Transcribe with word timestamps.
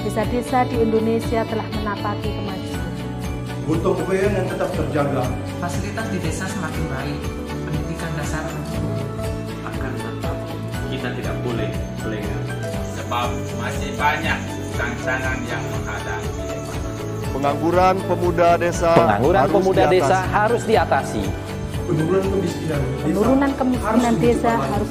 Desa-desa 0.00 0.64
di 0.64 0.80
Indonesia 0.80 1.44
telah 1.44 1.66
menapaki 1.76 2.32
kemajuan. 2.32 2.88
Royong 3.68 4.32
yang 4.32 4.48
tetap 4.48 4.72
terjaga. 4.72 5.22
Fasilitas 5.60 6.06
di 6.08 6.18
desa 6.24 6.44
semakin 6.48 6.84
baik, 6.88 7.18
pendidikan 7.68 8.10
dasar 8.16 8.42
akan 9.62 9.92
tetap 9.94 10.36
kita 10.88 11.08
tidak 11.20 11.36
boleh 11.44 11.70
lengah 12.02 12.42
sebab 12.96 13.28
masih 13.60 13.90
banyak 13.94 14.38
tantangan 14.74 15.38
yang 15.46 15.62
menghadapi. 15.68 16.32
Pengangguran 17.30 17.96
pemuda 18.08 18.48
desa 18.58 18.90
Pengangguran 18.96 19.38
harus 19.38 19.54
pemuda 19.54 19.82
diatasi. 19.86 20.00
desa 20.00 20.18
harus 20.26 20.62
diatasi. 20.66 21.22
Penurunan 21.86 22.24
kemiskinan 22.26 22.80
desa, 22.82 23.04
Penurunan 23.04 23.50
kemiskinan 23.54 24.00
harus 24.00 24.18
desa 24.18 24.52
harus 24.58 24.90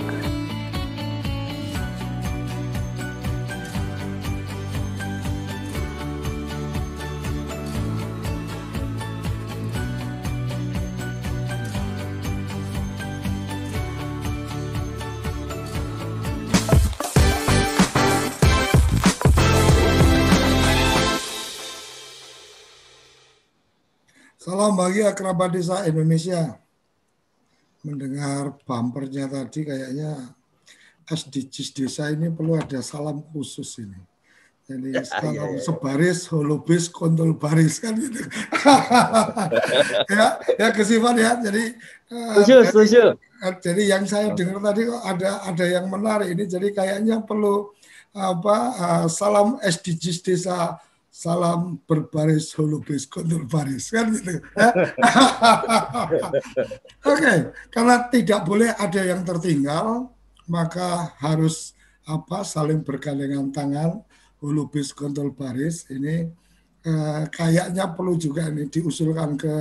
Salam 24.61 24.77
bagi 24.77 25.01
kerabat 25.01 25.57
desa 25.57 25.81
Indonesia. 25.89 26.53
Mendengar 27.81 28.53
bumpernya 28.61 29.25
tadi 29.25 29.65
kayaknya 29.65 30.37
SDGs 31.09 31.73
desa 31.73 32.13
ini 32.13 32.29
perlu 32.29 32.61
ada 32.61 32.77
salam 32.85 33.25
khusus 33.33 33.81
ini. 33.81 33.97
Jadi 34.69 35.01
salam 35.09 35.57
sebaris, 35.57 36.29
holobis, 36.29 36.93
kontol 36.93 37.33
baris 37.41 37.81
kan 37.81 37.97
gitu. 37.97 38.21
ya, 40.13 40.37
ya 40.37 40.67
kesifat 40.69 41.15
ya. 41.17 41.41
Jadi 41.41 41.63
setuju, 42.05 42.53
uh, 42.53 42.65
setuju. 42.69 43.03
Jadi 43.65 43.81
yang 43.89 44.05
saya 44.05 44.29
dengar 44.29 44.61
tadi 44.61 44.85
kok 44.85 45.01
ada 45.01 45.41
ada 45.41 45.65
yang 45.65 45.89
menarik 45.89 46.37
ini. 46.37 46.45
Jadi 46.45 46.69
kayaknya 46.69 47.17
perlu 47.25 47.73
apa 48.13 48.57
uh, 48.77 49.05
salam 49.09 49.57
SDGs 49.57 50.21
desa 50.21 50.77
salam 51.11 51.75
berbaris 51.83 52.55
holobis 52.55 53.03
kontur 53.03 53.43
baris 53.43 53.91
kan 53.91 54.07
gitu. 54.15 54.39
Oke, 57.03 57.19
okay. 57.19 57.37
karena 57.67 58.07
tidak 58.07 58.47
boleh 58.47 58.71
ada 58.79 59.01
yang 59.03 59.27
tertinggal, 59.27 60.07
maka 60.47 61.11
harus 61.19 61.75
apa 62.07 62.47
saling 62.47 62.79
bergandengan 62.79 63.51
tangan 63.51 63.99
holobis 64.39 64.95
kontur 64.95 65.35
baris 65.35 65.83
ini 65.91 66.31
eh, 66.87 67.23
kayaknya 67.27 67.91
perlu 67.91 68.15
juga 68.15 68.47
ini 68.47 68.71
diusulkan 68.71 69.35
ke 69.35 69.55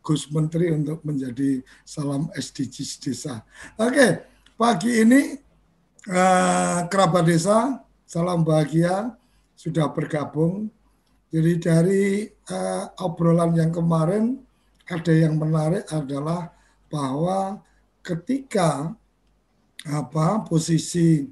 Gus 0.00 0.32
Menteri 0.32 0.72
untuk 0.72 1.04
menjadi 1.04 1.60
salam 1.84 2.32
SDGs 2.32 2.90
desa. 3.04 3.44
Oke, 3.76 3.92
okay. 3.92 4.10
pagi 4.56 5.04
ini 5.04 5.36
eh, 6.08 6.78
kerabat 6.88 7.28
desa 7.28 7.84
salam 8.08 8.40
bahagia 8.40 9.12
sudah 9.52 9.92
bergabung 9.92 10.72
jadi 11.34 11.52
dari 11.58 12.30
uh, 12.30 12.94
obrolan 13.02 13.58
yang 13.58 13.74
kemarin 13.74 14.38
ada 14.86 15.10
yang 15.10 15.34
menarik 15.34 15.82
adalah 15.90 16.54
bahwa 16.86 17.58
ketika 18.06 18.94
apa 19.82 20.46
posisi 20.46 21.26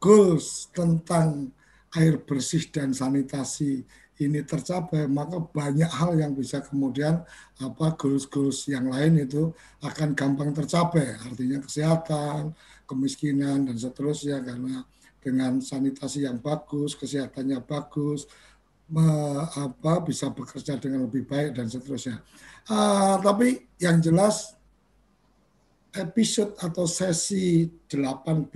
goals 0.00 0.72
tentang 0.72 1.52
air 2.00 2.16
bersih 2.16 2.64
dan 2.72 2.96
sanitasi 2.96 3.84
ini 4.20 4.40
tercapai 4.40 5.04
maka 5.04 5.36
banyak 5.36 5.88
hal 5.88 6.16
yang 6.16 6.32
bisa 6.32 6.64
kemudian 6.64 7.20
apa 7.60 7.86
goals-goals 8.00 8.68
yang 8.72 8.88
lain 8.88 9.20
itu 9.24 9.48
akan 9.80 10.12
gampang 10.12 10.52
tercapai. 10.52 11.16
Artinya 11.24 11.60
kesehatan 11.64 12.52
kemiskinan 12.84 13.64
dan 13.64 13.76
seterusnya. 13.80 14.44
Karena 14.44 14.84
dengan 15.24 15.60
sanitasi 15.64 16.28
yang 16.28 16.36
bagus 16.36 16.92
kesehatannya 16.96 17.64
bagus 17.64 18.28
me, 18.90 19.06
apa 19.46 20.02
bisa 20.02 20.28
bekerja 20.34 20.76
dengan 20.76 21.06
lebih 21.06 21.24
baik 21.24 21.54
dan 21.54 21.70
seterusnya. 21.70 22.18
Uh, 22.66 23.16
tapi 23.22 23.70
yang 23.78 24.02
jelas 24.02 24.58
episode 25.94 26.54
atau 26.58 26.86
sesi 26.86 27.70
18 27.86 28.50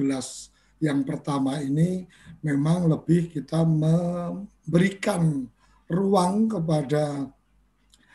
yang 0.82 1.00
pertama 1.06 1.58
ini 1.62 2.04
memang 2.42 2.90
lebih 2.90 3.30
kita 3.30 3.62
memberikan 3.64 5.46
ruang 5.88 6.50
kepada 6.50 7.30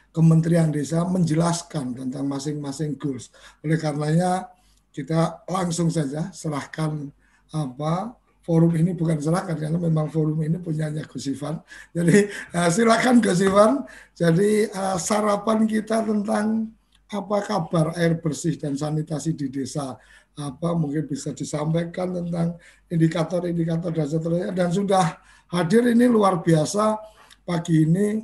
Kementerian 0.09 0.73
Desa 0.73 1.05
menjelaskan 1.05 1.93
tentang 1.93 2.25
masing-masing 2.25 2.97
goals. 2.97 3.29
Oleh 3.61 3.77
karenanya 3.77 4.49
kita 4.89 5.45
langsung 5.45 5.87
saja 5.93 6.33
serahkan 6.33 7.13
apa 7.53 8.18
forum 8.49 8.73
ini 8.73 8.97
bukan 8.97 9.21
serahkan 9.21 9.53
karena 9.53 9.77
memang 9.77 10.09
forum 10.09 10.41
ini 10.41 10.57
punyanya 10.57 11.05
Gus 11.05 11.29
Ivan. 11.29 11.61
Jadi 11.93 12.25
uh, 12.57 12.69
silakan 12.73 13.21
Gus 13.21 13.45
Ivan. 13.45 13.85
Jadi 14.17 14.65
uh, 14.73 14.97
sarapan 14.97 15.69
kita 15.69 16.01
tentang 16.01 16.73
apa 17.13 17.37
kabar 17.45 17.93
air 17.93 18.17
bersih 18.17 18.57
dan 18.57 18.73
sanitasi 18.73 19.37
di 19.37 19.53
desa 19.53 19.93
apa 20.33 20.69
mungkin 20.73 21.05
bisa 21.05 21.29
disampaikan 21.33 22.09
tentang 22.09 22.57
indikator-indikator 22.89 23.93
dan 23.93 24.07
seterusnya 24.09 24.49
dan 24.53 24.69
sudah 24.73 25.05
hadir 25.53 25.85
ini 25.89 26.05
luar 26.05 26.41
biasa 26.41 26.97
pagi 27.45 27.85
ini 27.85 28.21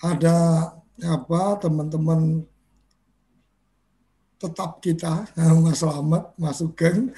ada 0.00 0.68
apa 1.00 1.60
teman-teman 1.60 2.40
tetap 4.40 4.80
kita 4.80 5.28
Mas 5.60 5.80
Slamet, 5.80 6.24
Mas 6.40 6.60
Sugeng 6.60 7.12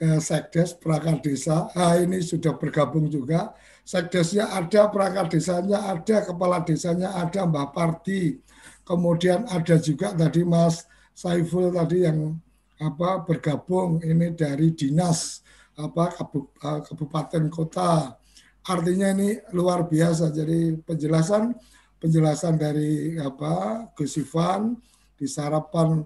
Sekdes 0.00 0.72
perangkat 0.80 1.28
desa. 1.28 1.68
Nah, 1.76 2.00
ini 2.00 2.24
sudah 2.24 2.56
bergabung 2.56 3.12
juga. 3.12 3.52
Sekdesnya 3.84 4.48
ada, 4.48 4.88
perangkat 4.88 5.36
desanya 5.36 5.92
ada, 5.92 6.24
kepala 6.24 6.64
desanya 6.64 7.12
ada, 7.20 7.44
Mbah 7.44 7.68
Parti. 7.68 8.40
Kemudian 8.80 9.44
ada 9.44 9.76
juga 9.76 10.16
tadi 10.16 10.40
Mas 10.40 10.88
Saiful 11.12 11.68
tadi 11.68 12.08
yang 12.08 12.40
apa 12.80 13.20
bergabung 13.28 14.00
ini 14.00 14.32
dari 14.32 14.72
dinas 14.72 15.44
apa 15.76 16.16
eh, 16.16 16.80
kabupaten 16.80 17.44
kota. 17.52 18.16
Artinya 18.64 19.12
ini 19.12 19.36
luar 19.52 19.84
biasa. 19.84 20.32
Jadi 20.32 20.80
penjelasan 20.80 21.52
penjelasan 22.00 22.56
dari 22.56 23.20
apa 23.20 23.84
Gus 23.92 24.16
Ivan 24.16 24.80
di 25.20 25.28
sarapan 25.28 26.00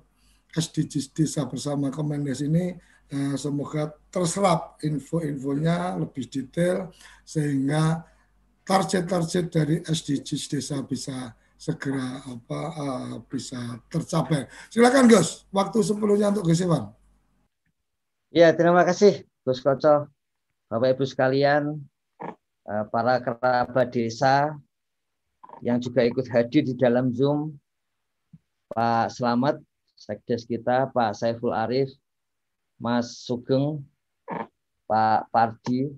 SDGs 0.50 1.14
desa 1.14 1.46
bersama 1.46 1.94
Kemendes 1.94 2.42
ini 2.42 2.74
Eh, 3.12 3.36
semoga 3.36 3.92
terserap 4.08 4.80
info-infonya 4.80 6.00
lebih 6.00 6.24
detail 6.24 6.88
sehingga 7.22 8.00
target-target 8.64 9.44
dari 9.52 9.76
SDGs 9.84 10.44
desa 10.48 10.80
bisa 10.80 11.36
segera 11.54 12.24
apa 12.24 12.60
uh, 12.74 13.14
bisa 13.28 13.56
tercapai. 13.92 14.48
Silakan 14.72 15.08
Gus, 15.08 15.44
waktu 15.52 15.78
sepuluhnya 15.84 16.32
untuk 16.32 16.48
Gus 16.48 16.64
Iwan. 16.64 16.92
Ya, 18.34 18.50
terima 18.56 18.82
kasih 18.82 19.24
Gus 19.46 19.60
Koco, 19.62 20.10
Bapak 20.68 20.98
Ibu 20.98 21.04
sekalian, 21.04 21.80
uh, 22.68 22.84
para 22.88 23.20
kerabat 23.20 23.88
desa 23.94 24.58
yang 25.62 25.78
juga 25.78 26.02
ikut 26.04 26.26
hadir 26.28 26.66
di 26.66 26.74
dalam 26.74 27.14
Zoom, 27.14 27.56
Pak 28.74 29.12
Selamat, 29.14 29.60
Sekdes 29.94 30.44
kita, 30.44 30.90
Pak 30.90 31.14
Saiful 31.16 31.54
Arif, 31.54 31.88
Mas 32.84 33.24
Sugeng, 33.24 33.80
Pak 34.84 35.32
Pardi, 35.32 35.88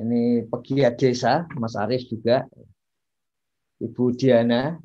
ini 0.00 0.40
pegiat 0.48 0.96
desa, 0.96 1.44
Mas 1.60 1.76
Arif 1.76 2.08
juga, 2.08 2.48
Ibu 3.76 4.16
Diana. 4.16 4.80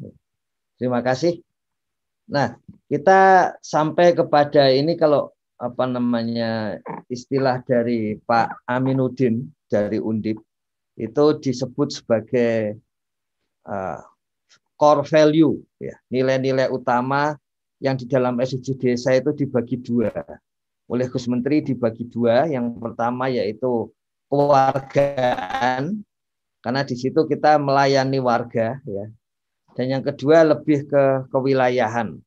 Terima 0.75 0.99
kasih. 0.99 1.39
Nah, 2.27 2.59
kita 2.91 3.55
sampai 3.63 4.11
kepada 4.11 4.67
ini 4.67 4.99
kalau 4.99 5.31
apa 5.55 5.87
namanya 5.87 6.75
istilah 7.07 7.63
dari 7.63 8.19
Pak 8.27 8.67
Aminuddin 8.67 9.47
dari 9.71 9.97
Undip 9.97 10.37
itu 10.99 11.25
disebut 11.39 12.03
sebagai 12.03 12.77
uh, 13.65 13.97
core 14.77 15.01
value 15.09 15.57
ya 15.81 15.97
nilai-nilai 16.13 16.69
utama 16.69 17.33
yang 17.81 17.97
di 17.97 18.05
dalam 18.05 18.37
SDG 18.37 18.77
desa 18.77 19.17
itu 19.17 19.33
dibagi 19.33 19.81
dua 19.81 20.13
oleh 20.87 21.05
Gus 21.11 21.27
Menteri 21.27 21.63
dibagi 21.63 22.07
dua 22.07 22.47
yang 22.47 22.75
pertama 22.79 23.27
yaitu 23.27 23.91
kewargaan 24.31 26.03
karena 26.67 26.83
di 26.83 26.99
situ 26.99 27.23
kita 27.23 27.55
melayani 27.55 28.19
warga 28.19 28.75
ya. 28.83 29.05
Dan 29.71 29.85
yang 29.87 30.03
kedua 30.03 30.43
lebih 30.43 30.89
ke 30.89 31.29
kewilayahan. 31.31 32.17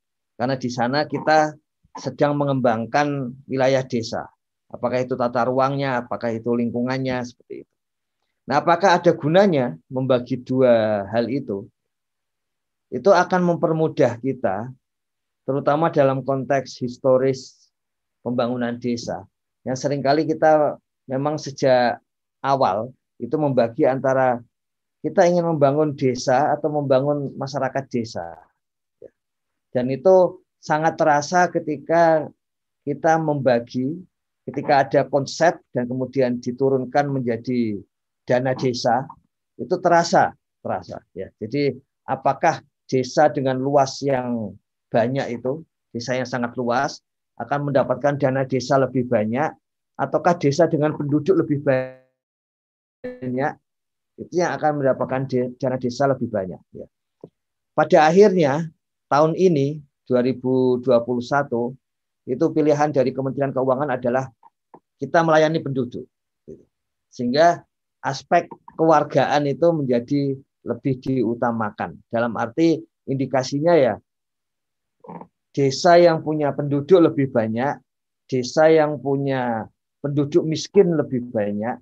Karena 0.41 0.57
di 0.57 0.71
sana 0.73 1.05
kita 1.05 1.53
sedang 1.99 2.39
mengembangkan 2.39 3.37
wilayah 3.45 3.85
desa. 3.85 4.25
Apakah 4.73 5.05
itu 5.05 5.19
tata 5.19 5.45
ruangnya, 5.45 6.01
apakah 6.01 6.33
itu 6.33 6.57
lingkungannya 6.57 7.21
seperti 7.21 7.67
itu. 7.67 7.73
Nah, 8.49 8.65
apakah 8.65 8.97
ada 8.97 9.13
gunanya 9.13 9.77
membagi 9.93 10.41
dua 10.41 11.05
hal 11.13 11.29
itu? 11.29 11.69
Itu 12.89 13.13
akan 13.13 13.45
mempermudah 13.45 14.17
kita 14.25 14.73
terutama 15.45 15.93
dalam 15.93 16.25
konteks 16.25 16.81
historis 16.81 17.60
pembangunan 18.25 18.77
desa. 18.77 19.25
Yang 19.65 19.77
sering 19.87 20.01
kali 20.01 20.25
kita 20.25 20.77
memang 21.09 21.37
sejak 21.37 22.01
awal 22.41 22.93
itu 23.21 23.37
membagi 23.37 23.85
antara 23.85 24.41
kita 25.01 25.25
ingin 25.25 25.49
membangun 25.49 25.97
desa 25.97 26.53
atau 26.53 26.69
membangun 26.69 27.33
masyarakat 27.37 27.85
desa. 27.89 28.37
Dan 29.73 29.89
itu 29.89 30.45
sangat 30.61 31.01
terasa 31.01 31.49
ketika 31.49 32.29
kita 32.85 33.17
membagi, 33.17 33.97
ketika 34.45 34.85
ada 34.85 35.01
konsep 35.09 35.57
dan 35.73 35.89
kemudian 35.89 36.37
diturunkan 36.41 37.09
menjadi 37.09 37.81
dana 38.29 38.53
desa, 38.53 39.09
itu 39.57 39.73
terasa, 39.81 40.37
terasa. 40.61 41.01
Ya. 41.17 41.33
Jadi 41.41 41.77
apakah 42.05 42.61
desa 42.85 43.33
dengan 43.33 43.57
luas 43.57 44.05
yang 44.05 44.53
banyak 44.93 45.41
itu, 45.41 45.65
desa 45.95 46.19
yang 46.19 46.29
sangat 46.29 46.53
luas, 46.59 47.01
akan 47.41 47.73
mendapatkan 47.73 48.21
dana 48.21 48.45
desa 48.45 48.77
lebih 48.77 49.09
banyak, 49.09 49.49
ataukah 49.97 50.37
desa 50.37 50.69
dengan 50.69 50.93
penduduk 50.93 51.41
lebih 51.41 51.65
banyak 51.65 52.03
itu 54.21 54.37
yang 54.37 54.53
akan 54.53 54.85
mendapatkan 54.85 55.25
dana 55.57 55.77
desa 55.81 56.05
lebih 56.13 56.29
banyak. 56.29 56.61
Ya. 56.77 56.85
Pada 57.73 58.13
akhirnya 58.13 58.69
tahun 59.09 59.33
ini 59.33 59.81
2021 60.05 60.85
itu 62.29 62.45
pilihan 62.53 62.93
dari 62.93 63.11
Kementerian 63.17 63.57
Keuangan 63.57 63.97
adalah 63.97 64.29
kita 65.01 65.25
melayani 65.25 65.65
penduduk, 65.65 66.05
sehingga 67.09 67.65
aspek 68.05 68.53
kewargaan 68.77 69.49
itu 69.49 69.73
menjadi 69.73 70.37
lebih 70.69 71.01
diutamakan. 71.01 71.97
Dalam 72.13 72.37
arti 72.37 72.77
indikasinya 73.09 73.73
ya 73.73 73.97
desa 75.51 75.99
yang 75.99 76.23
punya 76.23 76.55
penduduk 76.55 77.11
lebih 77.11 77.31
banyak, 77.31 77.79
desa 78.31 78.71
yang 78.71 78.99
punya 79.03 79.67
penduduk 80.01 80.47
miskin 80.47 80.95
lebih 80.95 81.27
banyak, 81.31 81.77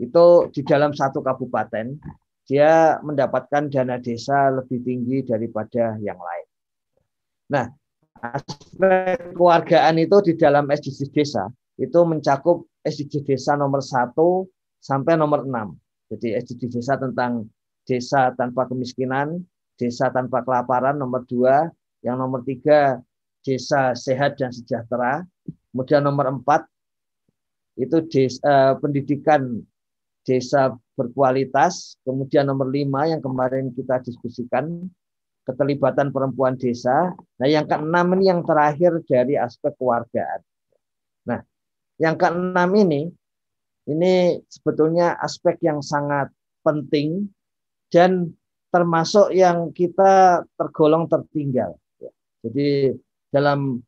itu 0.00 0.26
di 0.50 0.60
dalam 0.64 0.90
satu 0.96 1.20
kabupaten 1.20 2.00
dia 2.48 2.98
mendapatkan 3.04 3.70
dana 3.70 4.02
desa 4.02 4.50
lebih 4.50 4.82
tinggi 4.82 5.22
daripada 5.22 5.94
yang 6.02 6.18
lain. 6.18 6.46
Nah, 7.52 7.66
aspek 8.22 9.36
kewargaan 9.36 10.00
itu 10.02 10.16
di 10.26 10.32
dalam 10.34 10.66
SDGs 10.66 11.10
desa 11.14 11.44
itu 11.78 12.00
mencakup 12.02 12.66
SDGs 12.82 13.24
desa 13.26 13.52
nomor 13.54 13.78
satu 13.84 14.50
sampai 14.82 15.14
nomor 15.14 15.46
enam. 15.46 15.78
Jadi 16.10 16.34
SDGs 16.34 16.82
desa 16.82 16.94
tentang 16.98 17.46
desa 17.86 18.34
tanpa 18.34 18.66
kemiskinan, 18.66 19.42
desa 19.78 20.10
tanpa 20.10 20.42
kelaparan 20.42 20.98
nomor 20.98 21.22
dua, 21.30 21.70
yang 22.02 22.18
nomor 22.18 22.42
tiga 22.42 22.98
desa 23.42 23.94
sehat 23.94 24.38
dan 24.38 24.50
sejahtera, 24.54 25.26
kemudian 25.70 26.02
nomor 26.02 26.30
empat 26.30 26.66
itu 27.80 28.04
desa, 28.06 28.38
eh, 28.44 28.74
pendidikan 28.78 29.62
desa 30.22 30.76
berkualitas. 30.94 31.98
Kemudian 32.06 32.46
nomor 32.46 32.70
lima 32.70 33.08
yang 33.08 33.22
kemarin 33.22 33.72
kita 33.74 34.02
diskusikan, 34.04 34.86
keterlibatan 35.42 36.14
perempuan 36.14 36.54
desa. 36.54 37.10
Nah 37.42 37.48
yang 37.48 37.66
keenam 37.66 38.14
ini 38.18 38.30
yang 38.30 38.40
terakhir 38.46 39.02
dari 39.06 39.34
aspek 39.34 39.74
keluargaan. 39.74 40.40
Nah 41.26 41.40
yang 41.98 42.14
keenam 42.14 42.70
ini, 42.78 43.10
ini 43.90 44.38
sebetulnya 44.46 45.18
aspek 45.18 45.58
yang 45.66 45.82
sangat 45.82 46.30
penting 46.62 47.26
dan 47.90 48.30
termasuk 48.70 49.34
yang 49.34 49.74
kita 49.74 50.46
tergolong 50.56 51.10
tertinggal. 51.10 51.76
Jadi 52.42 52.90
dalam 53.30 53.78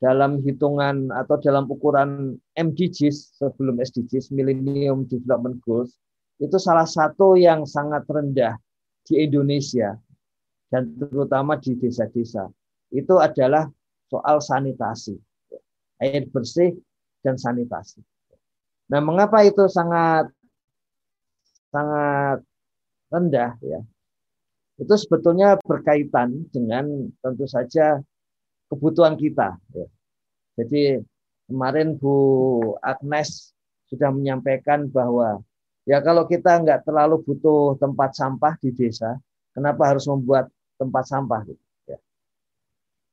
dalam 0.00 0.40
hitungan 0.40 1.12
atau 1.12 1.36
dalam 1.36 1.68
ukuran 1.68 2.40
MDGs 2.56 3.36
sebelum 3.36 3.76
SDGs 3.76 4.32
Millennium 4.32 5.04
Development 5.04 5.60
Goals 5.60 6.00
itu 6.40 6.56
salah 6.56 6.88
satu 6.88 7.36
yang 7.36 7.68
sangat 7.68 8.08
rendah 8.08 8.56
di 9.04 9.20
Indonesia 9.20 10.00
dan 10.72 10.96
terutama 10.96 11.60
di 11.60 11.76
desa-desa 11.76 12.48
itu 12.88 13.12
adalah 13.20 13.68
soal 14.08 14.40
sanitasi 14.40 15.20
air 16.00 16.24
bersih 16.32 16.72
dan 17.20 17.36
sanitasi. 17.36 18.00
Nah, 18.88 19.04
mengapa 19.04 19.44
itu 19.44 19.68
sangat 19.68 20.32
sangat 21.70 22.40
rendah 23.12 23.54
ya? 23.60 23.80
Itu 24.80 24.96
sebetulnya 24.96 25.60
berkaitan 25.60 26.48
dengan 26.48 27.12
tentu 27.20 27.44
saja 27.44 28.00
kebutuhan 28.72 29.20
kita. 29.20 29.60
Ya. 29.76 29.86
Jadi 30.56 31.04
kemarin 31.52 32.00
Bu 32.00 32.16
Agnes 32.80 33.52
sudah 33.92 34.08
menyampaikan 34.08 34.88
bahwa 34.88 35.44
ya 35.84 36.00
kalau 36.00 36.24
kita 36.24 36.64
nggak 36.64 36.88
terlalu 36.88 37.20
butuh 37.20 37.76
tempat 37.76 38.16
sampah 38.16 38.56
di 38.56 38.72
desa, 38.72 39.20
kenapa 39.52 39.92
harus 39.92 40.08
membuat 40.08 40.48
tempat 40.80 41.04
sampah? 41.04 41.44
Gitu, 41.44 41.64
ya. 41.84 41.98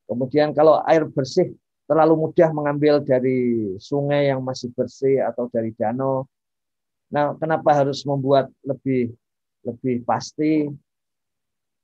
Kemudian 0.08 0.56
kalau 0.56 0.80
air 0.88 1.04
bersih 1.04 1.52
terlalu 1.84 2.32
mudah 2.32 2.50
mengambil 2.56 3.04
dari 3.04 3.76
sungai 3.76 4.32
yang 4.32 4.40
masih 4.40 4.72
bersih 4.72 5.20
atau 5.20 5.52
dari 5.52 5.76
danau. 5.76 6.24
Nah, 7.12 7.36
kenapa 7.40 7.76
harus 7.76 8.04
membuat 8.08 8.52
lebih 8.64 9.12
lebih 9.64 10.04
pasti 10.08 10.68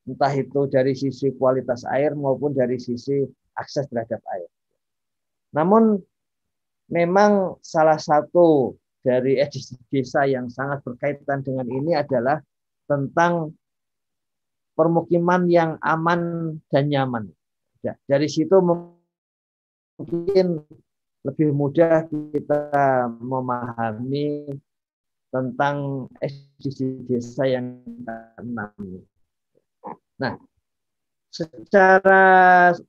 entah 0.04 0.34
itu 0.36 0.68
dari 0.68 0.94
sisi 0.94 1.32
kualitas 1.36 1.88
air 1.88 2.12
maupun 2.16 2.52
dari 2.52 2.76
sisi 2.76 3.24
akses 3.56 3.88
terhadap 3.88 4.20
air. 4.36 4.50
Namun 5.54 6.02
memang 6.92 7.62
salah 7.64 8.02
satu 8.02 8.76
dari 9.04 9.40
edisi 9.40 9.76
desa 9.92 10.24
yang 10.28 10.48
sangat 10.48 10.84
berkaitan 10.84 11.44
dengan 11.44 11.68
ini 11.68 11.96
adalah 11.96 12.40
tentang 12.88 13.52
permukiman 14.74 15.48
yang 15.48 15.78
aman 15.84 16.56
dan 16.72 16.90
nyaman. 16.90 17.30
Ya, 17.84 18.00
dari 18.08 18.32
situ 18.32 18.60
mungkin 20.00 20.64
lebih 21.24 21.56
mudah 21.56 22.08
kita 22.12 23.08
memahami 23.20 24.60
tentang 25.32 26.08
SDG 26.20 27.08
desa 27.08 27.48
yang 27.48 27.80
keenam. 28.04 28.72
Nah, 30.24 30.40
secara 31.28 32.24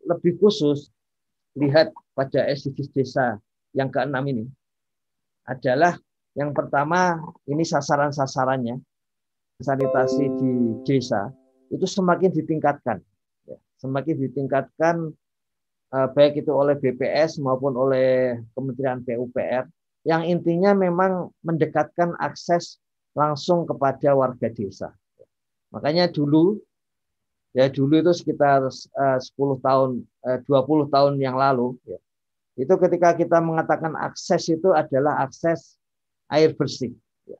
lebih 0.06 0.38
khusus 0.38 0.94
lihat 1.58 1.90
pada 2.14 2.46
SDGs 2.46 2.94
desa 2.94 3.42
yang 3.74 3.90
keenam 3.90 4.22
ini 4.30 4.46
adalah 5.50 5.98
yang 6.38 6.54
pertama 6.54 7.18
ini 7.50 7.66
sasaran-sasarannya 7.66 8.78
sanitasi 9.58 10.30
di 10.38 10.52
desa 10.86 11.34
itu 11.74 11.86
semakin 11.90 12.30
ditingkatkan, 12.30 13.02
ya, 13.50 13.58
semakin 13.82 14.14
ditingkatkan 14.30 15.10
eh, 15.90 16.08
baik 16.14 16.38
itu 16.38 16.54
oleh 16.54 16.78
BPS 16.78 17.42
maupun 17.42 17.74
oleh 17.74 18.38
Kementerian 18.54 19.02
PUPR 19.02 19.66
yang 20.06 20.22
intinya 20.22 20.70
memang 20.70 21.34
mendekatkan 21.42 22.14
akses 22.22 22.78
langsung 23.18 23.66
kepada 23.66 24.14
warga 24.14 24.46
desa. 24.50 24.94
Makanya 25.74 26.06
dulu 26.10 26.62
ya 27.54 27.70
dulu 27.70 28.02
itu 28.02 28.12
sekitar 28.12 28.66
uh, 28.66 29.18
10 29.22 29.62
tahun 29.62 29.90
uh, 30.26 30.38
20 30.42 30.90
tahun 30.90 31.14
yang 31.22 31.38
lalu 31.38 31.78
ya, 31.86 31.98
itu 32.58 32.74
ketika 32.82 33.14
kita 33.14 33.38
mengatakan 33.38 33.94
akses 33.94 34.50
itu 34.50 34.74
adalah 34.74 35.22
akses 35.22 35.78
air 36.26 36.50
bersih 36.58 36.90
ya. 37.24 37.38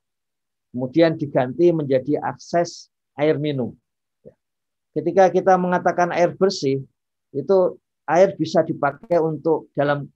kemudian 0.70 1.18
diganti 1.18 1.74
menjadi 1.74 2.22
akses 2.22 2.86
air 3.18 3.42
minum 3.42 3.74
ya. 4.22 4.32
ketika 4.94 5.34
kita 5.34 5.58
mengatakan 5.58 6.14
air 6.14 6.30
bersih 6.30 6.86
itu 7.34 7.58
air 8.06 8.38
bisa 8.38 8.62
dipakai 8.62 9.18
untuk 9.18 9.66
dalam 9.74 10.06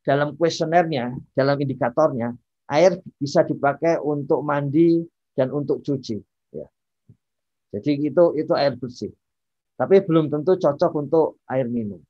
dalam 0.00 0.32
kuesionernya 0.32 1.12
dalam 1.36 1.60
indikatornya 1.60 2.32
air 2.72 2.96
bisa 3.20 3.44
dipakai 3.44 4.00
untuk 4.00 4.40
mandi 4.40 5.04
dan 5.36 5.52
untuk 5.52 5.84
cuci 5.84 6.29
jadi 7.70 7.90
itu 8.10 8.24
itu 8.34 8.52
air 8.58 8.74
bersih. 8.74 9.14
Tapi 9.78 10.04
belum 10.04 10.28
tentu 10.28 10.58
cocok 10.60 10.92
untuk 10.98 11.40
air 11.48 11.64
minum. 11.70 12.02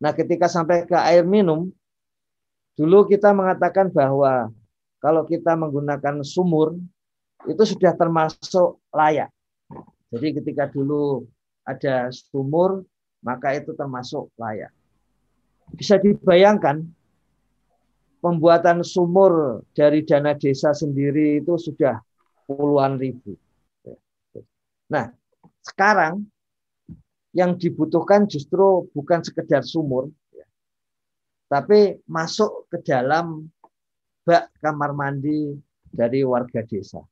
Nah, 0.00 0.16
ketika 0.16 0.48
sampai 0.48 0.88
ke 0.88 0.96
air 0.96 1.26
minum, 1.26 1.68
dulu 2.78 3.04
kita 3.04 3.34
mengatakan 3.36 3.92
bahwa 3.92 4.48
kalau 5.02 5.28
kita 5.28 5.52
menggunakan 5.52 6.24
sumur 6.24 6.80
itu 7.44 7.62
sudah 7.62 7.92
termasuk 7.92 8.80
layak. 8.88 9.28
Jadi 10.08 10.40
ketika 10.40 10.70
dulu 10.70 11.28
ada 11.66 12.08
sumur, 12.08 12.86
maka 13.20 13.52
itu 13.52 13.76
termasuk 13.76 14.32
layak. 14.40 14.72
Bisa 15.76 16.00
dibayangkan 16.00 16.88
pembuatan 18.24 18.80
sumur 18.80 19.60
dari 19.76 20.00
dana 20.08 20.32
desa 20.32 20.72
sendiri 20.72 21.44
itu 21.44 21.60
sudah 21.60 22.00
puluhan 22.48 22.96
ribu. 22.96 23.36
Nah, 24.92 25.12
sekarang 25.64 26.28
yang 27.34 27.56
dibutuhkan 27.58 28.28
justru 28.30 28.86
bukan 28.94 29.24
sekedar 29.24 29.64
sumur, 29.66 30.12
ya, 30.30 30.46
tapi 31.50 31.98
masuk 32.06 32.70
ke 32.70 32.78
dalam 32.84 33.48
bak 34.22 34.52
kamar 34.62 34.94
mandi 34.94 35.56
dari 35.90 36.22
warga 36.22 36.62
desa. 36.64 37.02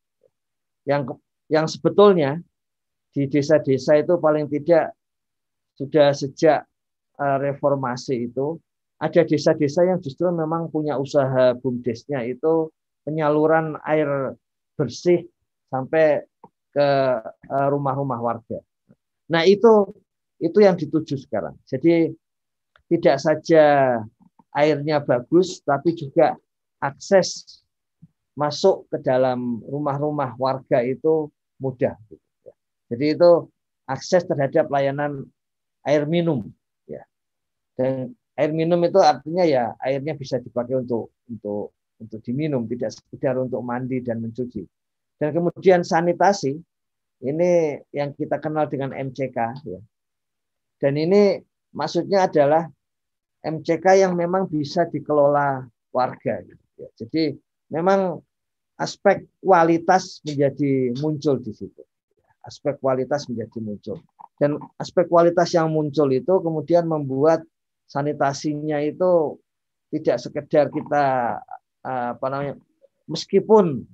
Yang 0.86 1.18
yang 1.50 1.66
sebetulnya 1.68 2.40
di 3.12 3.28
desa-desa 3.28 4.00
itu 4.00 4.16
paling 4.16 4.48
tidak 4.48 4.96
sudah 5.76 6.16
sejak 6.16 6.64
eh, 7.20 7.38
reformasi 7.42 8.30
itu 8.30 8.56
ada 9.02 9.26
desa-desa 9.26 9.82
yang 9.82 9.98
justru 9.98 10.30
memang 10.30 10.70
punya 10.70 10.94
usaha 10.94 11.58
bumdesnya 11.58 12.22
itu 12.22 12.70
penyaluran 13.02 13.74
air 13.82 14.38
bersih 14.78 15.26
sampai 15.68 16.22
ke 16.72 16.88
eh, 17.28 17.68
rumah-rumah 17.68 18.18
warga. 18.18 18.58
Nah 19.28 19.44
itu 19.44 19.92
itu 20.42 20.58
yang 20.58 20.74
dituju 20.74 21.20
sekarang. 21.22 21.54
Jadi 21.68 22.10
tidak 22.90 23.16
saja 23.22 23.64
airnya 24.52 25.00
bagus, 25.00 25.62
tapi 25.62 25.94
juga 25.96 26.36
akses 26.82 27.62
masuk 28.34 28.88
ke 28.88 28.98
dalam 29.04 29.60
rumah-rumah 29.64 30.34
warga 30.40 30.80
itu 30.82 31.28
mudah. 31.60 31.94
Jadi 32.90 33.16
itu 33.16 33.48
akses 33.86 34.24
terhadap 34.26 34.68
layanan 34.68 35.28
air 35.86 36.04
minum. 36.08 36.48
Ya. 36.88 37.04
Dan 37.76 38.16
air 38.36 38.50
minum 38.52 38.80
itu 38.84 38.98
artinya 39.00 39.44
ya 39.44 39.72
airnya 39.80 40.16
bisa 40.16 40.40
dipakai 40.40 40.80
untuk 40.80 41.12
untuk 41.28 41.72
untuk 42.02 42.18
diminum, 42.26 42.66
tidak 42.66 42.98
sekedar 42.98 43.38
untuk 43.38 43.62
mandi 43.62 44.02
dan 44.02 44.18
mencuci. 44.18 44.66
Dan 45.22 45.30
kemudian 45.30 45.86
sanitasi 45.86 46.58
ini 47.22 47.78
yang 47.94 48.10
kita 48.18 48.42
kenal 48.42 48.66
dengan 48.66 48.90
MCK 48.90 49.38
ya. 49.62 49.78
Dan 50.82 50.98
ini 50.98 51.38
maksudnya 51.70 52.26
adalah 52.26 52.66
MCK 53.46 54.02
yang 54.02 54.18
memang 54.18 54.50
bisa 54.50 54.82
dikelola 54.90 55.62
warga. 55.94 56.42
Ya. 56.74 56.90
Jadi 56.98 57.38
memang 57.70 58.18
aspek 58.82 59.22
kualitas 59.38 60.18
menjadi 60.26 60.90
muncul 60.98 61.38
di 61.38 61.54
situ. 61.54 61.86
Aspek 62.42 62.82
kualitas 62.82 63.30
menjadi 63.30 63.62
muncul. 63.62 64.02
Dan 64.42 64.58
aspek 64.82 65.06
kualitas 65.06 65.54
yang 65.54 65.70
muncul 65.70 66.10
itu 66.10 66.34
kemudian 66.42 66.90
membuat 66.90 67.46
sanitasinya 67.86 68.82
itu 68.82 69.38
tidak 69.94 70.18
sekedar 70.18 70.66
kita 70.66 71.38
apa 71.86 72.26
namanya 72.26 72.58
meskipun 73.06 73.86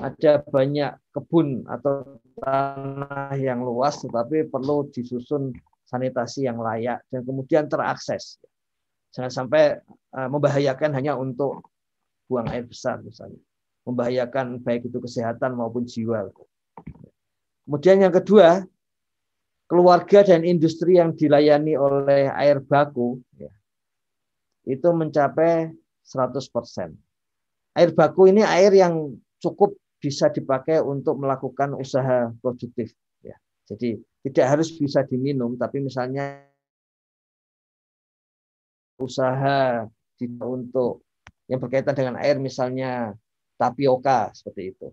ada 0.00 0.40
banyak 0.40 0.92
kebun 1.12 1.68
atau 1.68 2.16
tanah 2.40 3.36
yang 3.36 3.60
luas, 3.60 4.00
tetapi 4.00 4.48
perlu 4.48 4.88
disusun 4.88 5.52
sanitasi 5.84 6.48
yang 6.48 6.56
layak 6.56 7.04
dan 7.12 7.20
kemudian 7.28 7.68
terakses. 7.68 8.40
Jangan 9.12 9.28
sampai 9.28 9.76
eh, 10.16 10.28
membahayakan 10.32 10.96
hanya 10.96 11.20
untuk 11.20 11.68
buang 12.24 12.48
air 12.48 12.64
besar 12.64 13.04
misalnya. 13.04 13.36
Membahayakan 13.84 14.62
baik 14.64 14.88
itu 14.88 14.96
kesehatan 15.02 15.58
maupun 15.58 15.84
jiwa. 15.84 16.32
Kemudian 17.66 18.00
yang 18.00 18.14
kedua, 18.14 18.64
keluarga 19.68 20.24
dan 20.24 20.46
industri 20.46 20.96
yang 20.96 21.12
dilayani 21.12 21.76
oleh 21.76 22.30
air 22.32 22.62
baku 22.62 23.20
ya, 23.36 23.52
itu 24.64 24.88
mencapai 24.94 25.74
100%. 26.06 26.94
Air 27.76 27.90
baku 27.92 28.30
ini 28.30 28.46
air 28.46 28.72
yang 28.72 29.12
cukup 29.42 29.74
bisa 30.02 30.26
dipakai 30.34 30.82
untuk 30.82 31.14
melakukan 31.22 31.78
usaha 31.78 32.34
produktif. 32.42 32.90
Ya. 33.22 33.38
Jadi 33.70 34.02
tidak 34.26 34.46
harus 34.58 34.74
bisa 34.74 35.06
diminum, 35.06 35.54
tapi 35.54 35.78
misalnya 35.78 36.42
usaha 38.98 39.86
untuk 40.42 41.06
yang 41.46 41.62
berkaitan 41.62 41.94
dengan 41.94 42.14
air, 42.18 42.42
misalnya 42.42 43.14
tapioka 43.54 44.34
seperti 44.34 44.74
itu. 44.74 44.88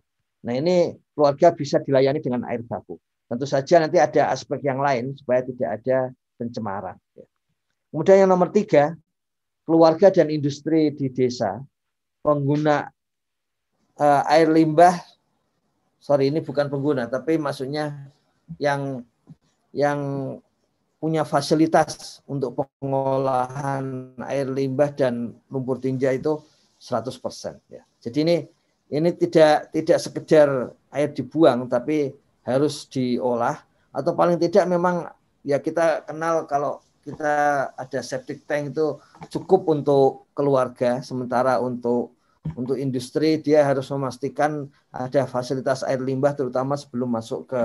Nah 0.46 0.54
ini 0.54 0.94
keluarga 1.18 1.50
bisa 1.58 1.82
dilayani 1.82 2.22
dengan 2.22 2.46
air 2.46 2.62
baku. 2.62 3.02
Tentu 3.26 3.46
saja 3.50 3.82
nanti 3.82 3.98
ada 3.98 4.30
aspek 4.30 4.62
yang 4.66 4.82
lain 4.82 5.18
supaya 5.18 5.42
tidak 5.46 5.70
ada 5.82 5.98
pencemaran. 6.38 6.98
Ya. 7.18 7.26
Kemudian 7.90 8.18
yang 8.26 8.30
nomor 8.30 8.54
tiga, 8.54 8.94
keluarga 9.66 10.14
dan 10.14 10.30
industri 10.30 10.94
di 10.94 11.10
desa 11.10 11.62
pengguna 12.22 12.90
uh, 14.00 14.24
air 14.32 14.48
limbah 14.48 14.96
sorry 16.00 16.32
ini 16.32 16.40
bukan 16.40 16.72
pengguna 16.72 17.06
tapi 17.12 17.36
maksudnya 17.36 18.10
yang 18.58 19.04
yang 19.76 20.00
punya 21.00 21.24
fasilitas 21.24 22.20
untuk 22.28 22.60
pengolahan 22.60 24.12
air 24.28 24.52
limbah 24.52 24.92
dan 24.92 25.32
lumpur 25.48 25.80
tinja 25.80 26.12
itu 26.12 26.44
100% 26.80 27.16
ya. 27.72 27.84
Jadi 28.04 28.18
ini 28.28 28.38
ini 28.92 29.10
tidak 29.16 29.72
tidak 29.72 30.00
sekedar 30.04 30.50
air 30.92 31.10
dibuang 31.16 31.72
tapi 31.72 32.12
harus 32.44 32.84
diolah 32.92 33.64
atau 33.96 34.12
paling 34.12 34.36
tidak 34.42 34.68
memang 34.68 35.08
ya 35.46 35.62
kita 35.64 36.04
kenal 36.04 36.44
kalau 36.50 36.84
kita 37.04 37.70
ada 37.80 38.00
septic 38.04 38.44
tank 38.44 38.76
itu 38.76 39.00
cukup 39.32 39.72
untuk 39.72 40.28
keluarga 40.36 41.00
sementara 41.00 41.64
untuk 41.64 42.12
untuk 42.56 42.80
industri 42.80 43.40
dia 43.44 43.68
harus 43.68 43.88
memastikan 43.92 44.72
ada 44.90 45.28
fasilitas 45.28 45.84
air 45.84 46.00
limbah 46.00 46.32
terutama 46.32 46.80
sebelum 46.80 47.12
masuk 47.12 47.52
ke 47.52 47.64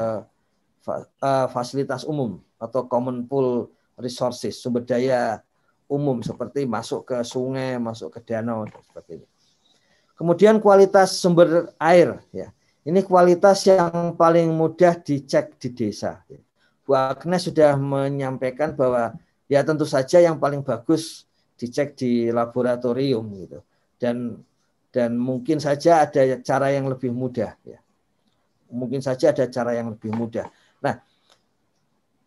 eh, 1.23 1.47
fasilitas 1.50 2.02
umum 2.02 2.43
atau 2.59 2.87
common 2.90 3.25
pool 3.25 3.71
resources 3.95 4.59
sumber 4.59 4.83
daya 4.83 5.43
umum 5.87 6.25
seperti 6.25 6.64
masuk 6.64 7.07
ke 7.07 7.16
sungai, 7.23 7.76
masuk 7.78 8.19
ke 8.19 8.21
danau 8.25 8.64
seperti 8.66 9.21
ini. 9.21 9.26
Kemudian 10.14 10.59
kualitas 10.62 11.19
sumber 11.19 11.75
air 11.78 12.23
ya. 12.31 12.50
Ini 12.85 13.00
kualitas 13.00 13.64
yang 13.64 14.12
paling 14.12 14.52
mudah 14.52 15.00
dicek 15.00 15.57
di 15.57 15.73
desa. 15.73 16.21
Bu 16.85 16.93
Agnes 16.93 17.49
sudah 17.49 17.81
menyampaikan 17.81 18.76
bahwa 18.76 19.16
ya 19.49 19.64
tentu 19.64 19.88
saja 19.88 20.21
yang 20.21 20.37
paling 20.37 20.61
bagus 20.61 21.25
dicek 21.57 21.97
di 21.97 22.28
laboratorium 22.28 23.25
gitu. 23.40 23.64
Dan 23.97 24.45
dan 24.95 25.19
mungkin 25.19 25.59
saja 25.59 26.07
ada 26.07 26.39
cara 26.39 26.71
yang 26.71 26.87
lebih 26.87 27.11
mudah 27.11 27.59
ya. 27.67 27.83
Mungkin 28.71 29.03
saja 29.03 29.35
ada 29.35 29.51
cara 29.51 29.75
yang 29.75 29.91
lebih 29.91 30.15
mudah. 30.15 30.47
Nah, 30.79 31.03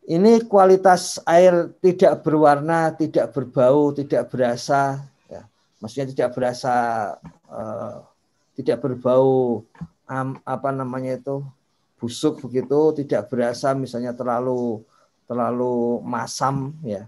ini 0.04 0.44
kualitas 0.44 1.24
air 1.24 1.72
tidak 1.80 2.28
berwarna, 2.28 2.92
tidak 2.92 3.32
berbau, 3.32 3.96
tidak 3.96 4.28
berasa 4.28 5.00
ya. 5.32 5.48
Maksudnya 5.80 6.12
tidak 6.12 6.30
berasa 6.36 6.76
uh, 7.48 8.04
tidak 8.60 8.84
berbau 8.84 9.64
um, 10.12 10.30
apa 10.44 10.70
namanya 10.76 11.16
itu 11.16 11.40
busuk 11.96 12.44
begitu, 12.44 13.00
tidak 13.00 13.32
berasa 13.32 13.72
misalnya 13.72 14.12
terlalu 14.12 14.84
terlalu 15.24 16.04
masam 16.04 16.76
ya. 16.84 17.08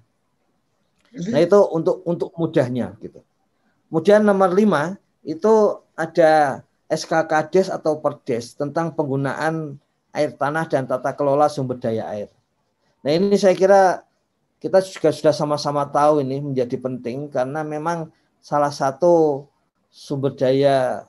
Nah 1.11 1.39
itu 1.43 1.59
untuk 1.75 1.99
untuk 2.07 2.31
mudahnya 2.39 2.95
gitu. 3.03 3.19
Kemudian 3.91 4.23
nomor 4.23 4.55
lima 4.55 4.95
itu 5.23 5.83
ada 5.93 6.63
SK 6.89 7.29
Kades 7.29 7.67
atau 7.69 8.01
Perdes 8.01 8.57
tentang 8.57 8.95
penggunaan 8.95 9.77
air 10.09 10.33
tanah 10.33 10.65
dan 10.65 10.89
tata 10.89 11.13
kelola 11.13 11.45
sumber 11.51 11.77
daya 11.77 12.09
air. 12.09 12.29
Nah 13.05 13.11
ini 13.13 13.37
saya 13.37 13.53
kira 13.53 14.03
kita 14.59 14.83
juga 14.83 15.13
sudah 15.13 15.31
sama-sama 15.31 15.87
tahu 15.87 16.25
ini 16.25 16.41
menjadi 16.41 16.75
penting 16.81 17.31
karena 17.31 17.63
memang 17.63 18.11
salah 18.41 18.73
satu 18.73 19.45
sumber 19.87 20.35
daya 20.35 21.07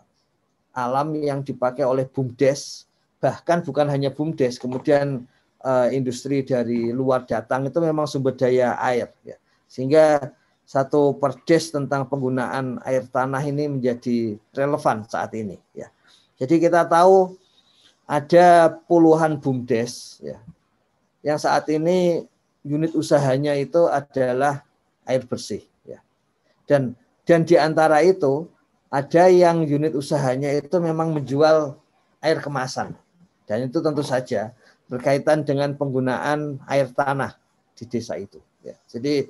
alam 0.70 1.16
yang 1.18 1.42
dipakai 1.42 1.82
oleh 1.82 2.06
BUMDes 2.06 2.86
bahkan 3.18 3.60
bukan 3.60 3.90
hanya 3.90 4.14
BUMDes 4.14 4.56
kemudian 4.60 5.26
uh, 5.64 5.88
industri 5.90 6.44
dari 6.46 6.94
luar 6.94 7.26
datang 7.26 7.66
itu 7.68 7.78
memang 7.80 8.06
sumber 8.08 8.36
daya 8.36 8.76
air 8.80 9.10
ya. 9.24 9.36
Sehingga 9.70 10.34
satu 10.70 11.18
perdes 11.18 11.74
tentang 11.74 12.06
penggunaan 12.06 12.78
air 12.86 13.02
tanah 13.10 13.42
ini 13.42 13.66
menjadi 13.66 14.38
relevan 14.54 15.02
saat 15.02 15.34
ini 15.34 15.58
ya. 15.74 15.90
Jadi 16.38 16.62
kita 16.62 16.86
tahu 16.86 17.34
ada 18.06 18.70
puluhan 18.86 19.34
bumdes 19.42 20.22
ya 20.22 20.38
yang 21.26 21.42
saat 21.42 21.66
ini 21.74 22.22
unit 22.62 22.94
usahanya 22.94 23.58
itu 23.58 23.90
adalah 23.90 24.62
air 25.10 25.26
bersih 25.26 25.66
ya. 25.82 25.98
Dan 26.70 26.94
dan 27.26 27.42
di 27.42 27.58
antara 27.58 28.06
itu 28.06 28.46
ada 28.94 29.26
yang 29.26 29.66
unit 29.66 29.90
usahanya 29.98 30.54
itu 30.54 30.78
memang 30.78 31.10
menjual 31.10 31.74
air 32.22 32.38
kemasan. 32.38 32.94
Dan 33.42 33.66
itu 33.66 33.82
tentu 33.82 34.06
saja 34.06 34.54
berkaitan 34.86 35.42
dengan 35.42 35.74
penggunaan 35.74 36.62
air 36.70 36.86
tanah 36.94 37.34
di 37.74 37.90
desa 37.90 38.14
itu. 38.14 38.38
Ya. 38.62 38.78
Jadi 38.86 39.26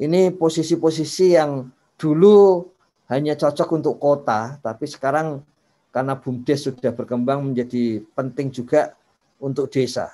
ini 0.00 0.32
posisi-posisi 0.32 1.36
yang 1.36 1.68
dulu 2.00 2.64
hanya 3.12 3.36
cocok 3.36 3.68
untuk 3.76 4.00
kota, 4.00 4.56
tapi 4.64 4.88
sekarang 4.88 5.44
karena 5.92 6.16
BUMDes 6.16 6.70
sudah 6.70 6.94
berkembang 6.94 7.52
menjadi 7.52 8.00
penting 8.16 8.48
juga 8.48 8.96
untuk 9.36 9.68
desa. 9.68 10.08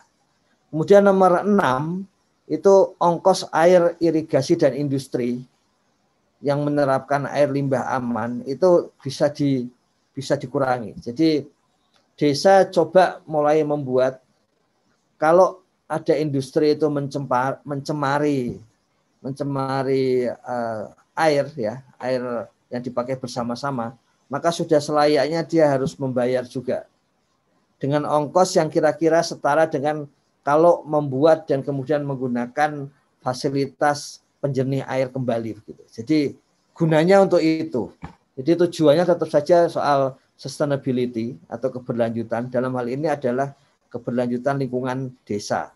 Kemudian 0.73 1.07
nomor 1.07 1.47
enam 1.47 2.03
itu 2.51 2.97
ongkos 2.99 3.47
air 3.55 3.95
irigasi 4.03 4.59
dan 4.59 4.75
industri 4.75 5.47
yang 6.43 6.67
menerapkan 6.67 7.27
air 7.31 7.49
limbah 7.49 7.87
aman 7.95 8.43
itu 8.45 8.91
bisa 8.99 9.31
di 9.31 9.71
bisa 10.17 10.35
dikurangi. 10.35 10.97
Jadi 10.99 11.45
desa 12.17 12.65
coba 12.73 13.21
mulai 13.29 13.63
membuat 13.63 14.25
kalau 15.21 15.61
ada 15.87 16.17
industri 16.19 16.75
itu 16.75 16.89
mencemar, 16.91 17.63
mencemari 17.63 18.59
mencemari 19.27 20.31
uh, 20.31 20.95
air 21.19 21.51
ya 21.59 21.83
air 21.99 22.23
yang 22.71 22.83
dipakai 22.87 23.19
bersama-sama 23.19 23.99
maka 24.31 24.55
sudah 24.55 24.79
selayaknya 24.79 25.43
dia 25.43 25.67
harus 25.67 25.99
membayar 25.99 26.47
juga 26.47 26.87
dengan 27.83 28.07
ongkos 28.07 28.57
yang 28.57 28.71
kira-kira 28.71 29.21
setara 29.21 29.67
dengan 29.67 30.07
kalau 30.47 30.87
membuat 30.87 31.51
dan 31.51 31.61
kemudian 31.61 32.07
menggunakan 32.07 32.87
fasilitas 33.19 34.23
penjernih 34.39 34.87
air 34.87 35.11
kembali 35.11 35.59
gitu. 35.67 35.83
Jadi 35.91 36.21
gunanya 36.71 37.27
untuk 37.27 37.43
itu. 37.43 37.91
Jadi 38.39 38.55
tujuannya 38.55 39.05
tetap 39.09 39.27
saja 39.27 39.67
soal 39.67 40.15
sustainability 40.39 41.35
atau 41.51 41.73
keberlanjutan. 41.73 42.47
Dalam 42.53 42.71
hal 42.79 42.87
ini 42.87 43.11
adalah 43.11 43.57
keberlanjutan 43.91 44.61
lingkungan 44.61 45.11
desa. 45.27 45.73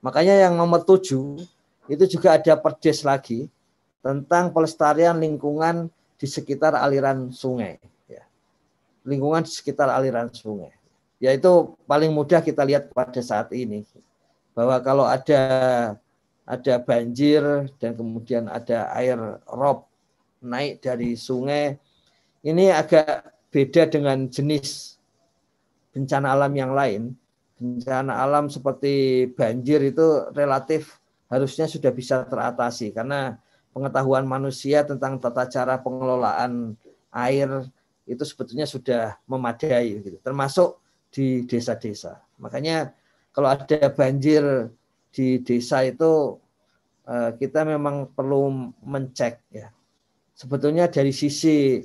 Makanya 0.00 0.48
yang 0.48 0.54
nomor 0.56 0.86
tujuh 0.86 1.42
itu 1.86 2.18
juga 2.18 2.38
ada 2.38 2.54
perdes 2.58 3.02
lagi 3.06 3.50
tentang 4.02 4.54
pelestarian 4.54 5.18
lingkungan 5.18 5.90
di 6.16 6.26
sekitar 6.26 6.74
aliran 6.78 7.34
sungai. 7.34 7.78
Ya. 8.06 8.24
Lingkungan 9.02 9.42
di 9.44 9.52
sekitar 9.52 9.90
aliran 9.90 10.30
sungai 10.30 10.76
yaitu 11.16 11.72
paling 11.88 12.12
mudah 12.12 12.44
kita 12.44 12.60
lihat 12.64 12.92
pada 12.92 13.20
saat 13.24 13.48
ini 13.56 13.84
bahwa 14.52 14.76
kalau 14.84 15.08
ada 15.08 15.40
ada 16.44 16.74
banjir 16.78 17.42
dan 17.80 17.96
kemudian 17.96 18.46
ada 18.52 18.92
air 18.94 19.16
rob 19.48 19.88
naik 20.44 20.84
dari 20.84 21.16
sungai 21.16 21.80
ini 22.44 22.68
agak 22.68 23.32
beda 23.48 23.88
dengan 23.88 24.28
jenis 24.28 25.00
bencana 25.96 26.36
alam 26.36 26.52
yang 26.52 26.76
lain 26.76 27.16
bencana 27.56 28.20
alam 28.20 28.52
seperti 28.52 29.26
banjir 29.32 29.80
itu 29.80 30.28
relatif 30.36 31.00
harusnya 31.26 31.66
sudah 31.66 31.90
bisa 31.90 32.22
teratasi 32.26 32.94
karena 32.94 33.38
pengetahuan 33.74 34.24
manusia 34.24 34.86
tentang 34.86 35.18
tata 35.20 35.44
cara 35.50 35.76
pengelolaan 35.76 36.78
air 37.12 37.66
itu 38.06 38.22
sebetulnya 38.22 38.64
sudah 38.64 39.18
memadai 39.26 40.00
gitu 40.00 40.18
termasuk 40.22 40.78
di 41.10 41.42
desa-desa. 41.48 42.22
Makanya 42.38 42.94
kalau 43.34 43.52
ada 43.52 43.90
banjir 43.92 44.70
di 45.10 45.40
desa 45.42 45.82
itu 45.82 46.38
eh, 47.08 47.30
kita 47.36 47.66
memang 47.66 48.12
perlu 48.14 48.72
mencek 48.84 49.42
ya. 49.50 49.68
Sebetulnya 50.36 50.86
dari 50.92 51.10
sisi 51.16 51.80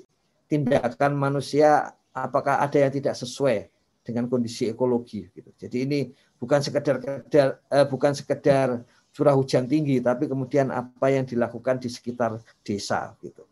tindakan 0.51 1.15
manusia 1.15 1.95
apakah 2.11 2.59
ada 2.59 2.75
yang 2.75 2.91
tidak 2.91 3.15
sesuai 3.15 3.71
dengan 4.03 4.27
kondisi 4.27 4.67
ekologi 4.67 5.31
gitu. 5.31 5.49
Jadi 5.55 5.77
ini 5.87 5.99
bukan 6.35 6.59
sekedar, 6.59 6.99
eh, 7.31 7.85
bukan 7.87 8.11
sekedar 8.11 8.83
curah 9.11 9.35
hujan 9.35 9.67
tinggi 9.67 9.99
tapi 9.99 10.27
kemudian 10.27 10.71
apa 10.71 11.11
yang 11.11 11.27
dilakukan 11.27 11.79
di 11.83 11.91
sekitar 11.91 12.39
desa 12.63 13.11
gitu. 13.19 13.43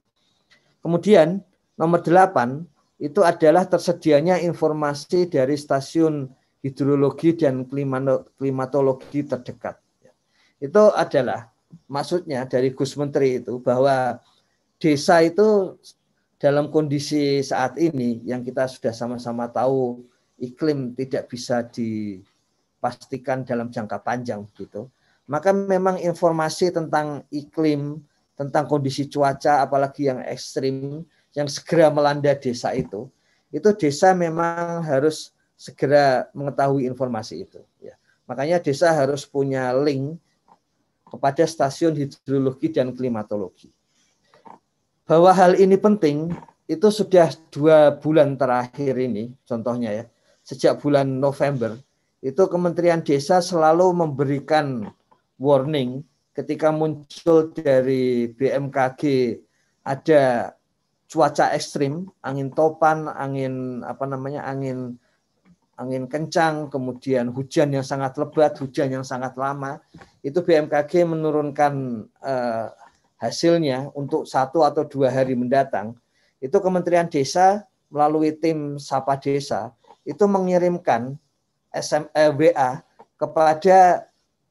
Kemudian 0.79 1.43
nomor 1.75 1.99
delapan 1.99 2.63
itu 2.99 3.23
adalah 3.23 3.67
tersedianya 3.67 4.39
informasi 4.43 5.27
dari 5.31 5.55
stasiun 5.55 6.27
hidrologi 6.59 7.35
dan 7.35 7.63
klimatologi 8.35 9.23
terdekat. 9.23 9.79
Itu 10.59 10.91
adalah 10.91 11.47
maksudnya 11.87 12.43
dari 12.43 12.75
Gus 12.75 12.99
Menteri 12.99 13.39
itu 13.39 13.63
bahwa 13.63 14.19
desa 14.75 15.23
itu 15.23 15.79
dalam 16.39 16.71
kondisi 16.71 17.43
saat 17.43 17.75
ini 17.79 18.23
yang 18.27 18.43
kita 18.43 18.67
sudah 18.67 18.91
sama-sama 18.95 19.47
tahu 19.51 20.03
iklim 20.39 20.95
tidak 20.95 21.27
bisa 21.31 21.63
dipastikan 21.67 23.43
dalam 23.43 23.71
jangka 23.71 23.99
panjang 24.03 24.43
gitu. 24.55 24.87
Maka 25.29 25.53
memang 25.53 26.01
informasi 26.01 26.73
tentang 26.73 27.21
iklim, 27.29 28.01
tentang 28.33 28.65
kondisi 28.65 29.05
cuaca 29.05 29.61
apalagi 29.61 30.09
yang 30.09 30.25
ekstrim 30.25 31.05
yang 31.37 31.45
segera 31.45 31.93
melanda 31.93 32.33
desa 32.33 32.73
itu, 32.73 33.05
itu 33.53 33.69
desa 33.77 34.17
memang 34.17 34.81
harus 34.81 35.29
segera 35.53 36.25
mengetahui 36.33 36.89
informasi 36.89 37.45
itu. 37.45 37.61
Ya. 37.77 37.93
Makanya 38.25 38.57
desa 38.57 38.89
harus 38.89 39.21
punya 39.29 39.69
link 39.77 40.17
kepada 41.05 41.45
stasiun 41.45 41.93
hidrologi 41.93 42.73
dan 42.73 42.89
klimatologi. 42.97 43.69
Bahwa 45.05 45.29
hal 45.29 45.57
ini 45.61 45.77
penting 45.77 46.33
itu 46.69 46.87
sudah 46.89 47.33
dua 47.53 47.93
bulan 47.97 48.33
terakhir 48.33 48.97
ini, 48.97 49.33
contohnya 49.45 49.89
ya, 49.93 50.05
sejak 50.41 50.81
bulan 50.81 51.05
November 51.05 51.77
itu 52.19 52.45
Kementerian 52.51 52.99
Desa 52.99 53.39
selalu 53.39 53.95
memberikan 53.95 54.91
warning 55.39 56.04
ketika 56.36 56.69
muncul 56.69 57.52
dari 57.56 58.32
BMKG 58.36 59.02
ada 59.88 60.54
cuaca 61.10 61.52
ekstrim, 61.58 62.06
angin 62.21 62.54
topan, 62.54 63.10
angin 63.10 63.82
apa 63.82 64.06
namanya, 64.06 64.45
angin 64.45 64.99
angin 65.80 66.06
kencang, 66.12 66.67
kemudian 66.67 67.32
hujan 67.32 67.71
yang 67.71 67.88
sangat 67.88 68.19
lebat, 68.19 68.60
hujan 68.60 68.91
yang 68.91 69.06
sangat 69.08 69.34
lama, 69.39 69.80
itu 70.21 70.43
BMKG 70.43 71.08
menurunkan 71.08 72.04
eh, 72.23 72.67
hasilnya 73.19 73.89
untuk 73.95 74.28
satu 74.28 74.63
atau 74.63 74.84
dua 74.86 75.10
hari 75.12 75.34
mendatang. 75.39 75.95
Itu 76.39 76.60
Kementerian 76.63 77.08
Desa 77.08 77.67
melalui 77.91 78.36
tim 78.36 78.80
Sapa 78.80 79.19
Desa 79.19 79.75
itu 80.04 80.23
mengirimkan 80.28 81.15
SM, 81.71 82.08
eh, 82.15 82.32
kepada 83.19 84.08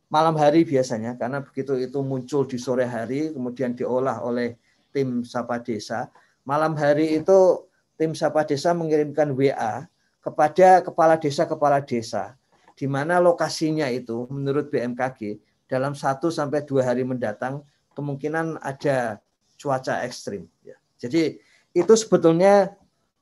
malam 0.08 0.34
hari 0.36 0.64
biasanya 0.64 1.16
karena 1.20 1.44
begitu 1.44 1.76
itu 1.76 2.00
muncul 2.00 2.48
di 2.48 2.56
sore 2.56 2.88
hari 2.88 3.32
kemudian 3.32 3.76
diolah 3.76 4.24
oleh 4.24 4.56
tim 4.92 5.24
Sapa 5.24 5.60
Desa 5.60 6.08
malam 6.48 6.72
hari 6.76 7.20
itu 7.20 7.68
tim 8.00 8.16
Sapa 8.16 8.44
Desa 8.48 8.72
mengirimkan 8.72 9.36
WA 9.36 9.84
kepada 10.24 10.80
kepala 10.84 11.14
desa 11.16 11.44
kepala 11.44 11.78
desa 11.84 12.36
di 12.78 12.86
mana 12.86 13.18
lokasinya 13.18 13.90
itu 13.90 14.30
menurut 14.30 14.70
BMKG 14.70 15.40
dalam 15.66 15.92
satu 15.92 16.30
sampai 16.30 16.64
dua 16.64 16.86
hari 16.86 17.02
mendatang 17.02 17.66
kemungkinan 17.98 18.62
ada 18.62 19.18
cuaca 19.58 20.06
ekstrim. 20.06 20.46
Ya. 20.62 20.78
Jadi 21.02 21.42
itu 21.74 21.92
sebetulnya 21.98 22.78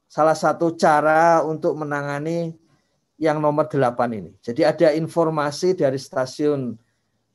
salah 0.07 0.37
satu 0.37 0.77
cara 0.77 1.41
untuk 1.43 1.75
menangani 1.75 2.53
yang 3.17 3.41
nomor 3.41 3.69
8 3.69 3.97
ini. 4.13 4.33
Jadi 4.45 4.63
ada 4.65 4.93
informasi 4.93 5.73
dari 5.73 5.97
stasiun 5.97 6.77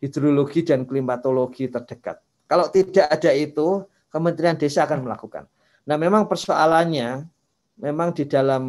hidrologi 0.02 0.62
dan 0.66 0.86
klimatologi 0.86 1.70
terdekat. 1.70 2.22
Kalau 2.46 2.70
tidak 2.70 3.10
ada 3.10 3.32
itu, 3.34 3.86
Kementerian 4.12 4.60
Desa 4.60 4.84
akan 4.84 5.08
melakukan. 5.08 5.48
Nah, 5.88 5.96
memang 5.98 6.28
persoalannya 6.28 7.26
memang 7.82 8.14
di 8.14 8.30
dalam 8.30 8.64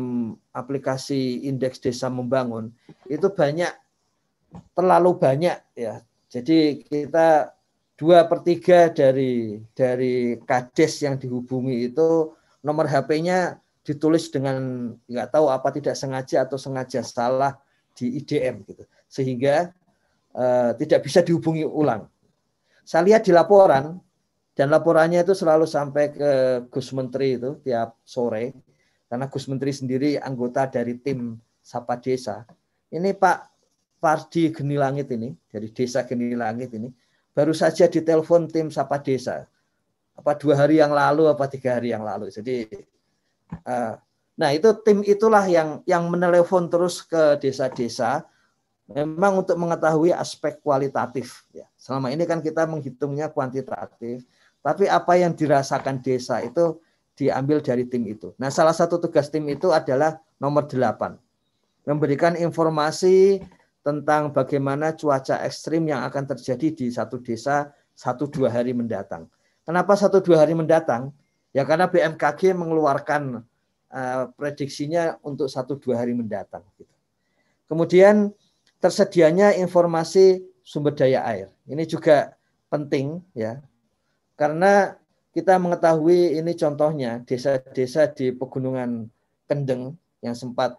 aplikasi 0.57 1.45
indeks 1.45 1.77
desa 1.77 2.09
membangun 2.09 2.73
itu 3.05 3.29
banyak 3.29 3.71
terlalu 4.73 5.21
banyak 5.21 5.61
ya. 5.77 6.01
Jadi 6.33 6.81
kita 6.89 7.53
dua 8.01 8.25
per 8.25 8.41
tiga 8.41 8.89
dari 8.89 9.61
dari 9.77 10.41
kades 10.41 11.05
yang 11.05 11.21
dihubungi 11.21 11.93
itu 11.93 12.33
nomor 12.65 12.89
HP-nya 12.89 13.61
ditulis 13.83 14.31
dengan 14.31 14.91
nggak 15.11 15.29
tahu 15.35 15.51
apa 15.51 15.69
tidak 15.75 15.99
sengaja 15.99 16.47
atau 16.47 16.55
sengaja 16.55 17.03
salah 17.03 17.59
di 17.99 18.23
IDM 18.23 18.63
gitu 18.65 18.87
sehingga 19.11 19.75
uh, 20.33 20.73
tidak 20.79 21.05
bisa 21.05 21.21
dihubungi 21.21 21.67
ulang. 21.67 22.09
Saya 22.83 23.05
lihat 23.07 23.27
di 23.27 23.35
laporan 23.35 24.01
dan 24.57 24.69
laporannya 24.71 25.23
itu 25.23 25.35
selalu 25.37 25.67
sampai 25.69 26.15
ke 26.15 26.31
Gus 26.71 26.91
Menteri 26.95 27.37
itu 27.37 27.59
tiap 27.63 27.99
sore 28.07 28.55
karena 29.11 29.29
Gus 29.29 29.47
Menteri 29.51 29.73
sendiri 29.75 30.11
anggota 30.17 30.65
dari 30.71 30.97
tim 30.99 31.37
Sapa 31.61 32.01
Desa. 32.01 32.47
Ini 32.93 33.13
Pak 33.17 33.39
Pardi 34.03 34.51
Geni 34.51 34.77
Langit 34.79 35.11
ini 35.15 35.31
dari 35.51 35.69
Desa 35.71 36.03
Geni 36.07 36.35
Langit 36.35 36.75
ini 36.75 36.91
baru 37.33 37.53
saja 37.53 37.89
ditelepon 37.89 38.49
tim 38.49 38.69
Sapa 38.73 38.99
Desa. 39.03 39.45
Apa 40.13 40.37
dua 40.37 40.61
hari 40.65 40.81
yang 40.81 40.93
lalu 40.93 41.29
apa 41.29 41.49
tiga 41.49 41.81
hari 41.81 41.93
yang 41.93 42.05
lalu. 42.05 42.29
Jadi 42.29 42.69
nah 44.33 44.51
itu 44.51 44.69
tim 44.83 45.05
itulah 45.05 45.45
yang 45.47 45.85
yang 45.85 46.09
menelepon 46.09 46.67
terus 46.73 47.05
ke 47.05 47.37
desa-desa 47.39 48.25
memang 48.91 49.45
untuk 49.45 49.57
mengetahui 49.57 50.13
aspek 50.13 50.61
kualitatif 50.61 51.47
ya. 51.55 51.65
Selama 51.79 52.13
ini 52.13 52.29
kan 52.29 52.45
kita 52.45 52.69
menghitungnya 52.69 53.33
kuantitatif, 53.33 54.27
tapi 54.61 54.87
apa 54.87 55.17
yang 55.17 55.33
dirasakan 55.33 56.03
desa 56.05 56.43
itu 56.45 56.79
diambil 57.17 57.61
dari 57.61 57.85
tim 57.89 58.05
itu. 58.09 58.33
Nah, 58.41 58.49
salah 58.49 58.73
satu 58.73 58.97
tugas 59.01 59.29
tim 59.29 59.45
itu 59.49 59.71
adalah 59.73 60.21
nomor 60.41 60.69
8. 60.69 61.17
Memberikan 61.85 62.39
informasi 62.39 63.43
tentang 63.83 64.31
bagaimana 64.31 64.95
cuaca 64.95 65.43
ekstrim 65.43 65.91
yang 65.91 66.07
akan 66.07 66.31
terjadi 66.31 66.71
di 66.71 66.87
satu 66.95 67.19
desa 67.19 67.75
satu 67.93 68.31
dua 68.31 68.49
hari 68.49 68.71
mendatang. 68.73 69.27
Kenapa 69.67 69.99
satu 69.99 70.23
dua 70.23 70.47
hari 70.47 70.55
mendatang? 70.55 71.11
Ya 71.53 71.69
karena 71.69 71.89
BMKG 71.89 72.57
mengeluarkan 72.57 73.45
uh, 73.93 74.25
prediksinya 74.35 75.21
untuk 75.21 75.53
satu 75.53 75.77
dua 75.77 76.01
hari 76.01 76.17
mendatang. 76.17 76.65
Gitu. 76.81 76.93
Kemudian 77.69 78.33
tersedianya 78.81 79.55
informasi 79.61 80.43
sumber 80.65 80.97
daya 80.97 81.23
air. 81.29 81.49
Ini 81.69 81.85
juga 81.85 82.35
penting 82.73 83.21
ya, 83.37 83.61
karena 84.35 84.97
kita 85.33 85.57
mengetahui 85.57 86.37
ini 86.37 86.53
contohnya 86.57 87.25
desa-desa 87.25 88.09
di 88.13 88.33
pegunungan 88.33 89.09
Kendeng 89.49 89.97
yang 90.25 90.33
sempat 90.33 90.77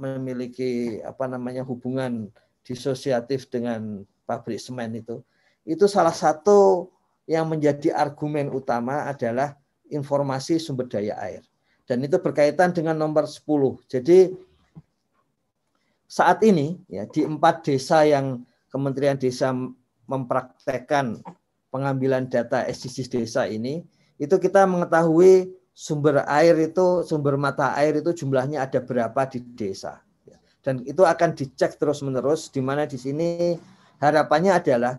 memiliki 0.00 1.00
apa 1.04 1.28
namanya 1.28 1.60
hubungan 1.64 2.32
disosiatif 2.64 3.48
dengan 3.52 4.02
pabrik 4.24 4.60
semen 4.60 4.96
itu. 4.96 5.20
Itu 5.64 5.88
salah 5.88 6.12
satu 6.12 6.88
yang 7.24 7.48
menjadi 7.48 7.92
argumen 7.96 8.52
utama 8.52 9.08
adalah 9.08 9.56
informasi 9.94 10.58
sumber 10.58 10.90
daya 10.90 11.14
air. 11.22 11.46
Dan 11.86 12.02
itu 12.02 12.18
berkaitan 12.18 12.74
dengan 12.74 12.98
nomor 12.98 13.30
10. 13.30 13.46
Jadi 13.86 14.34
saat 16.04 16.42
ini 16.44 16.78
ya 16.90 17.06
di 17.08 17.24
empat 17.24 17.64
desa 17.64 18.04
yang 18.04 18.42
Kementerian 18.68 19.14
Desa 19.14 19.54
mempraktekkan 20.10 21.22
pengambilan 21.70 22.26
data 22.26 22.66
SDGs 22.66 23.08
desa 23.10 23.42
ini 23.46 23.82
itu 24.18 24.34
kita 24.38 24.62
mengetahui 24.66 25.50
sumber 25.74 26.22
air 26.30 26.54
itu 26.58 27.02
sumber 27.02 27.34
mata 27.34 27.74
air 27.74 27.98
itu 27.98 28.14
jumlahnya 28.14 28.62
ada 28.62 28.78
berapa 28.78 29.26
di 29.26 29.42
desa 29.42 29.98
dan 30.62 30.86
itu 30.86 31.02
akan 31.02 31.34
dicek 31.34 31.74
terus 31.82 31.98
menerus 32.06 32.46
di 32.46 32.62
mana 32.62 32.86
di 32.86 32.94
sini 32.94 33.58
harapannya 33.98 34.54
adalah 34.54 34.94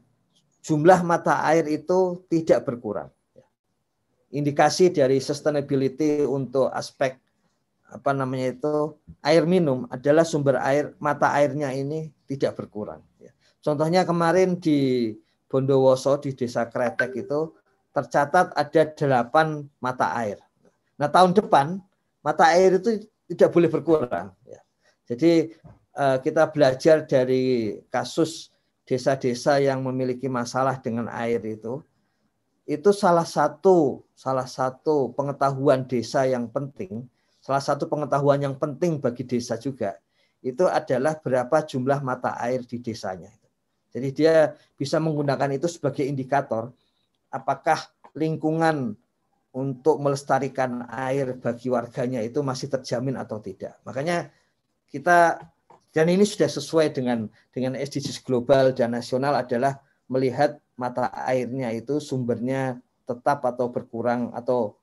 jumlah 0.60 1.00
mata 1.08 1.48
air 1.48 1.64
itu 1.72 2.28
tidak 2.28 2.68
berkurang 2.68 3.08
indikasi 4.36 4.92
dari 4.92 5.24
sustainability 5.24 6.28
untuk 6.28 6.68
aspek 6.76 7.16
apa 7.88 8.12
namanya 8.12 8.52
itu 8.52 8.76
air 9.24 9.48
minum 9.48 9.88
adalah 9.88 10.28
sumber 10.28 10.60
air 10.60 10.92
mata 11.00 11.32
airnya 11.32 11.72
ini 11.72 12.12
tidak 12.28 12.60
berkurang 12.60 13.00
contohnya 13.64 14.04
kemarin 14.04 14.60
di 14.60 15.10
Bondowoso 15.56 16.20
di 16.20 16.36
desa 16.36 16.68
Kretek 16.68 17.16
itu 17.16 17.54
tercatat 17.96 18.52
ada 18.60 18.82
delapan 18.92 19.64
mata 19.80 20.12
air. 20.20 20.44
Nah 21.00 21.08
tahun 21.08 21.32
depan 21.32 21.80
mata 22.20 22.52
air 22.52 22.76
itu 22.76 23.08
tidak 23.32 23.50
boleh 23.56 23.70
berkurang. 23.72 24.36
Ya. 24.44 24.60
Jadi 25.08 25.56
eh, 25.96 26.18
kita 26.20 26.52
belajar 26.52 27.08
dari 27.08 27.78
kasus 27.88 28.52
desa-desa 28.84 29.64
yang 29.64 29.82
memiliki 29.82 30.28
masalah 30.28 30.78
dengan 30.78 31.10
air 31.10 31.40
itu, 31.42 31.82
itu 32.66 32.90
salah 32.90 33.26
satu 33.26 34.02
salah 34.18 34.50
satu 34.50 35.14
pengetahuan 35.14 35.86
desa 35.86 36.26
yang 36.26 36.50
penting, 36.50 37.06
salah 37.38 37.62
satu 37.62 37.86
pengetahuan 37.86 38.42
yang 38.42 38.58
penting 38.58 38.98
bagi 38.98 39.22
desa 39.22 39.56
juga 39.58 39.98
itu 40.46 40.70
adalah 40.70 41.18
berapa 41.18 41.66
jumlah 41.66 42.06
mata 42.06 42.38
air 42.38 42.62
di 42.62 42.78
desanya. 42.78 43.34
Jadi 43.90 44.14
dia 44.14 44.54
bisa 44.78 45.02
menggunakan 45.02 45.58
itu 45.58 45.66
sebagai 45.66 46.06
indikator 46.06 46.70
apakah 47.34 47.82
lingkungan 48.14 48.94
untuk 49.56 49.98
melestarikan 50.04 50.86
air 50.92 51.34
bagi 51.42 51.72
warganya 51.72 52.22
itu 52.22 52.46
masih 52.46 52.70
terjamin 52.70 53.18
atau 53.18 53.42
tidak. 53.42 53.80
Makanya 53.88 54.30
kita 54.92 55.40
dan 55.96 56.12
ini 56.12 56.28
sudah 56.28 56.52
sesuai 56.52 56.92
dengan 56.92 57.26
dengan 57.50 57.74
SDGs 57.74 58.22
global 58.22 58.76
dan 58.76 58.94
nasional 58.94 59.32
adalah 59.32 59.80
melihat 60.06 60.62
mata 60.76 61.10
airnya 61.26 61.72
itu 61.72 61.98
sumbernya 62.04 62.80
tetap 63.06 63.46
atau 63.46 63.70
berkurang 63.72 64.34
atau 64.34 64.78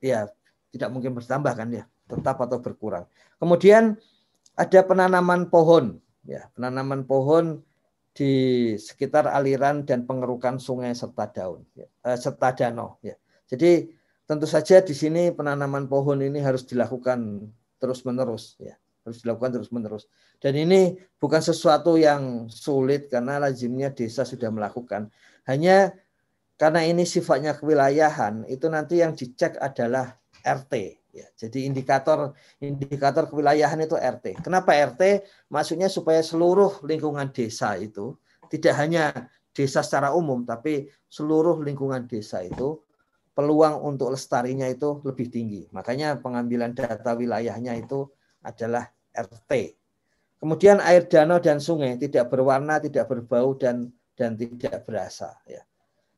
ya 0.00 0.26
tidak 0.72 0.90
mungkin 0.90 1.12
bertambah 1.16 1.52
kan 1.54 1.68
ya 1.70 1.84
tetap 2.10 2.40
atau 2.42 2.58
berkurang. 2.58 3.06
Kemudian 3.38 3.96
ada 4.58 4.80
penanaman 4.82 5.48
pohon 5.48 6.02
ya 6.26 6.48
penanaman 6.52 7.06
pohon 7.08 7.62
di 8.10 8.32
sekitar 8.74 9.30
aliran 9.30 9.86
dan 9.86 10.04
pengerukan 10.04 10.58
sungai 10.58 10.92
serta 10.92 11.30
daun 11.30 11.62
ya, 11.78 11.86
eh, 11.86 12.18
serta 12.18 12.52
danau 12.52 12.98
ya. 13.00 13.14
Jadi 13.46 13.86
tentu 14.26 14.46
saja 14.46 14.82
di 14.82 14.94
sini 14.94 15.30
penanaman 15.30 15.86
pohon 15.86 16.18
ini 16.22 16.42
harus 16.42 16.66
dilakukan 16.66 17.50
terus-menerus 17.80 18.58
ya, 18.60 18.74
harus 19.04 19.24
dilakukan 19.24 19.60
terus-menerus. 19.60 20.08
Dan 20.40 20.56
ini 20.56 20.96
bukan 21.16 21.40
sesuatu 21.40 21.96
yang 21.96 22.48
sulit 22.52 23.08
karena 23.08 23.40
lazimnya 23.40 23.92
desa 23.92 24.24
sudah 24.24 24.48
melakukan. 24.52 25.08
Hanya 25.48 25.92
karena 26.60 26.84
ini 26.84 27.08
sifatnya 27.08 27.56
kewilayahan, 27.56 28.44
itu 28.46 28.68
nanti 28.68 29.00
yang 29.00 29.16
dicek 29.16 29.56
adalah 29.56 30.20
RT 30.44 31.00
Ya, 31.10 31.26
jadi 31.34 31.66
indikator 31.66 32.38
indikator 32.62 33.26
kewilayahan 33.26 33.82
itu 33.82 33.98
RT. 33.98 34.46
Kenapa 34.46 34.78
RT? 34.78 35.26
Maksudnya 35.50 35.90
supaya 35.90 36.22
seluruh 36.22 36.86
lingkungan 36.86 37.34
desa 37.34 37.74
itu 37.74 38.14
tidak 38.46 38.78
hanya 38.78 39.26
desa 39.50 39.82
secara 39.82 40.14
umum, 40.14 40.46
tapi 40.46 40.86
seluruh 41.10 41.58
lingkungan 41.66 42.06
desa 42.06 42.46
itu 42.46 42.78
peluang 43.34 43.82
untuk 43.82 44.14
lestarinya 44.14 44.70
itu 44.70 45.02
lebih 45.02 45.34
tinggi. 45.34 45.66
Makanya 45.74 46.22
pengambilan 46.22 46.78
data 46.78 47.18
wilayahnya 47.18 47.74
itu 47.74 48.06
adalah 48.40 48.88
RT. 49.12 49.76
Kemudian 50.40 50.80
air 50.80 51.04
danau 51.04 51.36
dan 51.36 51.60
sungai 51.60 52.00
tidak 52.00 52.32
berwarna, 52.32 52.80
tidak 52.80 53.12
berbau 53.12 53.52
dan 53.52 53.92
dan 54.16 54.36
tidak 54.36 54.88
berasa. 54.88 55.36
Ya. 55.44 55.60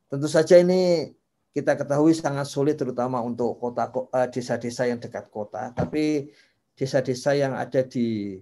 Tentu 0.07 0.31
saja 0.31 0.55
ini 0.59 1.11
kita 1.51 1.75
ketahui 1.75 2.15
sangat 2.15 2.47
sulit 2.47 2.79
terutama 2.79 3.19
untuk 3.19 3.59
kota 3.59 3.91
eh, 4.15 4.27
desa-desa 4.31 4.87
yang 4.87 5.03
dekat 5.03 5.27
kota, 5.27 5.75
tapi 5.75 6.31
desa-desa 6.73 7.35
yang 7.35 7.53
ada 7.53 7.83
di 7.83 8.39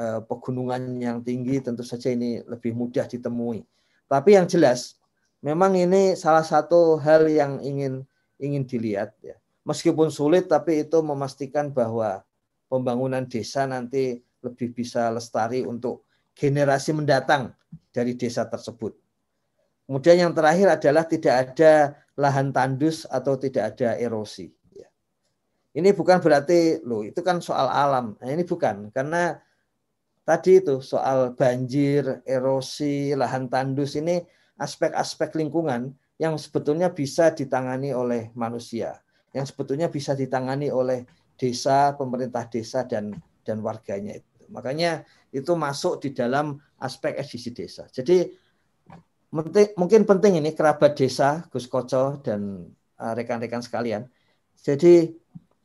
eh, 0.00 0.20
pegunungan 0.24 0.98
yang 0.98 1.20
tinggi 1.20 1.60
tentu 1.60 1.84
saja 1.84 2.08
ini 2.08 2.40
lebih 2.48 2.72
mudah 2.72 3.04
ditemui. 3.04 3.60
Tapi 4.08 4.30
yang 4.34 4.48
jelas 4.48 4.96
memang 5.44 5.76
ini 5.76 6.16
salah 6.16 6.42
satu 6.42 6.96
hal 6.96 7.28
yang 7.28 7.60
ingin 7.60 8.08
ingin 8.40 8.64
dilihat 8.64 9.12
ya. 9.20 9.36
Meskipun 9.68 10.08
sulit 10.08 10.48
tapi 10.48 10.88
itu 10.88 10.98
memastikan 11.04 11.68
bahwa 11.68 12.24
pembangunan 12.70 13.26
desa 13.26 13.66
nanti 13.66 14.22
lebih 14.40 14.72
bisa 14.72 15.10
lestari 15.10 15.66
untuk 15.66 16.06
generasi 16.38 16.94
mendatang 16.94 17.52
dari 17.90 18.14
desa 18.14 18.46
tersebut. 18.46 18.94
Kemudian 19.90 20.30
yang 20.30 20.32
terakhir 20.32 20.78
adalah 20.78 21.04
tidak 21.04 21.34
ada 21.34 21.98
lahan 22.14 22.54
tandus 22.54 23.04
atau 23.10 23.34
tidak 23.34 23.74
ada 23.74 23.98
erosi. 23.98 24.54
Ya. 24.70 24.86
Ini 25.74 25.90
bukan 25.90 26.22
berarti 26.22 26.78
loh 26.86 27.02
itu 27.02 27.18
kan 27.26 27.42
soal 27.42 27.66
alam. 27.66 28.14
Nah, 28.22 28.30
ini 28.30 28.46
bukan 28.46 28.94
karena 28.94 29.42
tadi 30.22 30.62
itu 30.62 30.78
soal 30.78 31.34
banjir, 31.34 32.22
erosi, 32.22 33.18
lahan 33.18 33.50
tandus 33.50 33.98
ini 33.98 34.22
aspek-aspek 34.62 35.34
lingkungan 35.34 35.90
yang 36.22 36.38
sebetulnya 36.38 36.92
bisa 36.92 37.34
ditangani 37.34 37.90
oleh 37.90 38.30
manusia, 38.38 39.00
yang 39.34 39.42
sebetulnya 39.42 39.90
bisa 39.90 40.14
ditangani 40.14 40.70
oleh 40.70 41.02
desa, 41.40 41.96
pemerintah 41.96 42.44
desa 42.44 42.84
dan 42.84 43.16
dan 43.40 43.64
warganya 43.64 44.20
itu. 44.20 44.44
Makanya 44.52 45.08
itu 45.32 45.56
masuk 45.56 46.04
di 46.04 46.12
dalam 46.12 46.60
aspek 46.76 47.16
SDG 47.16 47.56
desa. 47.56 47.88
Jadi 47.88 48.28
mungkin 49.78 50.04
penting 50.04 50.42
ini 50.42 50.52
kerabat 50.52 50.98
desa 50.98 51.46
Gus 51.48 51.64
Koco 51.70 52.20
dan 52.20 52.68
uh, 53.00 53.12
rekan-rekan 53.16 53.64
sekalian. 53.64 54.04
Jadi 54.60 55.08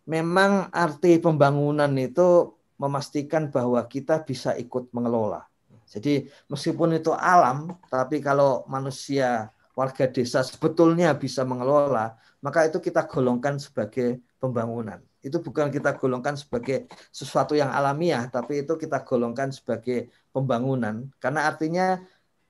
memang 0.07 0.71
arti 0.71 1.19
pembangunan 1.19 1.91
itu 1.97 2.55
memastikan 2.79 3.49
bahwa 3.51 3.81
kita 3.89 4.21
bisa 4.23 4.53
ikut 4.55 4.93
mengelola. 4.95 5.43
Jadi 5.85 6.25
meskipun 6.49 6.97
itu 6.97 7.13
alam, 7.13 7.77
tapi 7.89 8.21
kalau 8.21 8.65
manusia 8.65 9.53
warga 9.75 10.07
desa 10.09 10.41
sebetulnya 10.41 11.13
bisa 11.13 11.43
mengelola, 11.43 12.15
maka 12.41 12.65
itu 12.65 12.81
kita 12.81 13.05
golongkan 13.05 13.59
sebagai 13.59 14.23
pembangunan. 14.39 15.01
Itu 15.25 15.41
bukan 15.41 15.73
kita 15.73 15.97
golongkan 15.97 16.38
sebagai 16.38 16.85
sesuatu 17.09 17.57
yang 17.57 17.73
alamiah, 17.73 18.29
tapi 18.29 18.61
itu 18.61 18.77
kita 18.77 19.01
golongkan 19.01 19.49
sebagai 19.49 20.13
pembangunan. 20.29 21.09
Karena 21.17 21.49
artinya 21.49 21.97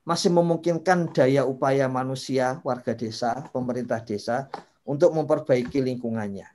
masih 0.04 0.36
memungkinkan 0.36 1.16
daya 1.16 1.48
upaya 1.48 1.88
manusia, 1.88 2.60
warga 2.68 2.92
desa, 2.92 3.48
pemerintah 3.56 4.04
desa 4.04 4.52
untuk 4.84 5.16
memperbaiki 5.16 5.80
lingkungannya. 5.80 6.52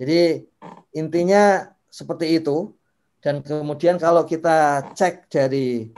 Jadi 0.00 0.48
intinya 0.96 1.68
seperti 1.92 2.40
itu. 2.40 2.72
Dan 3.20 3.44
kemudian 3.44 4.00
kalau 4.00 4.24
kita 4.24 4.80
cek 4.96 5.28
dari 5.28 5.92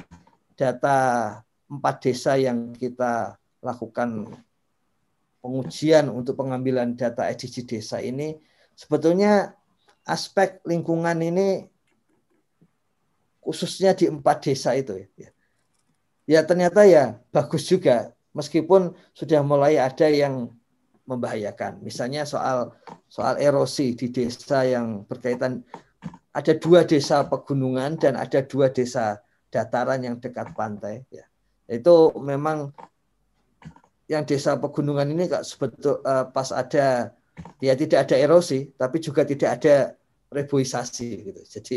data 0.58 1.38
empat 1.70 1.96
desa 2.02 2.35
yang 2.35 2.74
kita 2.74 3.38
lakukan 3.62 4.26
pengujian 5.38 6.11
untuk 6.11 6.35
pengambilan 6.42 6.98
data 6.98 7.30
SDG 7.30 7.78
desa 7.78 8.02
ini, 8.02 8.35
sebetulnya 8.74 9.54
aspek 10.06 10.58
lingkungan 10.66 11.18
ini 11.22 11.70
khususnya 13.42 13.94
di 13.94 14.06
empat 14.11 14.46
desa 14.46 14.74
itu 14.78 15.06
ya. 15.18 15.30
Ya 16.22 16.40
ternyata 16.46 16.87
ya 16.87 17.18
bagus 17.35 17.66
juga 17.66 18.14
meskipun 18.32 18.94
sudah 19.12 19.42
mulai 19.42 19.76
ada 19.76 20.06
yang 20.06 20.54
membahayakan. 21.06 21.82
Misalnya 21.82 22.22
soal 22.22 22.72
soal 23.11 23.37
erosi 23.42 23.98
di 23.98 24.08
desa 24.08 24.62
yang 24.62 25.02
berkaitan 25.04 25.66
ada 26.32 26.52
dua 26.56 26.87
desa 26.87 27.26
pegunungan 27.26 27.98
dan 27.98 28.16
ada 28.16 28.40
dua 28.40 28.72
desa 28.72 29.20
dataran 29.52 30.00
yang 30.00 30.16
dekat 30.22 30.54
pantai. 30.56 31.04
Ya. 31.12 31.26
Itu 31.68 32.14
memang 32.16 32.72
yang 34.08 34.24
desa 34.24 34.56
pegunungan 34.56 35.11
ini 35.12 35.28
kak 35.28 35.44
sebetul 35.44 36.00
uh, 36.06 36.28
pas 36.30 36.48
ada 36.54 37.12
ya 37.62 37.73
tidak 37.79 38.09
ada 38.09 38.16
erosi, 38.18 38.73
tapi 38.75 39.01
juga 39.01 39.23
tidak 39.23 39.61
ada 39.61 39.97
reboisasi 40.33 41.09
gitu. 41.29 41.42
Jadi 41.45 41.77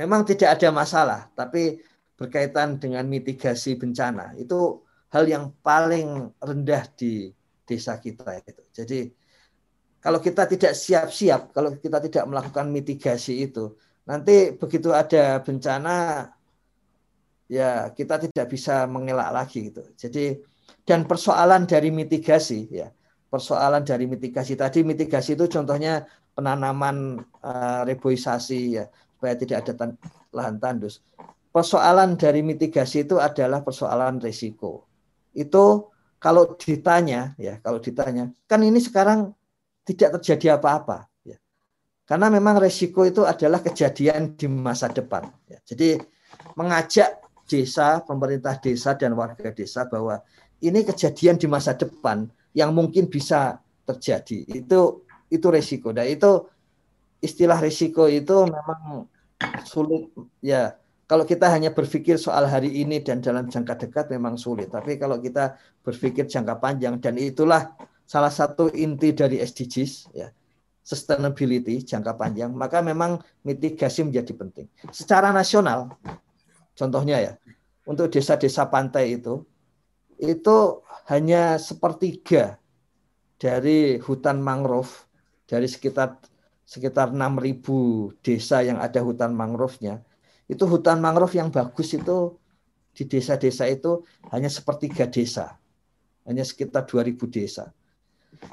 memang 0.00 0.24
tidak 0.26 0.58
ada 0.60 0.68
masalah, 0.74 1.20
tapi 1.36 1.80
berkaitan 2.14 2.78
dengan 2.78 3.04
mitigasi 3.10 3.74
bencana 3.74 4.38
itu 4.38 4.80
hal 5.10 5.26
yang 5.26 5.54
paling 5.62 6.30
rendah 6.42 6.86
di 6.94 7.30
desa 7.66 7.98
kita 7.98 8.38
itu. 8.42 8.62
Jadi 8.74 9.00
kalau 10.04 10.20
kita 10.20 10.44
tidak 10.44 10.76
siap-siap, 10.76 11.56
kalau 11.56 11.74
kita 11.80 11.96
tidak 12.04 12.24
melakukan 12.28 12.68
mitigasi 12.68 13.48
itu, 13.48 13.72
nanti 14.04 14.52
begitu 14.52 14.92
ada 14.92 15.40
bencana 15.40 16.28
ya 17.48 17.88
kita 17.92 18.28
tidak 18.28 18.46
bisa 18.52 18.84
mengelak 18.84 19.32
lagi 19.32 19.72
gitu. 19.72 19.80
Jadi 19.96 20.38
dan 20.84 21.08
persoalan 21.08 21.64
dari 21.64 21.88
mitigasi 21.88 22.68
ya, 22.68 22.92
persoalan 23.34 23.82
dari 23.82 24.06
mitigasi 24.06 24.54
tadi 24.54 24.86
mitigasi 24.86 25.34
itu 25.34 25.50
contohnya 25.50 26.06
penanaman 26.38 27.18
uh, 27.42 27.82
reboisasi 27.82 28.78
ya 28.78 28.86
supaya 28.86 29.34
tidak 29.34 29.66
ada 29.66 29.72
tan 29.74 29.90
lahan 30.30 30.62
tandus. 30.62 31.02
Persoalan 31.50 32.14
dari 32.14 32.46
mitigasi 32.46 33.02
itu 33.02 33.18
adalah 33.18 33.66
persoalan 33.66 34.22
risiko. 34.22 34.86
Itu 35.34 35.90
kalau 36.24 36.56
ditanya 36.56 37.36
ya 37.36 37.60
kalau 37.60 37.82
ditanya 37.82 38.32
kan 38.48 38.64
ini 38.64 38.80
sekarang 38.80 39.36
tidak 39.84 40.16
terjadi 40.16 40.56
apa-apa 40.56 41.04
ya. 41.20 41.36
karena 42.08 42.32
memang 42.32 42.56
resiko 42.56 43.04
itu 43.04 43.28
adalah 43.28 43.60
kejadian 43.60 44.32
di 44.32 44.48
masa 44.48 44.88
depan 44.88 45.28
ya. 45.44 45.60
jadi 45.68 46.00
mengajak 46.56 47.20
desa 47.44 48.00
pemerintah 48.08 48.56
desa 48.56 48.96
dan 48.96 49.12
warga 49.12 49.52
desa 49.52 49.84
bahwa 49.84 50.24
ini 50.64 50.80
kejadian 50.80 51.36
di 51.36 51.44
masa 51.44 51.76
depan 51.76 52.24
yang 52.54 52.70
mungkin 52.72 53.10
bisa 53.10 53.58
terjadi 53.84 54.48
itu 54.48 55.04
itu 55.28 55.46
resiko 55.50 55.90
dan 55.92 56.08
itu 56.08 56.46
istilah 57.20 57.58
resiko 57.60 58.06
itu 58.08 58.46
memang 58.46 59.10
sulit 59.66 60.08
ya 60.40 60.78
kalau 61.04 61.28
kita 61.28 61.52
hanya 61.52 61.68
berpikir 61.68 62.16
soal 62.16 62.48
hari 62.48 62.80
ini 62.80 63.04
dan 63.04 63.20
dalam 63.20 63.44
jangka 63.52 63.76
dekat 63.86 64.08
memang 64.08 64.40
sulit. 64.40 64.72
Tapi 64.72 64.96
kalau 64.96 65.20
kita 65.20 65.60
berpikir 65.84 66.24
jangka 66.24 66.56
panjang 66.56 66.96
dan 66.96 67.20
itulah 67.20 67.76
salah 68.08 68.32
satu 68.32 68.72
inti 68.72 69.12
dari 69.12 69.36
SDGs 69.36 70.16
ya, 70.16 70.32
sustainability 70.80 71.84
jangka 71.84 72.16
panjang, 72.16 72.56
maka 72.56 72.80
memang 72.80 73.20
mitigasi 73.44 74.00
menjadi 74.08 74.32
penting. 74.32 74.66
Secara 74.88 75.28
nasional 75.28 75.92
contohnya 76.72 77.20
ya, 77.20 77.32
untuk 77.84 78.08
desa-desa 78.08 78.64
pantai 78.72 79.20
itu 79.20 79.44
itu 80.18 80.84
hanya 81.10 81.60
sepertiga 81.60 82.58
dari 83.38 84.00
hutan 84.00 84.40
mangrove 84.40 85.06
dari 85.44 85.68
sekitar 85.68 86.16
sekitar 86.64 87.12
6.000 87.12 88.24
desa 88.24 88.64
yang 88.64 88.80
ada 88.80 89.04
hutan 89.04 89.36
mangrove-nya 89.36 90.00
itu 90.48 90.64
hutan 90.68 91.00
mangrove 91.00 91.36
yang 91.36 91.48
bagus 91.48 91.96
itu 91.96 92.36
di 92.94 93.04
desa-desa 93.10 93.66
itu 93.66 94.06
hanya 94.30 94.46
sepertiga 94.46 95.10
desa. 95.10 95.58
Hanya 96.24 96.46
sekitar 96.46 96.86
2000 96.86 97.26
desa. 97.28 97.74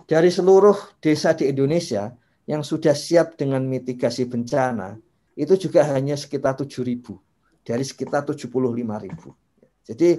Dari 0.09 0.27
seluruh 0.33 0.75
desa 0.99 1.31
di 1.37 1.47
Indonesia 1.47 2.11
yang 2.49 2.65
sudah 2.65 2.97
siap 2.97 3.37
dengan 3.39 3.63
mitigasi 3.63 4.27
bencana, 4.27 4.97
itu 5.37 5.55
juga 5.55 5.87
hanya 5.93 6.17
sekitar 6.17 6.57
7000 6.57 7.15
dari 7.63 7.85
sekitar 7.85 8.27
75.000. 8.27 9.87
Jadi 9.87 10.09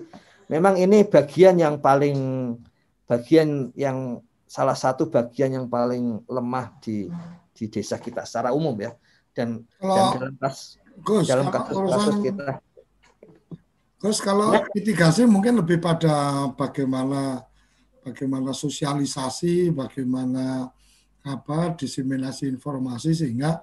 memang 0.53 0.77
ini 0.77 1.09
bagian 1.09 1.57
yang 1.57 1.81
paling 1.81 2.53
bagian 3.09 3.73
yang 3.73 4.21
salah 4.45 4.77
satu 4.77 5.09
bagian 5.09 5.57
yang 5.57 5.67
paling 5.73 6.21
lemah 6.29 6.77
di 6.85 7.09
di 7.57 7.65
desa 7.73 7.97
kita 7.97 8.29
secara 8.29 8.53
umum 8.53 8.77
ya. 8.77 8.93
Dan, 9.33 9.65
Kalau, 9.81 9.97
dan 9.97 10.05
dalam 10.13 10.35
kas, 10.37 10.77
Gus, 11.01 11.25
dalam 11.25 11.49
kasus, 11.49 11.73
urusan 11.73 11.97
kasus 11.97 12.17
kita 12.21 12.61
Terus 14.03 14.19
kalau 14.19 14.51
mitigasi 14.75 15.23
mungkin 15.31 15.63
lebih 15.63 15.79
pada 15.79 16.51
bagaimana 16.59 17.47
bagaimana 18.03 18.51
sosialisasi, 18.51 19.71
bagaimana 19.71 20.67
apa 21.23 21.71
diseminasi 21.79 22.51
informasi 22.51 23.15
sehingga 23.15 23.63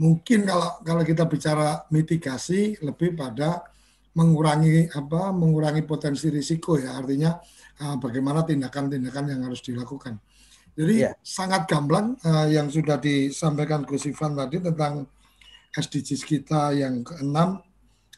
mungkin 0.00 0.48
kalau 0.48 0.80
kalau 0.80 1.02
kita 1.04 1.28
bicara 1.28 1.84
mitigasi 1.92 2.80
lebih 2.80 3.12
pada 3.12 3.60
mengurangi 4.16 4.88
apa 4.96 5.28
mengurangi 5.30 5.84
potensi 5.84 6.32
risiko 6.32 6.80
ya 6.80 6.96
artinya 6.96 7.36
uh, 7.84 8.00
bagaimana 8.00 8.42
tindakan-tindakan 8.48 9.36
yang 9.36 9.40
harus 9.44 9.60
dilakukan. 9.60 10.16
Jadi 10.76 11.08
yeah. 11.08 11.14
sangat 11.20 11.68
gamblang 11.68 12.16
uh, 12.24 12.48
yang 12.48 12.68
sudah 12.72 12.96
disampaikan 13.00 13.84
Gus 13.84 14.08
Ivan 14.08 14.36
tadi 14.36 14.60
tentang 14.60 15.08
SDGs 15.72 16.22
kita 16.24 16.72
yang 16.72 17.04
keenam 17.04 17.60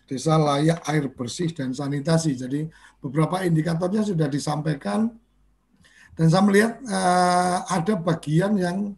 desa 0.07 0.39
layak 0.39 0.83
air 0.87 1.11
bersih 1.11 1.51
dan 1.51 1.75
sanitasi. 1.75 2.39
Jadi 2.39 2.67
beberapa 3.03 3.43
indikatornya 3.43 4.07
sudah 4.07 4.31
disampaikan 4.31 5.11
dan 6.19 6.27
saya 6.27 6.43
melihat 6.47 6.83
uh, 6.87 7.63
ada 7.71 7.95
bagian 7.95 8.59
yang 8.59 8.95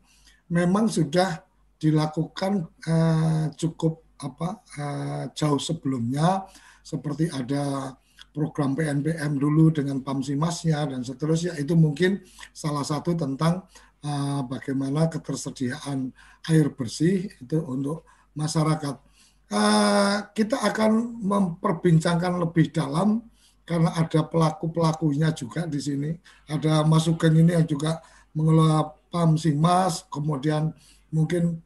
memang 0.48 0.88
sudah 0.88 1.44
dilakukan 1.80 2.68
uh, 2.88 3.48
cukup 3.56 4.04
apa 4.20 4.60
uh, 4.76 5.24
jauh 5.32 5.60
sebelumnya 5.60 6.44
seperti 6.90 7.30
ada 7.30 7.94
program 8.34 8.74
PNPM 8.74 9.38
dulu 9.38 9.70
dengan 9.70 10.02
Pamsimasnya 10.02 10.90
dan 10.90 11.06
seterusnya 11.06 11.54
itu 11.54 11.78
mungkin 11.78 12.18
salah 12.50 12.82
satu 12.82 13.14
tentang 13.14 13.62
uh, 14.02 14.42
bagaimana 14.46 15.06
ketersediaan 15.06 16.10
air 16.50 16.74
bersih 16.74 17.30
itu 17.38 17.58
untuk 17.62 18.02
masyarakat 18.34 18.98
Uh, 19.50 20.30
kita 20.30 20.62
akan 20.62 21.18
memperbincangkan 21.26 22.38
lebih 22.38 22.70
dalam 22.70 23.18
karena 23.66 23.90
ada 23.98 24.22
pelaku-pelakunya 24.22 25.34
juga 25.34 25.66
di 25.66 25.82
sini. 25.82 26.14
Ada 26.46 26.86
masukan 26.86 27.34
ini 27.34 27.58
yang 27.58 27.66
juga 27.66 27.98
mengelola 28.30 28.94
PAM 29.10 29.34
Simas, 29.34 30.06
kemudian 30.06 30.70
mungkin 31.10 31.58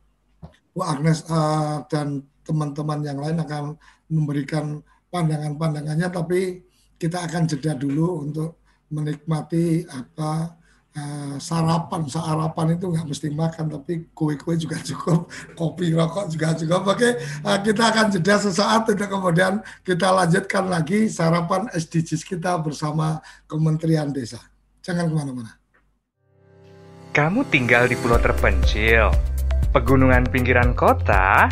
Bu 0.73 0.81
Agnes 0.81 1.29
uh, 1.29 1.85
dan 1.93 2.25
teman-teman 2.49 3.05
yang 3.05 3.21
lain 3.21 3.37
akan 3.45 3.77
memberikan 4.09 4.81
pandangan-pandangannya, 5.14 6.11
tapi 6.11 6.66
kita 6.98 7.22
akan 7.22 7.46
jeda 7.46 7.79
dulu 7.79 8.27
untuk 8.27 8.59
menikmati 8.90 9.87
apa 9.87 10.59
uh, 10.98 11.37
sarapan. 11.38 12.07
Sarapan 12.07 12.79
itu 12.79 12.90
nggak 12.90 13.07
mesti 13.07 13.29
makan 13.31 13.66
tapi 13.79 14.11
kue-kue 14.14 14.59
juga 14.59 14.79
cukup 14.88 15.31
kopi 15.55 15.94
rokok 15.94 16.27
juga 16.31 16.55
cukup. 16.59 16.83
Oke 16.94 17.18
uh, 17.46 17.59
kita 17.62 17.83
akan 17.94 18.07
jeda 18.14 18.37
sesaat 18.38 18.90
untuk 18.90 19.07
kemudian 19.11 19.62
kita 19.87 20.11
lanjutkan 20.11 20.66
lagi 20.66 21.07
sarapan 21.11 21.70
SDGs 21.70 22.22
kita 22.27 22.59
bersama 22.62 23.22
Kementerian 23.46 24.11
Desa. 24.11 24.42
Jangan 24.83 25.11
ke 25.11 25.14
mana-mana. 25.14 25.53
Kamu 27.14 27.46
tinggal 27.46 27.87
di 27.87 27.94
pulau 27.94 28.18
terpencil 28.18 29.14
pegunungan 29.70 30.27
pinggiran 30.31 30.74
kota 30.74 31.46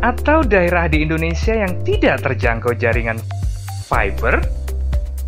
atau 0.00 0.42
daerah 0.42 0.88
di 0.88 1.04
Indonesia 1.04 1.54
yang 1.54 1.78
tidak 1.86 2.24
terjangkau 2.24 2.74
jaringan 2.74 3.20
fiber 3.86 4.42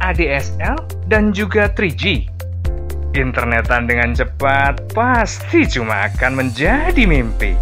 ADSL, 0.00 0.76
dan 1.09 1.33
juga 1.33 1.72
3G. 1.72 2.29
Internetan 3.16 3.88
dengan 3.88 4.12
cepat 4.12 4.92
pasti 4.92 5.64
cuma 5.64 6.12
akan 6.12 6.44
menjadi 6.44 7.09
mimpi. 7.09 7.57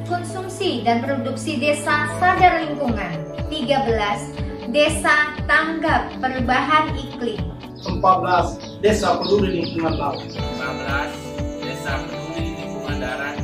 Konsumsi 0.55 0.87
dan 0.87 1.03
produksi 1.03 1.59
desa 1.59 2.15
sadar 2.23 2.63
lingkungan. 2.63 3.11
13 3.51 4.71
Desa 4.71 5.35
tanggap 5.51 6.15
perubahan 6.23 6.95
iklim. 6.95 7.43
14. 7.83 8.79
Desa 8.79 9.19
peduli 9.19 9.51
lingkungan 9.51 9.99
laut. 9.99 10.23
15. 10.23 11.59
Desa 11.59 12.07
peduli 12.07 12.55
lingkungan 12.55 13.03
darat. 13.03 13.35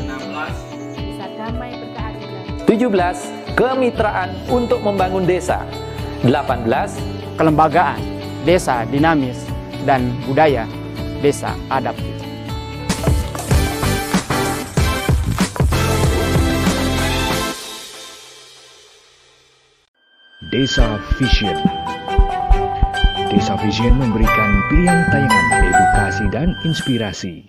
16. 0.00 0.96
Desa 0.96 1.24
damai 1.36 1.76
berkeadilan. 1.76 2.44
17. 2.64 3.60
Kemitraan 3.60 4.32
untuk 4.48 4.80
membangun 4.80 5.28
desa. 5.28 5.68
18. 6.24 6.96
Kelembagaan, 7.36 8.00
desa 8.48 8.88
dinamis, 8.88 9.44
dan 9.84 10.16
budaya, 10.24 10.64
desa 11.20 11.52
adaptif. 11.68 12.23
Desa 20.54 21.02
Vision. 21.18 21.58
Desa 23.26 23.58
Vision 23.58 23.98
memberikan 23.98 24.50
pilihan 24.70 25.02
tayangan 25.10 25.66
edukasi 25.66 26.24
dan 26.30 26.54
inspirasi 26.62 27.42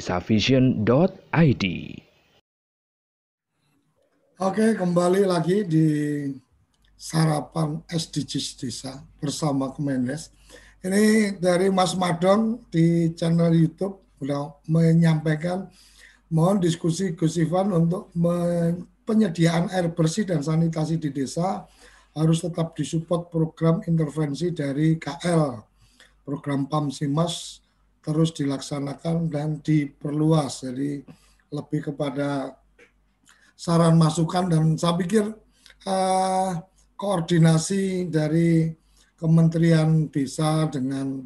desavision.id. 0.00 1.64
Oke, 4.40 4.72
kembali 4.72 5.28
lagi 5.28 5.68
di 5.68 5.88
sarapan 6.96 7.84
SDGs 7.84 8.56
Desa 8.56 9.04
bersama 9.20 9.68
Kemendes. 9.76 10.32
Ini 10.80 11.36
dari 11.36 11.68
Mas 11.68 11.92
Madong 11.92 12.64
di 12.72 13.12
channel 13.12 13.52
YouTube 13.52 14.00
sudah 14.16 14.56
menyampaikan 14.64 15.68
mohon 16.32 16.56
diskusi 16.56 17.12
Gus 17.12 17.36
Ivan 17.36 17.68
untuk 17.68 18.08
penyediaan 19.04 19.68
air 19.68 19.92
bersih 19.92 20.24
dan 20.24 20.40
sanitasi 20.40 20.96
di 20.96 21.12
desa 21.12 21.68
harus 22.16 22.40
tetap 22.40 22.72
disupport 22.72 23.28
program 23.28 23.84
intervensi 23.84 24.56
dari 24.56 24.96
KL, 24.96 25.60
program 26.24 26.64
PAM 26.64 26.88
Simas 26.88 27.59
terus 28.00 28.32
dilaksanakan 28.32 29.28
dan 29.28 29.60
diperluas. 29.60 30.64
Jadi 30.64 31.04
lebih 31.52 31.92
kepada 31.92 32.56
saran 33.56 34.00
masukan 34.00 34.48
dan 34.48 34.64
saya 34.80 34.96
pikir 34.96 35.24
uh, 35.84 36.50
koordinasi 36.96 38.08
dari 38.08 38.72
Kementerian 39.20 40.08
Desa 40.08 40.64
dengan 40.72 41.20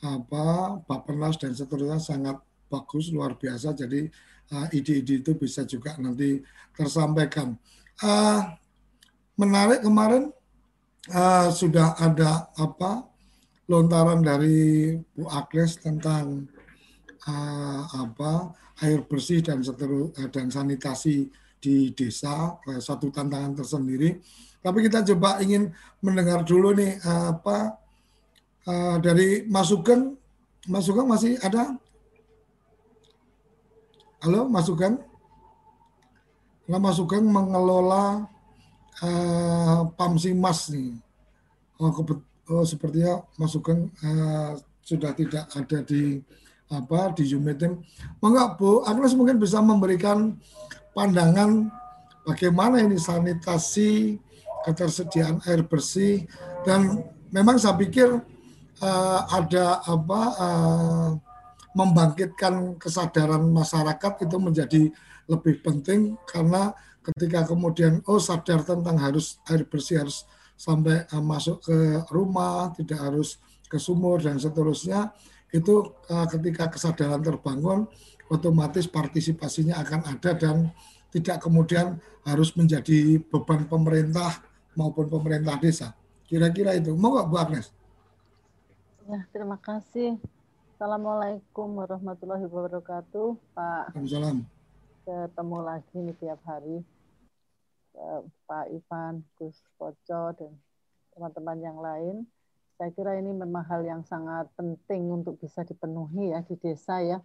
apa 0.00 0.76
Bapenas 0.84 1.40
dan 1.40 1.56
seterusnya 1.56 2.00
sangat 2.00 2.36
bagus 2.68 3.08
luar 3.08 3.36
biasa. 3.36 3.72
Jadi 3.72 4.04
uh, 4.52 4.66
ide-ide 4.76 5.24
itu 5.24 5.32
bisa 5.36 5.64
juga 5.64 5.96
nanti 5.96 6.40
tersampaikan. 6.76 7.56
Uh, 8.00 8.44
menarik 9.40 9.80
kemarin 9.80 10.32
uh, 11.12 11.48
sudah 11.48 11.96
ada 11.96 12.48
apa 12.60 13.09
lontaran 13.70 14.18
dari 14.26 14.98
Bu 15.14 15.30
Agnes 15.30 15.78
tentang 15.78 16.50
uh, 17.30 17.82
apa 17.86 18.50
air 18.82 19.06
bersih 19.06 19.38
dan 19.38 19.62
seterus 19.62 20.10
dan 20.34 20.50
sanitasi 20.50 21.30
di 21.60 21.92
desa 21.94 22.56
satu 22.80 23.12
tantangan 23.12 23.52
tersendiri 23.52 24.16
tapi 24.60 24.84
kita 24.84 25.04
coba 25.12 25.38
ingin 25.44 25.72
mendengar 26.02 26.42
dulu 26.42 26.72
nih 26.74 27.00
apa 27.04 27.80
uh, 28.68 28.96
dari 29.00 29.48
Mas 29.48 29.72
Sugeng. 29.72 30.16
Mas 30.68 30.84
Sugeng 30.84 31.08
masih 31.08 31.40
ada? 31.40 31.76
Halo, 34.20 34.44
Mas 34.52 34.68
Sugeng. 34.68 35.00
Nah, 36.68 36.76
Mas 36.76 37.00
Sugeng 37.00 37.24
mengelola 37.24 38.28
uh, 39.00 39.80
Pamsimas 39.96 40.68
nih. 40.68 41.00
Oh, 41.80 41.88
oh 42.50 42.66
sepertinya 42.66 43.22
Mas 43.38 43.54
Sugeng 43.54 43.88
uh, 44.02 44.58
sudah 44.82 45.14
tidak 45.14 45.46
ada 45.54 45.78
di 45.86 46.18
apa 46.70 47.14
di 47.14 47.26
Zoom 47.26 47.46
meeting. 47.46 47.78
Mengapa 48.22 48.58
Bu 48.58 48.82
Agnes 48.86 49.14
mungkin 49.14 49.38
bisa 49.38 49.58
memberikan 49.62 50.38
pandangan 50.94 51.70
bagaimana 52.26 52.82
ini 52.82 52.98
sanitasi 52.98 54.18
ketersediaan 54.66 55.42
air 55.46 55.64
bersih 55.64 56.26
dan 56.66 57.00
memang 57.32 57.56
saya 57.56 57.78
pikir 57.78 58.22
uh, 58.82 59.20
ada 59.30 59.80
apa 59.86 60.20
uh, 60.36 61.10
membangkitkan 61.74 62.76
kesadaran 62.76 63.46
masyarakat 63.46 64.26
itu 64.26 64.36
menjadi 64.36 64.82
lebih 65.30 65.62
penting 65.62 66.18
karena 66.26 66.74
ketika 67.00 67.46
kemudian 67.46 68.02
oh 68.10 68.18
sadar 68.18 68.66
tentang 68.66 68.98
harus 68.98 69.38
air 69.48 69.62
bersih 69.64 70.02
harus 70.02 70.26
sampai 70.60 71.08
uh, 71.08 71.24
masuk 71.24 71.64
ke 71.64 72.04
rumah 72.12 72.68
tidak 72.76 73.00
harus 73.00 73.40
ke 73.64 73.80
sumur 73.80 74.20
dan 74.20 74.36
seterusnya 74.36 75.08
itu 75.56 75.88
uh, 76.12 76.28
ketika 76.28 76.68
kesadaran 76.68 77.24
terbangun 77.24 77.88
otomatis 78.28 78.84
partisipasinya 78.84 79.80
akan 79.80 80.00
ada 80.04 80.36
dan 80.36 80.68
tidak 81.10 81.40
kemudian 81.42 81.96
harus 82.28 82.52
menjadi 82.54 83.18
beban 83.18 83.66
pemerintah 83.66 84.44
maupun 84.78 85.10
pemerintah 85.10 85.58
desa. 85.58 85.96
Kira-kira 86.30 86.78
itu. 86.78 86.94
Mau 86.94 87.10
nggak 87.10 87.26
Bu 87.26 87.36
Agnes? 87.40 87.74
Ya, 89.10 89.26
terima 89.34 89.58
kasih. 89.58 90.22
Assalamualaikum 90.78 91.82
warahmatullahi 91.82 92.46
wabarakatuh, 92.46 93.34
Pak. 93.58 93.90
Waalaikumsalam. 93.90 94.46
Ketemu 95.02 95.58
lagi 95.66 95.96
nih 95.98 96.16
tiap 96.22 96.40
hari. 96.46 96.86
Eh, 97.94 98.22
Pak 98.46 98.66
Ivan, 98.70 99.26
Gus 99.34 99.58
Koco, 99.74 100.34
dan 100.38 100.52
teman-teman 101.14 101.58
yang 101.58 101.78
lain. 101.78 102.16
Saya 102.78 102.90
kira 102.96 103.18
ini 103.20 103.34
memang 103.34 103.66
hal 103.68 103.84
yang 103.84 104.02
sangat 104.06 104.48
penting 104.56 105.10
untuk 105.12 105.36
bisa 105.36 105.66
dipenuhi 105.66 106.32
ya 106.32 106.40
di 106.40 106.56
desa 106.56 107.02
ya. 107.04 107.18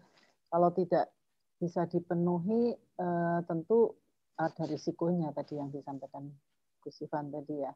Kalau 0.52 0.70
tidak 0.76 1.14
bisa 1.62 1.88
dipenuhi, 1.88 2.76
eh, 2.76 3.40
tentu 3.48 3.96
ada 4.36 4.64
risikonya 4.68 5.32
tadi 5.32 5.56
yang 5.56 5.72
disampaikan 5.72 6.28
Gus 6.84 7.00
Ivan 7.02 7.32
tadi 7.32 7.56
ya. 7.64 7.72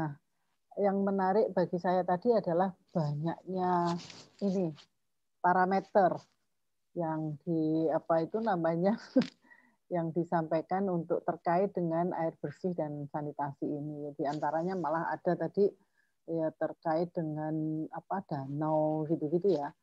Nah, 0.00 0.16
yang 0.80 1.02
menarik 1.04 1.52
bagi 1.52 1.76
saya 1.76 2.06
tadi 2.06 2.32
adalah 2.32 2.72
banyaknya 2.94 3.98
ini 4.40 4.72
parameter 5.42 6.14
yang 6.94 7.36
di 7.42 7.86
apa 7.90 8.22
itu 8.22 8.38
namanya 8.42 8.94
yang 9.90 10.14
disampaikan 10.14 10.86
untuk 10.86 11.26
terkait 11.26 11.74
dengan 11.74 12.14
air 12.14 12.32
bersih 12.38 12.70
dan 12.78 13.10
sanitasi 13.10 13.66
ini. 13.66 14.14
Di 14.14 14.22
antaranya 14.22 14.78
malah 14.78 15.10
ada 15.10 15.34
tadi 15.34 15.66
ya 16.30 16.54
terkait 16.54 17.10
dengan 17.10 17.84
apa 17.90 18.22
danau 18.30 19.02
gitu-gitu 19.10 19.58
ya. 19.58 19.74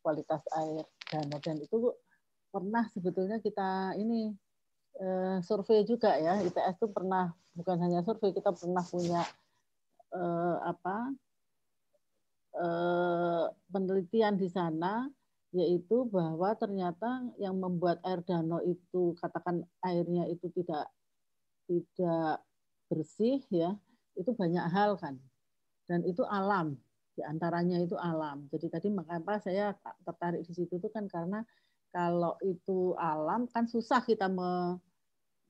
Kualitas 0.00 0.40
air 0.56 0.88
danau. 1.04 1.38
Dan 1.44 1.60
itu 1.60 1.92
pernah 2.48 2.88
sebetulnya 2.96 3.44
kita 3.44 3.92
ini 4.00 4.32
uh, 5.04 5.38
survei 5.44 5.84
juga 5.84 6.16
ya. 6.16 6.40
ITS 6.40 6.80
itu 6.80 6.88
pernah 6.88 7.28
bukan 7.52 7.76
hanya 7.84 8.00
survei 8.00 8.32
kita 8.32 8.56
pernah 8.56 8.80
punya 8.88 9.20
uh, 10.16 10.56
apa 10.64 10.96
uh, 12.56 13.44
penelitian 13.68 14.40
di 14.40 14.48
sana 14.48 15.12
yaitu 15.52 16.08
bahwa 16.08 16.56
ternyata 16.56 17.28
yang 17.36 17.60
membuat 17.60 18.00
air 18.08 18.24
danau 18.24 18.60
itu 18.64 19.12
katakan 19.20 19.64
airnya 19.84 20.24
itu 20.28 20.48
tidak 20.56 20.88
tidak 21.68 22.40
bersih 22.88 23.44
ya 23.52 23.76
itu 24.16 24.32
banyak 24.32 24.64
hal 24.72 24.96
kan 24.96 25.20
dan 25.88 26.04
itu 26.08 26.24
alam 26.24 26.76
di 27.12 27.20
antaranya 27.20 27.76
itu 27.84 27.96
alam 28.00 28.48
jadi 28.48 28.72
tadi 28.72 28.88
mengapa 28.88 29.36
saya 29.44 29.76
tertarik 30.08 30.44
di 30.48 30.52
situ 30.56 30.80
itu 30.80 30.88
kan 30.88 31.04
karena 31.04 31.44
kalau 31.92 32.40
itu 32.40 32.96
alam 32.96 33.44
kan 33.52 33.68
susah 33.68 34.00
kita 34.02 34.26
me, 34.26 34.80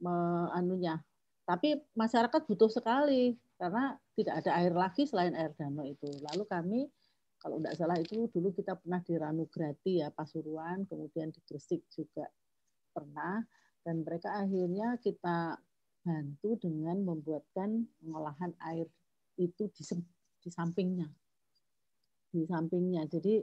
me 0.02 0.14
anunya. 0.58 0.98
Tapi 1.46 1.78
masyarakat 1.94 2.42
butuh 2.50 2.68
sekali 2.68 3.38
karena 3.56 3.94
tidak 4.18 4.42
ada 4.42 4.50
air 4.58 4.74
lagi 4.74 5.06
selain 5.06 5.38
air 5.38 5.54
danau 5.54 5.86
itu. 5.86 6.10
Lalu 6.18 6.44
kami 6.50 6.80
kalau 7.42 7.58
tidak 7.58 7.74
salah 7.74 7.98
itu 7.98 8.30
dulu 8.30 8.54
kita 8.54 8.78
pernah 8.78 9.02
di 9.02 9.18
Ranugrati 9.18 9.98
ya 9.98 10.14
Pasuruan, 10.14 10.86
kemudian 10.86 11.34
di 11.34 11.42
Gresik 11.42 11.82
juga 11.90 12.30
pernah 12.94 13.42
dan 13.82 14.06
mereka 14.06 14.38
akhirnya 14.38 14.94
kita 15.02 15.58
bantu 16.06 16.54
dengan 16.62 17.02
membuatkan 17.02 17.82
pengolahan 17.98 18.54
air 18.70 18.86
itu 19.42 19.66
di, 19.74 19.82
di 20.38 20.50
sampingnya. 20.54 21.10
Di 22.30 22.46
sampingnya. 22.46 23.10
Jadi 23.10 23.42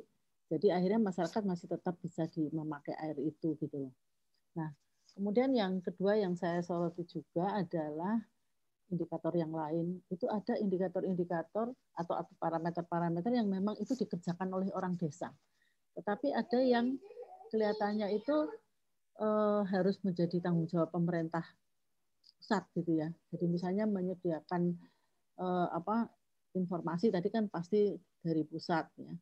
jadi 0.50 0.80
akhirnya 0.80 1.12
masyarakat 1.12 1.44
masih 1.46 1.68
tetap 1.70 2.00
bisa 2.02 2.26
di, 2.32 2.48
memakai 2.50 2.96
air 2.98 3.20
itu 3.22 3.54
gitu 3.60 3.78
loh. 3.86 3.94
Nah, 4.58 4.74
kemudian 5.14 5.54
yang 5.54 5.78
kedua 5.84 6.18
yang 6.18 6.34
saya 6.34 6.64
soroti 6.66 7.06
juga 7.06 7.54
adalah 7.54 8.18
indikator 8.90 9.34
yang 9.38 9.54
lain. 9.54 10.02
Itu 10.10 10.26
ada 10.30 10.58
indikator-indikator 10.58 11.72
atau 11.98 12.14
parameter-parameter 12.42 13.32
yang 13.34 13.48
memang 13.50 13.78
itu 13.78 13.94
dikerjakan 13.98 14.50
oleh 14.54 14.70
orang 14.74 14.98
desa. 14.98 15.30
Tetapi 15.98 16.34
ada 16.34 16.60
yang 16.62 16.98
kelihatannya 17.54 18.14
itu 18.14 18.36
eh, 19.22 19.62
harus 19.70 19.98
menjadi 20.06 20.38
tanggung 20.42 20.70
jawab 20.70 20.94
pemerintah 20.94 21.46
pusat 22.40 22.64
gitu 22.74 23.02
ya. 23.02 23.10
Jadi 23.34 23.46
misalnya 23.46 23.86
menyediakan 23.86 24.74
eh, 25.40 25.68
apa 25.74 26.10
informasi 26.58 27.14
tadi 27.14 27.30
kan 27.30 27.46
pasti 27.46 27.94
dari 28.20 28.42
pusat 28.44 28.90
ya 28.98 29.14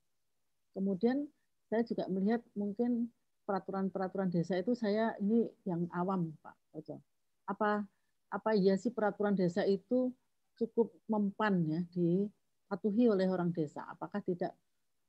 Kemudian 0.78 1.26
saya 1.74 1.82
juga 1.82 2.06
melihat 2.06 2.46
mungkin 2.54 3.10
peraturan-peraturan 3.50 4.30
desa 4.30 4.62
itu 4.62 4.78
saya 4.78 5.18
ini 5.18 5.50
yang 5.66 5.90
awam 5.90 6.38
Pak 6.46 6.54
Ojo. 6.78 7.02
Apa 7.50 7.82
apa 8.28 8.52
ya 8.60 8.76
sih 8.76 8.92
peraturan 8.92 9.36
desa 9.36 9.64
itu 9.64 10.12
cukup 10.58 10.92
mempan 11.08 11.64
ya 11.64 11.80
dipatuhi 11.94 13.08
oleh 13.08 13.28
orang 13.30 13.54
desa? 13.56 13.88
Apakah 13.88 14.20
tidak 14.26 14.52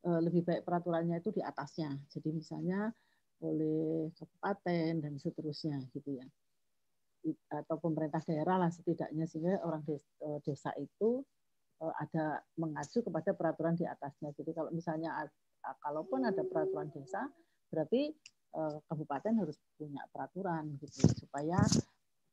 eh, 0.07 0.21
lebih 0.23 0.47
baik 0.47 0.63
peraturannya 0.63 1.19
itu 1.19 1.35
di 1.35 1.43
atasnya? 1.43 1.91
Jadi 2.13 2.31
misalnya 2.31 2.93
oleh 3.39 4.11
kabupaten 4.19 4.99
dan 4.99 5.15
seterusnya 5.15 5.79
gitu 5.95 6.19
ya 6.19 6.27
atau 7.51 7.77
pemerintah 7.83 8.23
daerah 8.25 8.57
lah 8.57 8.71
setidaknya 8.71 9.27
sehingga 9.27 9.63
orang 9.67 9.83
eh, 9.91 10.39
desa 10.47 10.71
itu 10.79 11.23
eh, 11.83 11.95
ada 11.99 12.39
mengacu 12.55 13.03
kepada 13.03 13.35
peraturan 13.35 13.75
di 13.75 13.85
atasnya. 13.89 14.31
Jadi 14.37 14.51
kalau 14.55 14.71
misalnya 14.71 15.27
kalaupun 15.83 16.23
ada 16.23 16.47
peraturan 16.47 16.87
desa, 16.95 17.27
berarti 17.69 18.15
kabupaten 18.89 19.45
harus 19.45 19.61
punya 19.77 20.01
peraturan 20.09 20.73
gitu 20.81 21.05
supaya 21.13 21.61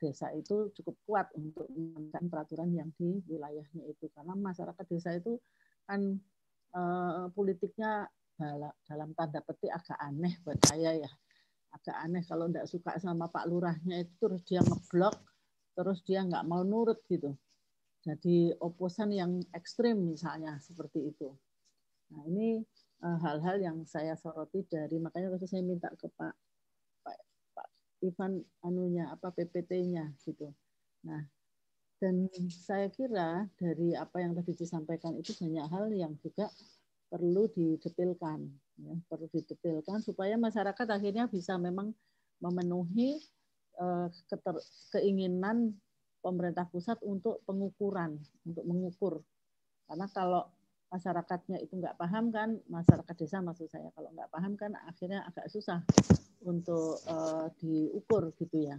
desa 0.05 0.29
itu 0.37 0.69
cukup 0.77 0.95
kuat 1.09 1.27
untuk 1.33 1.65
menjalankan 1.73 2.23
peraturan 2.29 2.69
yang 2.69 2.89
di 2.93 3.17
wilayahnya 3.25 3.83
itu. 3.89 4.05
Karena 4.13 4.37
masyarakat 4.37 4.85
desa 4.85 5.17
itu 5.17 5.41
kan 5.89 6.13
eh, 6.77 7.25
politiknya 7.33 8.05
dalam 8.85 9.15
tanda 9.15 9.39
petik 9.41 9.71
agak 9.71 9.97
aneh 9.97 10.37
buat 10.45 10.59
saya 10.69 10.93
ya. 10.93 11.11
Agak 11.73 11.95
aneh 11.97 12.23
kalau 12.27 12.45
tidak 12.51 12.67
suka 12.69 12.91
sama 13.01 13.31
Pak 13.31 13.49
Lurahnya 13.49 14.05
itu 14.05 14.13
terus 14.21 14.41
dia 14.45 14.61
ngeblok 14.61 15.17
terus 15.75 15.99
dia 16.05 16.23
nggak 16.23 16.45
mau 16.45 16.61
nurut 16.61 17.01
gitu. 17.09 17.33
Jadi 18.05 18.53
oposan 18.61 19.09
yang 19.11 19.41
ekstrim 19.51 19.97
misalnya 20.13 20.61
seperti 20.61 21.09
itu. 21.09 21.33
Nah 22.13 22.21
ini 22.29 22.61
Eh, 23.05 23.17
hal-hal 23.21 23.61
yang 23.61 23.77
saya 23.83 24.15
soroti 24.15 24.63
dari 24.65 24.97
makanya 24.97 25.35
waktu 25.35 25.45
saya 25.45 25.61
minta 25.61 25.91
ke 25.93 26.07
Pak 26.15 26.33
Ivan 28.05 28.45
anunya 28.61 29.09
apa 29.09 29.33
PPT-nya 29.33 30.13
gitu. 30.21 30.53
Nah, 31.05 31.25
Dan 31.95 32.27
saya 32.51 32.91
kira 32.91 33.47
dari 33.55 33.95
apa 33.95 34.19
yang 34.19 34.35
tadi 34.35 34.51
disampaikan 34.51 35.15
itu 35.15 35.31
banyak 35.31 35.65
hal 35.71 35.87
yang 35.95 36.11
juga 36.19 36.51
perlu 37.07 37.47
didetilkan, 37.55 38.43
ya, 38.83 38.93
perlu 39.07 39.31
didetilkan 39.31 40.03
supaya 40.03 40.35
masyarakat 40.35 40.87
akhirnya 40.91 41.31
bisa 41.31 41.55
memang 41.55 41.95
memenuhi 42.43 43.15
uh, 43.79 44.11
keter, 44.27 44.59
keinginan 44.91 45.71
pemerintah 46.19 46.67
pusat 46.67 46.99
untuk 46.99 47.39
pengukuran, 47.47 48.19
untuk 48.43 48.65
mengukur. 48.67 49.13
Karena 49.87 50.11
kalau 50.11 50.43
masyarakatnya 50.91 51.63
itu 51.63 51.79
nggak 51.79 51.95
paham 51.95 52.27
kan, 52.27 52.59
masyarakat 52.67 53.15
desa 53.15 53.39
maksud 53.39 53.71
saya 53.71 53.87
kalau 53.95 54.11
nggak 54.11 54.29
paham 54.35 54.59
kan 54.59 54.75
akhirnya 54.83 55.23
agak 55.23 55.47
susah 55.47 55.79
untuk 56.45 57.01
uh, 57.09 57.49
diukur 57.57 58.29
gitu 58.37 58.69
ya. 58.69 58.77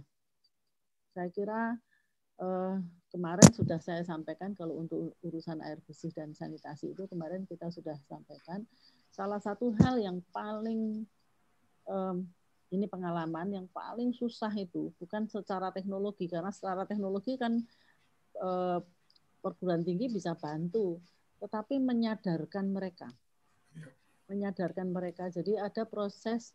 Saya 1.11 1.29
kira 1.29 1.75
uh, 2.39 2.79
kemarin 3.11 3.49
sudah 3.51 3.77
saya 3.83 4.01
sampaikan 4.07 4.55
kalau 4.55 4.79
untuk 4.79 5.19
urusan 5.21 5.59
air 5.61 5.77
bersih 5.83 6.09
dan 6.15 6.31
sanitasi 6.31 6.95
itu 6.95 7.03
kemarin 7.11 7.43
kita 7.43 7.67
sudah 7.67 7.99
sampaikan. 8.07 8.63
Salah 9.11 9.43
satu 9.43 9.75
hal 9.83 9.99
yang 9.99 10.23
paling 10.31 11.03
um, 11.89 12.23
ini 12.71 12.85
pengalaman 12.87 13.47
yang 13.51 13.67
paling 13.71 14.11
susah 14.11 14.51
itu 14.55 14.91
bukan 14.99 15.27
secara 15.27 15.71
teknologi 15.71 16.27
karena 16.27 16.51
secara 16.51 16.83
teknologi 16.83 17.39
kan 17.39 17.63
uh, 18.43 18.79
perguruan 19.39 19.87
tinggi 19.87 20.11
bisa 20.11 20.35
bantu 20.35 20.99
tetapi 21.39 21.77
menyadarkan 21.79 22.73
mereka. 22.73 23.07
Menyadarkan 24.27 24.91
mereka. 24.91 25.31
Jadi 25.31 25.55
ada 25.55 25.87
proses 25.87 26.51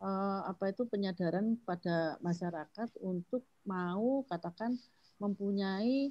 uh, 0.00 0.40
apa 0.48 0.72
itu 0.72 0.86
penyadaran 0.88 1.58
pada 1.62 2.18
masyarakat 2.24 2.88
untuk 3.02 3.44
mau 3.66 4.22
katakan 4.26 4.74
mempunyai 5.22 6.10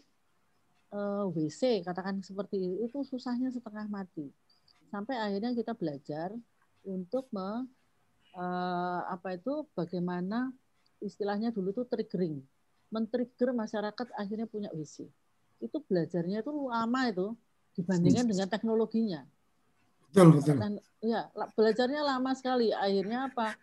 uh, 0.95 1.27
eh, 1.27 1.35
WC 1.35 1.83
katakan 1.83 2.23
seperti 2.23 2.55
itu, 2.61 2.75
itu 2.87 2.97
susahnya 3.03 3.51
setengah 3.51 3.89
mati. 3.91 4.31
Sampai 4.87 5.17
akhirnya 5.17 5.51
kita 5.57 5.73
belajar 5.73 6.31
untuk 6.85 7.27
me, 7.33 7.65
uh, 8.37 9.01
apa 9.09 9.35
itu 9.35 9.65
bagaimana 9.73 10.53
istilahnya 11.03 11.51
dulu 11.51 11.73
tuh 11.73 11.89
triggering. 11.89 12.39
Men-trigger 12.93 13.57
masyarakat 13.57 14.07
akhirnya 14.13 14.45
punya 14.45 14.69
WC 14.69 15.09
itu 15.63 15.77
belajarnya 15.87 16.43
itu 16.43 16.51
lama 16.67 17.01
itu 17.07 17.27
dibandingkan 17.79 18.27
dengan 18.27 18.47
teknologinya 18.51 19.21
Betul, 20.13 20.37
betul. 20.37 20.57
Dan, 20.61 20.73
ya, 21.01 21.25
belajarnya 21.57 22.05
lama 22.05 22.37
sekali. 22.37 22.69
Akhirnya 22.69 23.33
apa? 23.33 23.57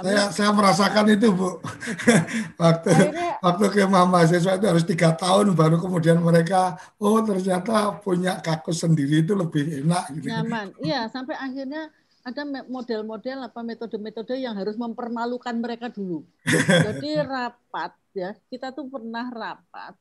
Saya 0.00 0.32
saya 0.32 0.50
merasakan 0.56 1.12
itu, 1.12 1.28
Bu. 1.28 1.60
waktu 2.64 2.88
akhirnya, 2.88 3.36
waktu 3.44 3.64
ke 3.68 3.84
mahasiswa 3.84 4.56
itu 4.56 4.64
harus 4.64 4.84
tiga 4.88 5.12
tahun 5.12 5.52
baru 5.52 5.76
kemudian 5.76 6.16
mereka, 6.24 6.80
oh 6.96 7.20
ternyata 7.20 8.00
punya 8.00 8.40
kakus 8.40 8.80
sendiri 8.80 9.20
itu 9.20 9.36
lebih 9.36 9.84
enak 9.84 10.08
gitu. 10.16 10.32
Nyaman. 10.32 10.72
Iya, 10.80 11.12
sampai 11.12 11.36
akhirnya 11.36 11.92
ada 12.24 12.48
model-model 12.64 13.52
apa 13.52 13.60
metode-metode 13.60 14.40
yang 14.40 14.56
harus 14.56 14.80
mempermalukan 14.80 15.60
mereka 15.60 15.92
dulu. 15.92 16.24
Jadi 16.88 17.20
rapat 17.20 17.92
ya, 18.16 18.32
kita 18.48 18.72
tuh 18.72 18.88
pernah 18.88 19.28
rapat 19.28 20.00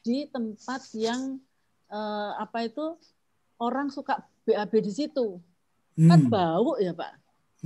di 0.00 0.24
tempat 0.32 0.80
yang 0.96 1.36
eh, 1.92 2.32
apa 2.40 2.64
itu 2.64 2.96
orang 3.60 3.92
suka 3.92 4.24
BAB 4.46 4.72
di 4.80 4.92
situ. 4.94 5.42
Kan 5.98 6.00
hmm. 6.00 6.10
Kan 6.10 6.20
bau 6.30 6.78
ya, 6.78 6.94
Pak. 6.94 7.12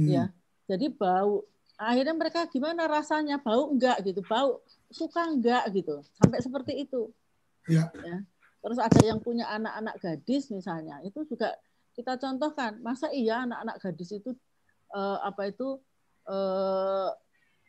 Hmm. 0.00 0.08
Ya. 0.08 0.24
Jadi 0.66 0.88
bau. 0.90 1.44
Akhirnya 1.76 2.16
mereka 2.16 2.48
gimana 2.48 2.88
rasanya? 2.88 3.36
Bau 3.40 3.68
enggak 3.68 4.00
gitu. 4.02 4.24
Bau 4.24 4.64
suka 4.88 5.28
enggak 5.28 5.68
gitu. 5.76 6.00
Sampai 6.16 6.40
seperti 6.40 6.88
itu. 6.88 7.12
Ya. 7.68 7.92
ya. 8.00 8.24
Terus 8.60 8.78
ada 8.80 9.00
yang 9.00 9.20
punya 9.20 9.48
anak-anak 9.48 9.96
gadis 10.04 10.52
misalnya, 10.52 11.00
itu 11.00 11.24
juga 11.24 11.56
kita 11.96 12.20
contohkan. 12.20 12.76
Masa 12.84 13.08
iya 13.08 13.48
anak-anak 13.48 13.76
gadis 13.80 14.12
itu 14.12 14.36
eh, 14.92 15.18
apa 15.24 15.48
itu 15.48 15.80
eh, 16.28 17.10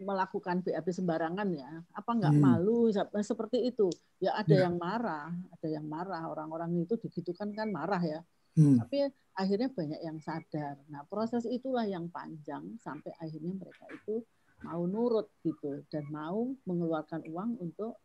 melakukan 0.03 0.59
BAB 0.65 0.87
sembarangan 0.91 1.47
ya? 1.55 1.71
Apa 1.95 2.11
enggak 2.17 2.35
hmm. 2.35 2.43
malu 2.43 2.91
seperti 3.23 3.71
itu? 3.71 3.87
Ya 4.19 4.35
ada 4.35 4.51
ya. 4.51 4.67
yang 4.67 4.75
marah, 4.75 5.31
ada 5.31 5.67
yang 5.67 5.85
marah. 5.87 6.27
Orang-orang 6.27 6.83
itu 6.83 6.99
digitukan 6.99 7.55
kan 7.55 7.71
marah 7.71 8.01
ya. 8.03 8.19
Hmm. 8.57 8.77
Tapi 8.83 9.07
akhirnya 9.35 9.69
banyak 9.71 10.01
yang 10.03 10.17
sadar. 10.19 10.75
Nah, 10.91 11.07
proses 11.07 11.47
itulah 11.47 11.87
yang 11.87 12.11
panjang 12.11 12.75
sampai 12.83 13.15
akhirnya 13.19 13.55
mereka 13.55 13.87
itu 13.91 14.23
mau 14.61 14.85
nurut 14.85 15.31
gitu 15.41 15.81
dan 15.89 16.05
mau 16.13 16.53
mengeluarkan 16.69 17.25
uang 17.25 17.57
untuk 17.57 17.97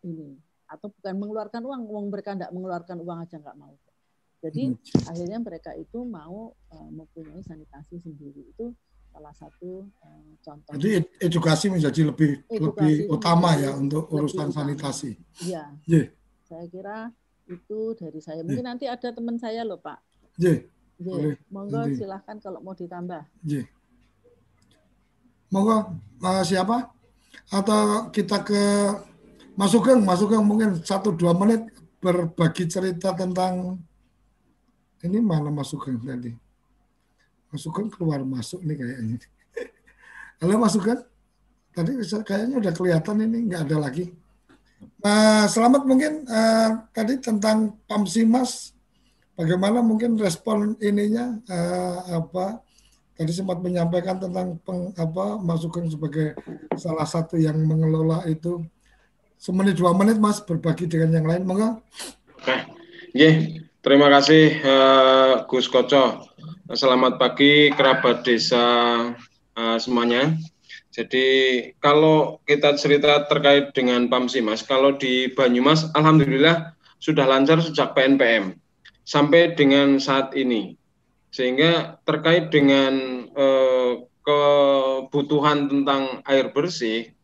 ini 0.00 0.40
atau 0.70 0.88
bukan 0.88 1.14
mengeluarkan 1.18 1.62
uang, 1.66 1.82
uang 1.90 2.06
mereka 2.08 2.32
tidak 2.38 2.54
mengeluarkan 2.54 2.98
uang 3.02 3.18
aja 3.26 3.36
nggak 3.36 3.58
mau. 3.58 3.74
Jadi 4.40 4.72
hmm. 4.72 5.10
akhirnya 5.10 5.38
mereka 5.42 5.70
itu 5.76 5.98
mau 6.06 6.54
uh, 6.72 6.90
mempunyai 6.94 7.44
sanitasi 7.44 8.00
sendiri 8.00 8.40
itu 8.48 8.72
salah 9.10 9.34
satu 9.36 9.84
uh, 10.00 10.30
contoh. 10.40 10.72
Jadi 10.78 11.04
edukasi 11.20 11.68
menjadi 11.68 12.08
lebih 12.08 12.46
edukasi 12.48 12.64
lebih 12.64 12.94
utama 13.12 13.58
ya 13.58 13.76
untuk 13.76 14.08
urusan 14.08 14.48
sanitasi. 14.54 15.18
Iya. 15.44 15.76
Yeah. 15.84 16.08
Saya 16.48 16.64
kira 16.72 17.12
itu 17.50 17.80
dari 17.98 18.20
saya. 18.22 18.46
Mungkin 18.46 18.64
nanti 18.64 18.86
ada 18.86 19.10
teman 19.10 19.36
saya 19.36 19.66
loh 19.66 19.82
Pak. 19.82 19.98
J. 20.38 20.70
J. 21.02 21.34
Monggo 21.50 21.90
J. 21.90 21.98
silahkan 21.98 22.38
kalau 22.38 22.62
mau 22.62 22.72
ditambah. 22.78 23.26
J. 23.42 23.66
Monggo 25.50 25.98
uh, 26.22 26.42
siapa? 26.46 26.94
Atau 27.50 28.14
kita 28.14 28.46
ke 28.46 28.62
Mas 29.58 29.74
Sugeng, 29.74 30.06
Mas 30.06 30.22
Sugeng 30.22 30.46
mungkin 30.46 30.78
satu 30.86 31.10
dua 31.10 31.34
menit 31.34 31.66
berbagi 31.98 32.70
cerita 32.70 33.12
tentang 33.12 33.76
ini 35.02 35.18
mana 35.18 35.50
Mas 35.50 35.74
Sugeng 35.74 35.98
tadi? 35.98 36.30
Mas 37.50 37.60
Sugeng 37.66 37.90
keluar 37.90 38.22
masuk 38.22 38.62
nih 38.62 38.78
kayaknya. 38.78 39.18
Halo 40.38 40.56
Mas 40.56 40.72
Sugeng, 40.72 41.02
tadi 41.74 41.92
kayaknya 42.22 42.56
udah 42.62 42.72
kelihatan 42.72 43.16
ini 43.26 43.38
nggak 43.50 43.62
ada 43.68 43.76
lagi. 43.90 44.14
Uh, 44.80 45.44
selamat 45.48 45.84
mungkin 45.84 46.24
uh, 46.24 46.88
tadi 46.96 47.20
tentang 47.20 47.76
Pamsimas, 47.84 48.72
bagaimana 49.36 49.84
mungkin 49.84 50.16
respon 50.16 50.76
ininya 50.80 51.36
uh, 51.48 52.24
apa? 52.24 52.64
Tadi 53.16 53.32
sempat 53.36 53.60
menyampaikan 53.60 54.16
tentang 54.16 54.56
peng, 54.64 54.96
apa 54.96 55.36
masukan 55.36 55.84
sebagai 55.92 56.32
salah 56.80 57.04
satu 57.04 57.36
yang 57.36 57.60
mengelola 57.60 58.24
itu. 58.24 58.64
Semenit 59.36 59.76
dua 59.76 59.92
menit 59.92 60.16
Mas 60.16 60.40
berbagi 60.40 60.88
dengan 60.88 61.20
yang 61.20 61.26
lain, 61.28 61.44
monggo. 61.44 61.80
Oke, 62.40 62.56
yeah. 63.12 63.60
terima 63.84 64.08
kasih 64.08 64.60
uh, 64.64 65.32
Gus 65.48 65.68
Koco. 65.68 66.24
Selamat 66.72 67.20
pagi 67.20 67.68
kerabat 67.72 68.24
desa 68.24 68.64
uh, 69.56 69.76
semuanya. 69.76 70.36
Jadi 70.90 71.26
kalau 71.78 72.42
kita 72.42 72.74
cerita 72.74 73.22
terkait 73.30 73.70
dengan 73.70 74.10
Pamsimas, 74.10 74.66
kalau 74.66 74.98
di 74.98 75.30
Banyumas 75.30 75.86
alhamdulillah 75.94 76.74
sudah 76.98 77.30
lancar 77.30 77.62
sejak 77.62 77.94
PNPM 77.94 78.58
sampai 79.06 79.54
dengan 79.54 80.02
saat 80.02 80.34
ini. 80.34 80.74
Sehingga 81.30 82.02
terkait 82.02 82.50
dengan 82.50 83.22
eh, 83.30 83.92
kebutuhan 84.26 85.70
tentang 85.70 86.26
air 86.26 86.50
bersih, 86.50 87.14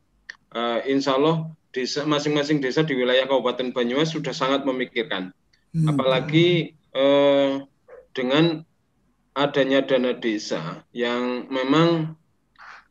eh, 0.55 0.79
insya 0.87 1.19
Allah 1.19 1.51
desa 1.75 2.07
masing-masing 2.07 2.63
desa 2.63 2.87
di 2.87 2.95
wilayah 2.95 3.27
Kabupaten 3.27 3.75
Banyumas 3.75 4.15
sudah 4.15 4.31
sangat 4.31 4.63
memikirkan. 4.63 5.35
Hmm. 5.75 5.91
Apalagi 5.91 6.71
eh, 6.95 7.53
dengan 8.15 8.63
adanya 9.37 9.85
dana 9.85 10.17
desa 10.17 10.87
yang 10.97 11.51
memang 11.53 12.17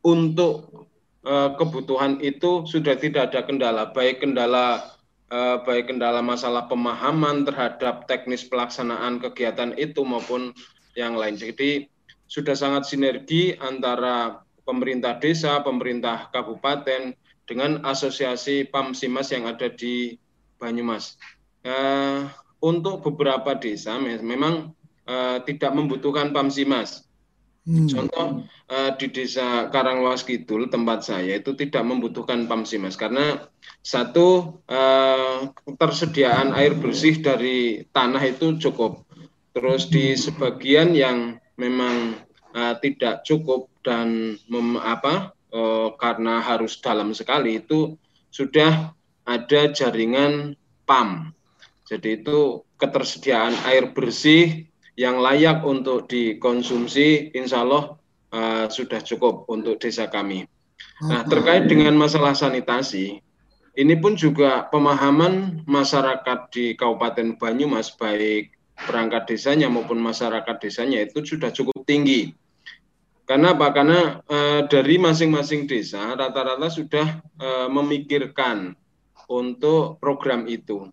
untuk 0.06 0.86
uh, 1.26 1.58
kebutuhan 1.58 2.22
itu 2.22 2.62
sudah 2.62 2.94
tidak 2.94 3.34
ada 3.34 3.42
kendala, 3.42 3.90
baik 3.90 4.22
kendala 4.22 4.94
uh, 5.34 5.58
baik 5.66 5.90
kendala 5.90 6.22
masalah 6.22 6.70
pemahaman 6.70 7.42
terhadap 7.42 8.06
teknis 8.06 8.46
pelaksanaan 8.46 9.18
kegiatan 9.18 9.74
itu 9.74 10.06
maupun 10.06 10.54
yang 10.94 11.18
lain. 11.18 11.34
Jadi 11.34 11.90
sudah 12.30 12.54
sangat 12.54 12.86
sinergi 12.86 13.58
antara 13.58 14.42
pemerintah 14.66 15.18
desa, 15.18 15.62
pemerintah 15.62 16.30
kabupaten 16.30 17.14
dengan 17.46 17.82
asosiasi 17.86 18.66
PAMSIMAS 18.70 19.28
yang 19.34 19.44
ada 19.46 19.70
di 19.70 20.18
Banyumas. 20.58 21.18
Uh, 21.66 22.30
untuk 22.62 23.02
beberapa 23.02 23.54
desa 23.58 23.98
memang 23.98 24.70
uh, 25.06 25.38
tidak 25.42 25.70
membutuhkan 25.74 26.30
PAMSIMAS 26.30 27.05
Hmm. 27.66 27.90
Contoh 27.90 28.46
uh, 28.70 28.90
di 28.94 29.10
desa 29.10 29.66
Karangluas 29.74 30.22
Kidul 30.22 30.70
tempat 30.70 31.02
saya 31.02 31.42
itu 31.42 31.50
tidak 31.58 31.82
membutuhkan 31.82 32.46
pamsimas 32.46 32.94
karena 32.94 33.42
satu 33.82 34.62
uh, 34.70 35.50
ketersediaan 35.66 36.54
air 36.54 36.78
bersih 36.78 37.18
dari 37.18 37.82
tanah 37.90 38.22
itu 38.22 38.54
cukup. 38.62 39.02
Terus 39.50 39.90
di 39.90 40.14
sebagian 40.14 40.94
yang 40.94 41.42
memang 41.58 42.14
uh, 42.54 42.78
tidak 42.78 43.26
cukup 43.26 43.66
dan 43.82 44.38
mem, 44.46 44.78
apa 44.78 45.34
uh, 45.50 45.90
karena 45.98 46.38
harus 46.38 46.78
dalam 46.78 47.10
sekali 47.18 47.58
itu 47.58 47.98
sudah 48.30 48.94
ada 49.26 49.74
jaringan 49.74 50.54
PAM. 50.86 51.34
Jadi 51.82 52.22
itu 52.22 52.62
ketersediaan 52.78 53.58
air 53.66 53.90
bersih 53.90 54.70
yang 54.96 55.20
layak 55.20 55.60
untuk 55.62 56.08
dikonsumsi, 56.08 57.36
insya 57.36 57.62
Allah 57.62 58.00
uh, 58.32 58.66
sudah 58.72 59.04
cukup 59.04 59.44
untuk 59.52 59.76
desa 59.76 60.08
kami. 60.08 60.48
Nah, 61.04 61.24
terkait 61.28 61.68
dengan 61.68 61.92
masalah 61.96 62.32
sanitasi, 62.32 63.20
ini 63.76 63.94
pun 64.00 64.16
juga 64.16 64.64
pemahaman 64.72 65.64
masyarakat 65.68 66.38
di 66.48 66.72
Kabupaten 66.72 67.36
Banyumas, 67.36 67.92
baik 67.92 68.56
perangkat 68.76 69.36
desanya 69.36 69.68
maupun 69.72 70.00
masyarakat 70.00 70.56
desanya 70.60 71.04
itu 71.04 71.24
sudah 71.24 71.52
cukup 71.52 71.84
tinggi. 71.84 72.32
Karena 73.28 73.52
apa? 73.52 73.72
Karena 73.76 74.00
uh, 74.24 74.60
dari 74.64 74.96
masing-masing 74.96 75.68
desa 75.68 76.16
rata-rata 76.16 76.72
sudah 76.72 77.20
uh, 77.40 77.68
memikirkan 77.68 78.72
untuk 79.26 79.98
program 79.98 80.46
itu. 80.46 80.88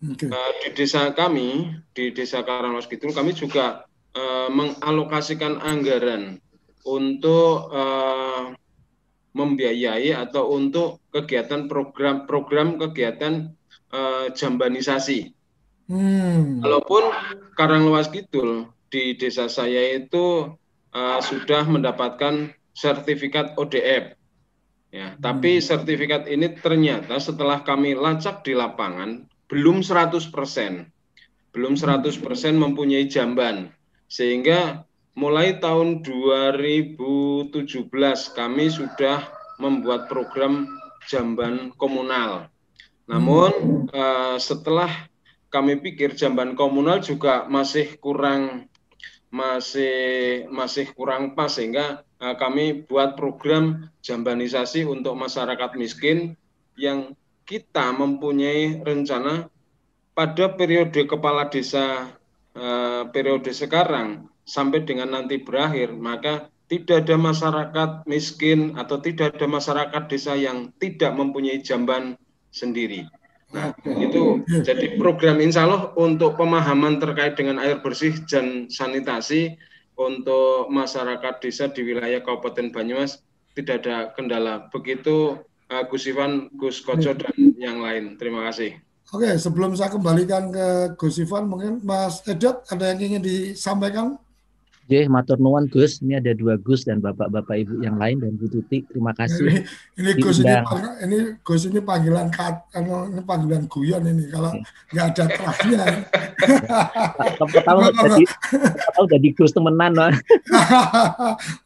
Okay. 0.00 0.32
Uh, 0.32 0.52
di 0.64 0.68
desa 0.72 1.12
kami, 1.12 1.76
di 1.92 2.08
desa 2.16 2.40
Karanglos 2.40 2.88
Kidul, 2.88 3.12
kami 3.12 3.36
juga 3.36 3.84
uh, 4.16 4.48
mengalokasikan 4.48 5.60
anggaran 5.60 6.40
untuk 6.88 7.68
uh, 7.68 8.56
membiayai 9.36 10.16
atau 10.16 10.56
untuk 10.56 11.04
kegiatan 11.12 11.68
program-program 11.68 12.80
kegiatan 12.80 13.52
uh, 13.92 14.32
jambanisasi. 14.32 15.36
Hmm. 15.92 16.64
Walaupun 16.64 17.12
Karangluas 17.60 18.08
Kidul 18.08 18.72
di 18.88 19.20
desa 19.20 19.52
saya 19.52 20.00
itu 20.00 20.48
uh, 20.96 21.18
sudah 21.20 21.68
mendapatkan 21.68 22.56
sertifikat 22.72 23.52
ODF. 23.60 24.16
Ya, 24.90 25.12
hmm. 25.12 25.20
tapi 25.20 25.60
sertifikat 25.60 26.24
ini 26.24 26.56
ternyata 26.56 27.20
setelah 27.20 27.60
kami 27.60 27.92
lacak 27.92 28.42
di 28.42 28.56
lapangan 28.56 29.28
belum 29.50 29.82
100%. 29.82 30.30
Belum 31.50 31.74
100% 31.74 32.22
mempunyai 32.54 33.10
jamban. 33.10 33.74
Sehingga 34.06 34.86
mulai 35.18 35.58
tahun 35.58 36.06
2017 36.06 37.50
kami 38.38 38.66
sudah 38.70 39.26
membuat 39.58 40.06
program 40.06 40.70
jamban 41.10 41.74
komunal. 41.74 42.46
Namun 43.10 43.50
uh, 43.90 44.38
setelah 44.38 44.88
kami 45.50 45.82
pikir 45.82 46.14
jamban 46.14 46.54
komunal 46.54 47.02
juga 47.02 47.50
masih 47.50 47.98
kurang 47.98 48.70
masih 49.30 50.46
masih 50.50 50.90
kurang 50.94 51.38
pas 51.38 51.50
sehingga 51.54 52.02
uh, 52.22 52.34
kami 52.34 52.86
buat 52.86 53.14
program 53.14 53.90
jambanisasi 54.02 54.86
untuk 54.86 55.14
masyarakat 55.14 55.70
miskin 55.78 56.34
yang 56.74 57.14
kita 57.50 57.90
mempunyai 57.90 58.78
rencana 58.78 59.50
pada 60.14 60.54
periode 60.54 61.02
kepala 61.10 61.50
desa 61.50 62.14
eh, 62.54 63.02
periode 63.10 63.50
sekarang 63.50 64.30
sampai 64.46 64.86
dengan 64.86 65.18
nanti 65.18 65.42
berakhir, 65.42 65.90
maka 65.90 66.46
tidak 66.70 67.02
ada 67.02 67.18
masyarakat 67.18 67.90
miskin 68.06 68.78
atau 68.78 69.02
tidak 69.02 69.34
ada 69.34 69.50
masyarakat 69.50 70.02
desa 70.06 70.38
yang 70.38 70.70
tidak 70.78 71.10
mempunyai 71.10 71.58
jamban 71.58 72.14
sendiri. 72.54 73.10
Nah, 73.50 73.74
itu 73.82 74.46
jadi 74.62 74.94
program 74.94 75.42
insya 75.42 75.66
Allah 75.66 75.90
untuk 75.98 76.38
pemahaman 76.38 77.02
terkait 77.02 77.34
dengan 77.34 77.58
air 77.58 77.82
bersih 77.82 78.14
dan 78.30 78.70
sanitasi 78.70 79.58
untuk 79.98 80.70
masyarakat 80.70 81.42
desa 81.42 81.66
di 81.66 81.82
wilayah 81.82 82.22
Kabupaten 82.22 82.70
Banyumas 82.70 83.18
tidak 83.58 83.82
ada 83.82 84.14
kendala. 84.14 84.70
Begitu 84.70 85.42
uh, 85.70 85.82
Gus 85.86 86.06
Ivan, 86.06 86.50
Gus 86.58 86.82
Koco 86.82 87.14
dan 87.14 87.34
yang 87.60 87.84
lain. 87.84 88.16
Terima 88.16 88.48
kasih. 88.48 88.80
Oke, 89.10 89.36
sebelum 89.36 89.76
saya 89.76 89.92
kembalikan 89.92 90.48
ke 90.54 90.96
Gus 90.96 91.20
Ivan, 91.20 91.50
mungkin 91.50 91.82
Mas 91.84 92.24
Edot 92.24 92.62
ada 92.70 92.94
yang 92.94 93.00
ingin 93.02 93.22
disampaikan? 93.22 94.16
Oke, 94.86 95.06
matur 95.06 95.38
nuwun 95.38 95.70
Gus. 95.70 96.02
Ini 96.02 96.18
ada 96.18 96.34
dua 96.34 96.58
Gus 96.58 96.82
dan 96.82 96.98
bapak-bapak 96.98 97.62
ibu 97.62 97.78
yang 97.78 97.94
lain 97.94 98.18
dan 98.22 98.34
Bu 98.34 98.50
Tuti. 98.50 98.82
Terima 98.90 99.14
kasih. 99.14 99.46
Ini, 99.46 99.62
ini 100.02 100.10
Gus 100.18 100.42
ini, 100.42 100.54
ini 101.06 101.18
Gus 101.46 101.62
ini 101.66 101.78
panggilan 101.78 102.26
kat, 102.30 102.70
ini 102.74 103.22
panggilan 103.22 103.70
guyon 103.70 104.02
ini. 104.02 104.26
Kalau 104.30 104.50
nggak 104.90 105.06
ada 105.14 105.24
terasnya. 105.30 105.84
Tahu 107.66 107.78
jadi 107.92 108.24
tahu 108.96 109.04
jadi 109.10 109.28
Gus 109.36 109.52
temenan 109.54 109.92
loh. 109.94 110.10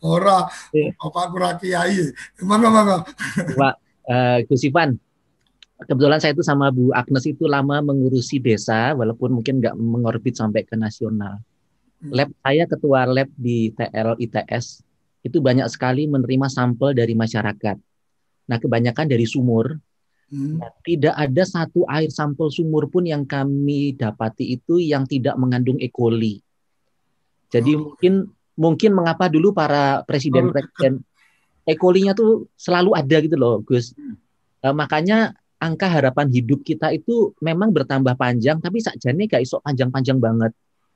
Ora, 0.12 0.44
Bapak 1.00 1.24
kurang 1.32 1.56
kiai. 1.60 2.12
Mana 2.44 2.68
mana. 2.68 2.96
Pak 3.56 3.74
uh, 4.04 4.38
Gus 4.48 4.68
Ivan, 4.68 5.00
kebetulan 5.82 6.22
saya 6.22 6.32
itu 6.32 6.46
sama 6.46 6.70
Bu 6.70 6.94
Agnes 6.94 7.26
itu 7.26 7.50
lama 7.50 7.82
mengurusi 7.82 8.38
desa, 8.38 8.94
walaupun 8.94 9.34
mungkin 9.40 9.58
nggak 9.58 9.74
mengorbit 9.74 10.38
sampai 10.38 10.62
ke 10.62 10.78
nasional. 10.78 11.42
Hmm. 11.98 12.10
Lab 12.14 12.30
saya 12.46 12.64
ketua 12.70 13.08
lab 13.10 13.28
di 13.34 13.74
TL 13.74 14.14
ITS 14.22 14.86
itu 15.24 15.40
banyak 15.40 15.66
sekali 15.72 16.06
menerima 16.06 16.46
sampel 16.52 16.94
dari 16.94 17.16
masyarakat. 17.16 17.76
Nah, 18.44 18.58
kebanyakan 18.60 19.08
dari 19.08 19.24
sumur. 19.24 19.72
Hmm. 20.28 20.60
Nah, 20.60 20.70
tidak 20.84 21.14
ada 21.16 21.42
satu 21.42 21.88
air 21.88 22.12
sampel 22.12 22.52
sumur 22.52 22.92
pun 22.92 23.08
yang 23.08 23.24
kami 23.24 23.96
dapati 23.96 24.54
itu 24.60 24.78
yang 24.78 25.08
tidak 25.08 25.34
mengandung 25.40 25.80
E. 25.80 25.88
coli. 25.88 26.38
Jadi 27.48 27.72
oh. 27.74 27.92
mungkin 27.92 28.14
mungkin 28.54 28.90
mengapa 28.94 29.26
dulu 29.26 29.50
para 29.50 30.04
presiden-presiden 30.06 31.02
E. 31.64 31.74
coli-nya 31.74 32.12
tuh 32.12 32.46
selalu 32.54 32.92
ada 32.92 33.16
gitu 33.24 33.36
loh, 33.40 33.64
Gus. 33.64 33.96
Uh, 34.60 34.76
makanya 34.76 35.36
angka 35.64 35.88
harapan 35.88 36.28
hidup 36.28 36.60
kita 36.60 36.92
itu 36.92 37.32
memang 37.40 37.72
bertambah 37.72 38.12
panjang, 38.20 38.60
tapi 38.60 38.84
sakjane 38.84 39.24
gak 39.24 39.40
iso 39.40 39.64
panjang-panjang 39.64 40.20
banget. 40.20 40.52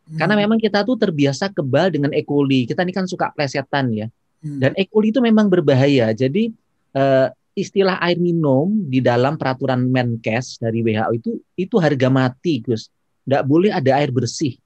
Hmm. 0.08 0.18
Karena 0.20 0.34
memang 0.36 0.60
kita 0.60 0.84
tuh 0.84 1.00
terbiasa 1.00 1.48
kebal 1.52 1.88
dengan 1.88 2.12
E. 2.12 2.20
coli. 2.20 2.68
Kita 2.68 2.84
ini 2.84 2.92
kan 2.92 3.08
suka 3.08 3.32
plesetan 3.32 3.88
ya. 3.96 4.06
Hmm. 4.44 4.60
Dan 4.60 4.72
E. 4.76 4.84
coli 4.84 5.08
itu 5.08 5.24
memang 5.24 5.48
berbahaya. 5.48 6.12
Jadi 6.12 6.52
uh, 6.96 7.32
istilah 7.56 7.98
air 8.04 8.20
minum 8.20 8.70
di 8.86 9.00
dalam 9.00 9.34
peraturan 9.40 9.88
Menkes 9.88 10.60
dari 10.60 10.84
WHO 10.84 11.10
itu 11.16 11.30
itu 11.56 11.76
harga 11.80 12.08
mati, 12.12 12.60
Gus. 12.60 12.92
Tidak 13.24 13.42
boleh 13.44 13.72
ada 13.72 13.98
air 14.00 14.12
bersih. 14.12 14.56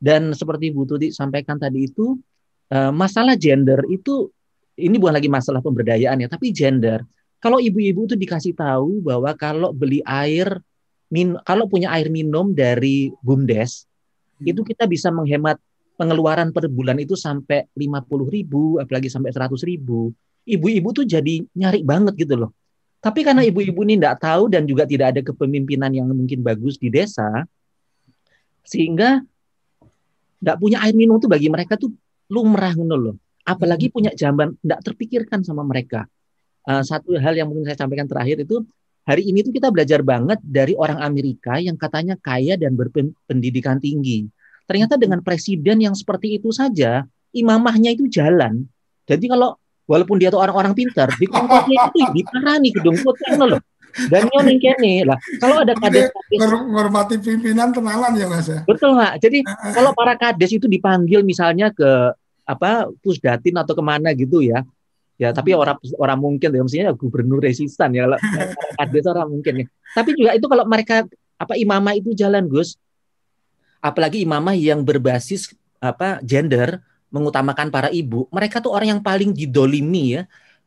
Dan 0.00 0.32
seperti 0.32 0.72
Bu 0.72 0.88
Tuti 0.88 1.12
sampaikan 1.12 1.60
tadi 1.60 1.84
itu, 1.84 2.16
uh, 2.72 2.92
masalah 2.94 3.36
gender 3.36 3.84
itu 3.92 4.32
ini 4.80 4.96
bukan 4.96 5.20
lagi 5.20 5.28
masalah 5.28 5.60
pemberdayaan 5.60 6.24
ya, 6.24 6.28
tapi 6.30 6.54
gender. 6.56 7.04
Kalau 7.40 7.56
ibu-ibu 7.56 8.04
itu 8.04 8.16
dikasih 8.16 8.52
tahu 8.52 9.00
bahwa 9.00 9.32
kalau 9.32 9.72
beli 9.72 10.04
air, 10.04 10.60
min, 11.08 11.34
kalau 11.42 11.64
punya 11.66 11.88
air 11.96 12.12
minum 12.12 12.52
dari 12.52 13.08
BUMDes, 13.24 13.88
hmm. 14.38 14.50
itu 14.52 14.60
kita 14.60 14.84
bisa 14.84 15.08
menghemat 15.08 15.56
pengeluaran 15.96 16.52
per 16.52 16.68
bulan 16.68 17.00
itu 17.00 17.16
sampai 17.16 17.68
50 17.72 18.28
ribu, 18.28 18.76
apalagi 18.76 19.08
sampai 19.08 19.32
100 19.32 19.56
ribu. 19.64 20.12
Ibu-ibu 20.44 20.88
tuh 20.92 21.04
jadi 21.08 21.44
nyari 21.56 21.80
banget 21.84 22.16
gitu 22.20 22.36
loh. 22.36 22.52
Tapi 23.00 23.24
karena 23.24 23.40
ibu-ibu 23.40 23.80
ini 23.88 23.96
tidak 23.96 24.20
tahu 24.20 24.52
dan 24.52 24.68
juga 24.68 24.84
tidak 24.84 25.16
ada 25.16 25.20
kepemimpinan 25.24 25.88
yang 25.96 26.12
mungkin 26.12 26.44
bagus 26.44 26.76
di 26.76 26.92
desa, 26.92 27.48
sehingga 28.60 29.24
tidak 30.40 30.56
punya 30.60 30.84
air 30.84 30.92
minum 30.92 31.16
tuh 31.16 31.32
bagi 31.32 31.48
mereka 31.48 31.80
tuh 31.80 31.92
lumrah 32.28 32.76
gitu 32.76 32.96
loh 32.96 33.16
apalagi 33.50 33.88
hmm. 33.88 33.94
punya 33.94 34.10
jamban 34.14 34.54
tidak 34.60 34.80
terpikirkan 34.84 35.40
sama 35.42 35.66
mereka. 35.66 36.06
Uh, 36.68 36.84
satu 36.84 37.16
hal 37.16 37.32
yang 37.36 37.48
mungkin 37.48 37.64
saya 37.64 37.78
sampaikan 37.80 38.04
terakhir 38.04 38.44
itu 38.44 38.60
hari 39.08 39.24
ini 39.26 39.40
tuh 39.40 39.52
kita 39.52 39.72
belajar 39.72 40.04
banget 40.04 40.38
dari 40.44 40.76
orang 40.76 41.00
Amerika 41.00 41.56
yang 41.56 41.74
katanya 41.74 42.20
kaya 42.20 42.54
dan 42.60 42.76
berpendidikan 42.76 43.80
tinggi. 43.80 44.28
Ternyata 44.68 45.00
dengan 45.00 45.24
presiden 45.24 45.82
yang 45.82 45.96
seperti 45.96 46.38
itu 46.38 46.52
saja, 46.54 47.02
imamahnya 47.34 47.96
itu 47.96 48.06
jalan. 48.06 48.68
Jadi 49.08 49.26
kalau 49.26 49.58
walaupun 49.90 50.20
dia 50.22 50.30
tuh 50.30 50.38
orang-orang 50.38 50.76
pintar, 50.76 51.10
di 51.18 51.26
kongkosnya 51.26 51.90
itu 51.90 51.98
diparani 52.14 52.68
gedung 52.70 52.94
putih 53.02 53.34
loh. 53.34 53.58
Dan 53.90 54.30
yang 54.30 54.46
kene 54.62 55.02
lah. 55.02 55.18
Kalau 55.42 55.66
ada 55.66 55.74
kades, 55.74 56.14
menghormati 56.30 57.18
pimpinan 57.18 57.74
kenalan 57.74 58.14
ya 58.14 58.30
mas 58.30 58.46
ya. 58.46 58.62
Betul 58.62 58.94
nggak? 58.94 59.18
Jadi 59.18 59.42
kalau 59.76 59.90
para 59.98 60.14
kades 60.14 60.54
itu 60.54 60.70
dipanggil 60.70 61.26
misalnya 61.26 61.74
ke 61.74 62.14
apa 62.46 62.90
pusdatin 63.02 63.58
atau 63.58 63.74
ke 63.74 63.82
mana 63.82 64.10
gitu 64.14 64.42
ya 64.42 64.66
ya 65.20 65.36
tapi 65.36 65.52
hmm. 65.52 65.60
orang 65.60 65.76
orang 66.00 66.18
mungkin 66.18 66.48
ya 66.48 66.62
mestinya 66.64 66.96
gubernur 66.96 67.44
resistan 67.44 67.92
ya 67.92 68.08
kalau 68.08 68.16
ada 68.80 68.98
orang 69.12 69.28
mungkin 69.28 69.52
ya 69.60 69.66
tapi 69.92 70.16
juga 70.16 70.32
itu 70.32 70.46
kalau 70.48 70.64
mereka 70.64 71.04
apa 71.36 71.60
imamah 71.60 71.92
itu 71.92 72.16
jalan 72.16 72.48
Gus 72.48 72.80
apalagi 73.84 74.24
imamah 74.24 74.56
yang 74.56 74.80
berbasis 74.80 75.52
apa 75.76 76.24
gender 76.24 76.80
mengutamakan 77.12 77.68
para 77.68 77.92
ibu 77.92 78.24
mereka 78.32 78.64
tuh 78.64 78.72
orang 78.72 78.96
yang 78.96 79.02
paling 79.04 79.36
didolimi 79.36 80.16
ya 80.16 80.22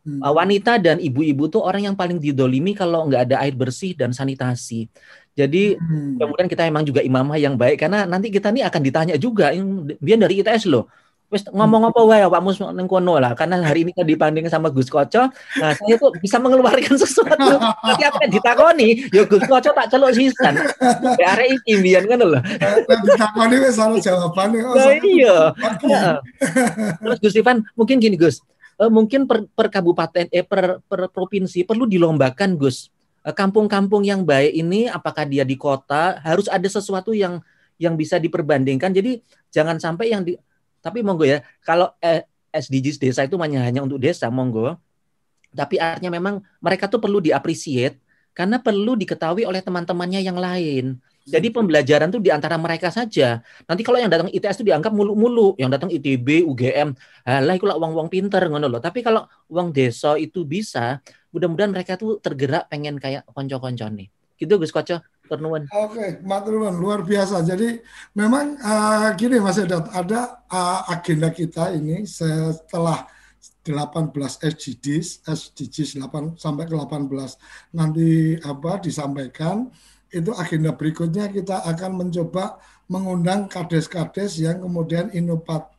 hmm. 0.05 0.21
wanita 0.21 0.77
dan 0.77 1.01
ibu-ibu 1.01 1.49
tuh 1.49 1.65
orang 1.65 1.89
yang 1.89 1.95
paling 1.97 2.21
didolimi 2.21 2.77
kalau 2.77 3.09
nggak 3.09 3.33
ada 3.33 3.41
air 3.41 3.57
bersih 3.57 3.97
dan 3.97 4.13
sanitasi 4.13 4.85
jadi 5.33 5.81
hmm. 5.81 6.21
kemudian 6.21 6.45
kita 6.45 6.69
emang 6.69 6.85
juga 6.85 7.01
imamah 7.01 7.41
yang 7.41 7.57
baik 7.57 7.81
karena 7.81 8.05
nanti 8.05 8.29
kita 8.29 8.53
nih 8.53 8.69
akan 8.69 8.81
ditanya 8.85 9.15
juga 9.17 9.49
yang 9.49 9.89
dia 9.97 10.13
dari 10.13 10.45
ITS 10.45 10.69
loh 10.69 10.85
wis 11.33 11.41
ngomong 11.49 11.89
apa 11.89 11.97
wae 12.05 12.21
Pak 12.29 12.41
Mus 12.45 12.61
ning 12.61 12.85
kono 12.85 13.17
lah. 13.17 13.33
Karena 13.33 13.57
hari 13.65 13.81
ini 13.81 13.91
kan 13.97 14.05
dibanding 14.05 14.45
sama 14.53 14.69
Gus 14.69 14.93
Koco 14.93 15.33
nah 15.57 15.73
saya 15.73 15.97
tuh 15.97 16.13
bisa 16.21 16.37
mengeluarkan 16.37 16.93
sesuatu. 17.01 17.57
Tapi 17.57 18.03
apa 18.05 18.29
ditakoni? 18.29 19.09
Ya 19.09 19.25
Gus 19.25 19.41
Koco 19.49 19.73
tak 19.73 19.89
celuk 19.89 20.13
sisan. 20.13 20.61
Ya 21.17 21.33
arek 21.33 21.57
iki 21.57 21.81
mbiyen 21.81 22.05
ngono 22.05 22.37
lho. 22.37 22.39
Ditakoni 22.85 23.55
wis 23.65 23.81
ana 23.81 23.97
jawabane 23.97 24.61
oh 24.61 24.93
iya. 25.01 25.49
Terus 27.01 27.17
Gus 27.17 27.33
Ivan 27.33 27.65
mungkin 27.73 27.97
gini 27.97 28.13
Gus. 28.13 28.45
Uh, 28.77 28.89
mungkin 28.89 29.29
per, 29.29 29.45
per 29.53 29.69
kabupaten 29.69 30.29
eh 30.33 30.41
per, 30.41 30.81
per 30.85 31.09
provinsi 31.09 31.65
perlu 31.65 31.89
dilombakan 31.89 32.53
Gus. 32.61 32.93
Kampung-kampung 33.23 34.03
yang 34.03 34.27
baik 34.27 34.51
ini 34.51 34.91
apakah 34.91 35.23
dia 35.23 35.47
di 35.47 35.55
kota 35.55 36.19
harus 36.21 36.51
ada 36.51 36.67
sesuatu 36.67 37.15
yang 37.15 37.39
yang 37.79 37.95
bisa 37.95 38.19
diperbandingkan. 38.19 38.91
Jadi 38.91 39.23
jangan 39.47 39.79
sampai 39.79 40.11
yang 40.11 40.21
di 40.27 40.35
tapi 40.83 40.99
monggo 40.99 41.23
ya, 41.23 41.39
kalau 41.63 41.95
eh, 42.03 42.27
SDGs 42.51 42.99
desa 42.99 43.23
itu 43.23 43.39
hanya 43.39 43.63
hanya 43.63 43.79
untuk 43.79 44.03
desa, 44.03 44.27
monggo. 44.27 44.75
Tapi 45.55 45.79
artinya 45.79 46.11
memang 46.11 46.43
mereka 46.59 46.91
tuh 46.91 46.99
perlu 46.99 47.23
diapresiat 47.23 47.95
karena 48.35 48.59
perlu 48.59 48.97
diketahui 48.99 49.47
oleh 49.47 49.63
teman-temannya 49.63 50.19
yang 50.25 50.35
lain. 50.35 50.99
Jadi 51.23 51.47
hmm. 51.49 51.55
pembelajaran 51.55 52.11
tuh 52.11 52.19
di 52.19 52.33
antara 52.33 52.59
mereka 52.59 52.91
saja. 52.91 53.39
Nanti 53.63 53.81
kalau 53.85 53.95
yang 53.95 54.11
datang 54.11 54.27
ITS 54.27 54.59
itu 54.59 54.65
dianggap 54.67 54.91
mulu-mulu, 54.91 55.55
yang 55.55 55.71
datang 55.71 55.87
ITB, 55.87 56.43
UGM, 56.43 56.91
lah 57.23 57.53
itu 57.55 57.63
lah 57.63 57.79
uang-uang 57.79 58.11
pinter 58.11 58.43
ngono 58.51 58.67
loh. 58.67 58.81
Tapi 58.83 58.99
kalau 58.99 59.23
uang 59.47 59.71
desa 59.71 60.19
itu 60.19 60.43
bisa, 60.43 60.99
mudah-mudahan 61.31 61.71
mereka 61.71 61.95
tuh 61.95 62.19
tergerak 62.19 62.67
pengen 62.67 62.99
kayak 62.99 63.23
konco-konco 63.31 63.87
nih. 63.87 64.11
Gitu 64.35 64.59
Gus 64.59 64.75
Koco. 64.75 64.99
Ternuan. 65.23 65.63
Oke, 65.71 66.19
Maturnuan 66.21 66.75
luar 66.75 66.99
biasa. 67.07 67.47
Jadi 67.47 67.79
memang 68.11 68.59
uh, 68.59 69.07
gini 69.15 69.39
Mas 69.39 69.55
Edat, 69.55 69.87
ada 69.95 70.43
uh, 70.51 70.83
agenda 70.91 71.31
kita 71.31 71.71
ini 71.71 72.03
setelah 72.03 73.07
18 73.63 74.11
SDGs, 74.43 75.23
SDGs 75.23 75.95
8 75.95 76.35
sampai 76.35 76.67
ke 76.67 76.75
18 76.75 77.07
nanti 77.71 78.35
apa 78.43 78.83
disampaikan 78.83 79.71
itu 80.13 80.29
agenda 80.35 80.75
berikutnya 80.75 81.31
kita 81.31 81.63
akan 81.65 82.05
mencoba 82.05 82.61
mengundang 82.91 83.49
kades-kades 83.49 84.37
yang 84.37 84.61
kemudian 84.61 85.09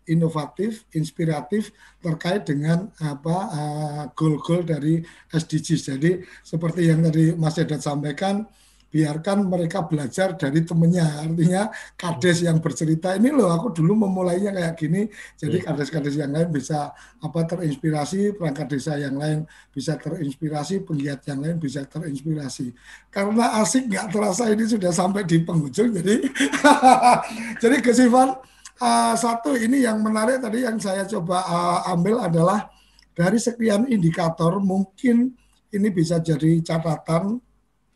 inovatif, 0.09 0.89
inspiratif 0.97 1.71
terkait 2.01 2.43
dengan 2.49 2.91
apa 2.99 3.37
uh, 3.53 4.05
goal-goal 4.17 4.65
dari 4.65 5.05
SDGs. 5.31 5.95
Jadi 5.95 6.13
seperti 6.43 6.89
yang 6.89 7.05
tadi 7.05 7.37
Mas 7.37 7.61
Edat 7.61 7.85
sampaikan, 7.85 8.49
biarkan 8.95 9.51
mereka 9.51 9.83
belajar 9.83 10.39
dari 10.39 10.63
temennya. 10.63 11.27
Artinya 11.27 11.67
kades 11.99 12.47
yang 12.47 12.63
bercerita 12.63 13.19
ini 13.19 13.35
loh 13.35 13.51
aku 13.51 13.75
dulu 13.75 14.07
memulainya 14.07 14.55
kayak 14.55 14.75
gini. 14.79 15.11
Jadi 15.35 15.59
iya. 15.59 15.67
kades-kades 15.67 16.15
yang 16.15 16.31
lain 16.31 16.55
bisa 16.55 16.95
apa 16.95 17.41
terinspirasi 17.43 18.39
perangkat 18.39 18.79
desa 18.79 18.95
yang 18.95 19.19
lain 19.19 19.43
bisa 19.75 19.99
terinspirasi 19.99 20.87
penggiat 20.87 21.27
yang 21.27 21.43
lain 21.43 21.59
bisa 21.59 21.83
terinspirasi. 21.83 22.71
Karena 23.11 23.59
asik 23.59 23.91
nggak 23.91 24.15
terasa 24.15 24.47
ini 24.55 24.63
sudah 24.63 24.95
sampai 24.95 25.27
di 25.27 25.43
penghujung 25.43 25.91
jadi 25.91 26.23
jadi 27.63 27.77
kesifat 27.83 28.39
uh, 28.79 29.15
satu 29.19 29.59
ini 29.59 29.83
yang 29.83 29.99
menarik 29.99 30.39
tadi 30.39 30.63
yang 30.63 30.79
saya 30.79 31.03
coba 31.03 31.43
uh, 31.43 31.81
ambil 31.91 32.23
adalah 32.23 32.71
dari 33.15 33.43
sekian 33.43 33.91
indikator 33.91 34.63
mungkin 34.63 35.35
ini 35.75 35.89
bisa 35.91 36.23
jadi 36.23 36.63
catatan 36.63 37.43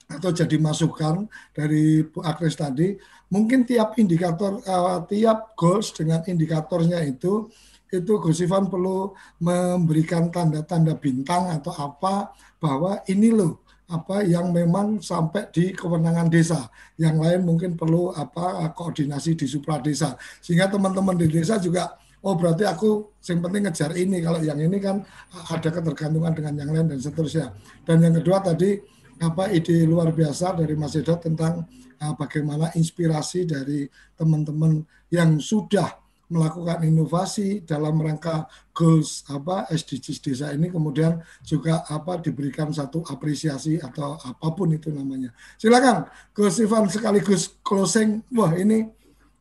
atau 0.08 0.32
jadi 0.32 0.56
masukan 0.56 1.28
dari 1.52 2.00
Bu 2.00 2.24
Agnes 2.24 2.56
tadi, 2.56 2.96
mungkin 3.28 3.68
tiap 3.68 4.00
indikator, 4.00 4.64
uh, 4.64 5.04
tiap 5.04 5.52
goals 5.52 5.92
dengan 5.92 6.24
indikatornya 6.24 7.04
itu, 7.04 7.52
itu 7.92 8.12
Gus 8.20 8.40
Ivan 8.40 8.72
perlu 8.72 9.12
memberikan 9.40 10.32
tanda-tanda 10.32 10.96
bintang 10.96 11.52
atau 11.52 11.72
apa 11.76 12.32
bahwa 12.56 13.04
ini 13.08 13.32
loh 13.32 13.64
apa 13.88 14.20
yang 14.20 14.52
memang 14.52 15.00
sampai 15.00 15.48
di 15.48 15.72
kewenangan 15.72 16.28
desa. 16.28 16.68
Yang 17.00 17.16
lain 17.24 17.40
mungkin 17.48 17.70
perlu 17.72 18.12
apa 18.12 18.68
koordinasi 18.76 19.32
di 19.36 19.48
supra 19.48 19.80
desa. 19.80 20.16
Sehingga 20.44 20.68
teman-teman 20.68 21.16
di 21.16 21.28
desa 21.32 21.56
juga 21.56 21.96
oh 22.20 22.36
berarti 22.36 22.68
aku 22.68 23.16
yang 23.24 23.40
penting 23.40 23.62
ngejar 23.64 23.92
ini 23.96 24.20
kalau 24.20 24.40
yang 24.44 24.60
ini 24.60 24.76
kan 24.76 25.00
ada 25.48 25.68
ketergantungan 25.72 26.32
dengan 26.36 26.54
yang 26.60 26.70
lain 26.76 26.86
dan 26.92 27.00
seterusnya. 27.00 27.56
Dan 27.88 28.04
yang 28.04 28.20
kedua 28.20 28.44
tadi 28.44 28.76
apa 29.18 29.50
ide 29.50 29.82
luar 29.84 30.14
biasa 30.14 30.54
dari 30.54 30.78
Mas 30.78 30.94
Edo 30.94 31.18
tentang 31.18 31.66
uh, 31.98 32.14
bagaimana 32.14 32.70
inspirasi 32.78 33.44
dari 33.44 33.86
teman-teman 34.14 34.82
yang 35.10 35.42
sudah 35.42 35.98
melakukan 36.28 36.84
inovasi 36.84 37.64
dalam 37.64 37.96
rangka 38.04 38.44
goals 38.76 39.24
apa 39.32 39.64
SDGs 39.72 40.20
desa 40.20 40.46
ini 40.52 40.68
kemudian 40.68 41.24
juga 41.40 41.88
apa 41.88 42.20
diberikan 42.20 42.68
satu 42.68 43.00
apresiasi 43.08 43.80
atau 43.80 44.20
apa 44.20 44.46
pun 44.52 44.68
itu 44.76 44.92
namanya. 44.92 45.32
Silakan 45.56 46.04
Gus 46.36 46.60
Ivan 46.60 46.86
sekaligus 46.92 47.56
closing. 47.64 48.20
Wah, 48.36 48.52
ini 48.54 48.84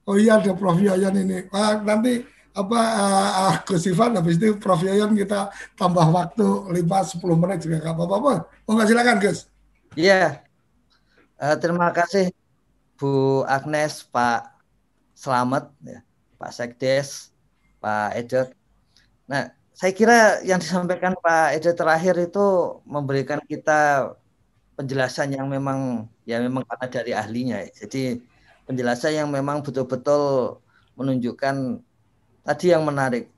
oh 0.08 0.16
iya 0.16 0.40
ada 0.40 0.56
Prof 0.56 0.80
Yoyon 0.80 1.16
ini. 1.20 1.52
Wah, 1.52 1.84
nanti 1.84 2.24
apa 2.56 2.80
uh, 2.80 3.56
Gus 3.68 3.84
Ivan 3.92 4.16
habis 4.16 4.40
itu 4.40 4.56
Prof 4.56 4.80
Yoyon 4.80 5.12
kita 5.12 5.52
tambah 5.76 6.08
waktu 6.08 6.72
5 6.72 7.20
10 7.20 7.42
menit 7.44 7.60
juga 7.68 7.84
enggak 7.84 7.96
apa-apa. 8.00 8.34
Oh, 8.64 8.72
enggak 8.80 8.88
silakan 8.96 9.20
Gus. 9.20 9.57
Iya. 9.98 10.46
Uh, 11.42 11.56
terima 11.58 11.90
kasih 11.90 12.30
Bu 12.98 13.42
Agnes, 13.50 14.06
Pak 14.14 14.46
Selamat, 15.18 15.74
ya, 15.82 16.06
Pak 16.38 16.52
Sekdes, 16.54 17.34
Pak 17.82 18.14
Edot. 18.14 18.48
Nah, 19.26 19.50
saya 19.74 19.92
kira 19.98 20.42
yang 20.46 20.62
disampaikan 20.62 21.18
Pak 21.18 21.58
Edot 21.58 21.74
terakhir 21.74 22.16
itu 22.30 22.46
memberikan 22.86 23.42
kita 23.50 24.14
penjelasan 24.78 25.34
yang 25.34 25.50
memang 25.50 26.06
ya 26.30 26.38
memang 26.46 26.62
karena 26.70 26.88
dari 26.94 27.12
ahlinya. 27.18 27.58
Jadi 27.74 28.22
penjelasan 28.70 29.18
yang 29.18 29.30
memang 29.34 29.66
betul-betul 29.66 30.22
menunjukkan 30.94 31.82
tadi 32.46 32.66
yang 32.70 32.86
menarik 32.86 33.34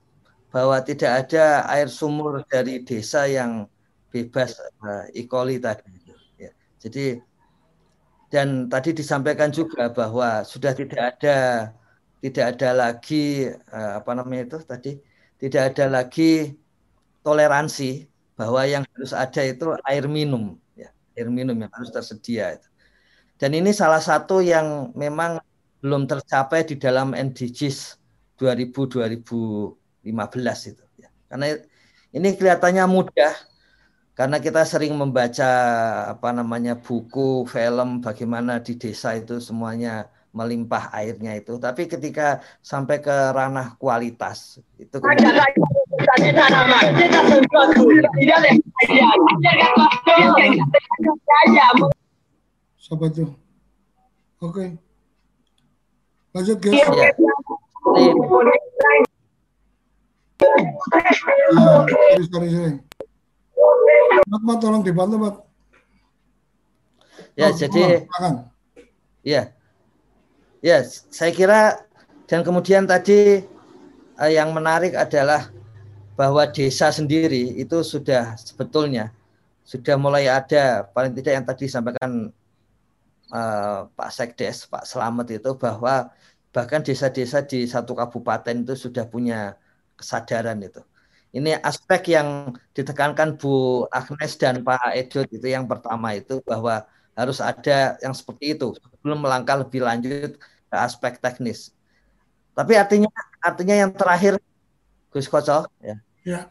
bahwa 0.51 0.76
tidak 0.84 1.24
ada 1.24 1.64
air 1.72 1.88
sumur 1.88 2.43
dari 2.51 2.84
desa 2.84 3.32
yang 3.32 3.64
bebas 4.12 4.60
uh, 4.84 5.07
E. 5.16 5.24
tadi. 5.60 5.98
Jadi 6.80 7.19
dan 8.30 8.69
tadi 8.69 8.93
disampaikan 8.93 9.49
juga 9.49 9.89
bahwa 9.89 10.45
sudah 10.45 10.71
tidak 10.77 11.17
ada 11.17 11.38
tidak 12.21 12.45
ada 12.55 12.69
lagi 12.77 13.49
eh, 13.49 13.91
apa 13.99 14.11
namanya 14.13 14.53
itu 14.53 14.57
tadi 14.63 14.89
tidak 15.41 15.73
ada 15.73 15.86
lagi 16.01 16.55
toleransi 17.25 18.05
bahwa 18.39 18.61
yang 18.63 18.84
harus 18.95 19.11
ada 19.11 19.41
itu 19.43 19.75
air 19.88 20.05
minum 20.07 20.55
ya 20.77 20.91
air 21.17 21.27
minum 21.27 21.55
yang 21.59 21.71
harus 21.75 21.91
tersedia. 21.91 22.59
Dan 23.39 23.55
ini 23.55 23.71
salah 23.71 24.03
satu 24.03 24.43
yang 24.43 24.91
memang 24.95 25.39
belum 25.80 26.11
tercapai 26.11 26.67
di 26.67 26.75
dalam 26.75 27.15
NDGs 27.15 27.95
2000 28.36 28.75
2015 30.03 30.71
itu 30.71 30.84
ya. 30.99 31.09
Karena 31.32 31.55
ini 32.11 32.27
kelihatannya 32.36 32.84
mudah 32.88 33.34
karena 34.20 34.36
kita 34.43 34.67
sering 34.67 34.99
membaca 34.99 35.47
apa 36.11 36.36
namanya 36.36 36.76
buku, 36.76 37.47
film 37.47 38.03
bagaimana 38.03 38.59
di 38.59 38.76
desa 38.76 39.15
itu 39.15 39.39
semuanya 39.39 40.11
melimpah 40.36 40.91
airnya 40.91 41.39
itu. 41.39 41.55
Tapi 41.55 41.88
ketika 41.88 42.43
sampai 42.59 42.99
ke 42.99 43.15
ranah 43.32 43.80
kualitas 43.80 44.59
itu 44.76 44.99
Siapa 52.76 53.05
tuh? 53.15 53.32
Oke. 54.43 54.65
Lanjut 56.36 56.57
guys. 56.59 56.76
Ya. 56.76 57.07
Ah, 61.55 61.88
sorry, 61.88 62.28
sorry, 62.28 62.49
sorry. 62.51 62.88
Mat, 64.30 64.57
tolong 64.62 64.84
dibantu, 64.86 65.16
Mat. 65.18 65.36
Ya, 67.36 67.49
oh, 67.49 67.55
jadi 67.55 68.05
Ya. 69.24 69.53
Ya, 70.60 70.84
saya 70.88 71.32
kira 71.32 71.88
dan 72.28 72.43
kemudian 72.43 72.84
tadi 72.84 73.47
eh, 74.20 74.32
yang 74.32 74.51
menarik 74.51 74.91
adalah 74.91 75.47
bahwa 76.20 76.43
desa 76.51 76.91
sendiri 76.91 77.55
itu 77.55 77.80
sudah 77.80 78.36
sebetulnya 78.36 79.16
sudah 79.64 79.95
mulai 79.95 80.28
ada 80.28 80.84
paling 80.91 81.16
tidak 81.16 81.32
yang 81.32 81.45
tadi 81.47 81.70
disampaikan 81.70 82.34
uh, 83.32 83.88
Pak 83.93 84.10
Sekdes, 84.12 84.68
Pak 84.68 84.84
Selamat 84.84 85.32
itu 85.32 85.55
bahwa 85.55 86.12
bahkan 86.51 86.82
desa-desa 86.82 87.45
di 87.45 87.70
satu 87.70 87.93
kabupaten 87.95 88.66
itu 88.66 88.74
sudah 88.76 89.05
punya 89.05 89.55
kesadaran 89.95 90.60
itu 90.60 90.82
ini 91.30 91.53
aspek 91.61 92.17
yang 92.17 92.57
ditekankan 92.73 93.38
Bu 93.38 93.86
Agnes 93.93 94.34
dan 94.41 94.65
Pak 94.65 94.97
Edut 94.97 95.30
itu 95.30 95.45
yang 95.45 95.69
pertama 95.69 96.17
itu 96.17 96.41
bahwa 96.41 96.89
harus 97.13 97.38
ada 97.43 97.99
yang 98.01 98.15
seperti 98.15 98.57
itu 98.57 98.73
sebelum 98.73 99.21
melangkah 99.21 99.61
lebih 99.61 99.86
lanjut 99.86 100.39
ke 100.41 100.75
aspek 100.77 101.21
teknis. 101.21 101.75
Tapi 102.57 102.73
artinya 102.75 103.11
artinya 103.43 103.75
yang 103.77 103.91
terakhir 103.93 104.41
Gus 105.13 105.30
Koco, 105.30 105.69
ya. 105.82 105.97
Ya. 106.25 106.41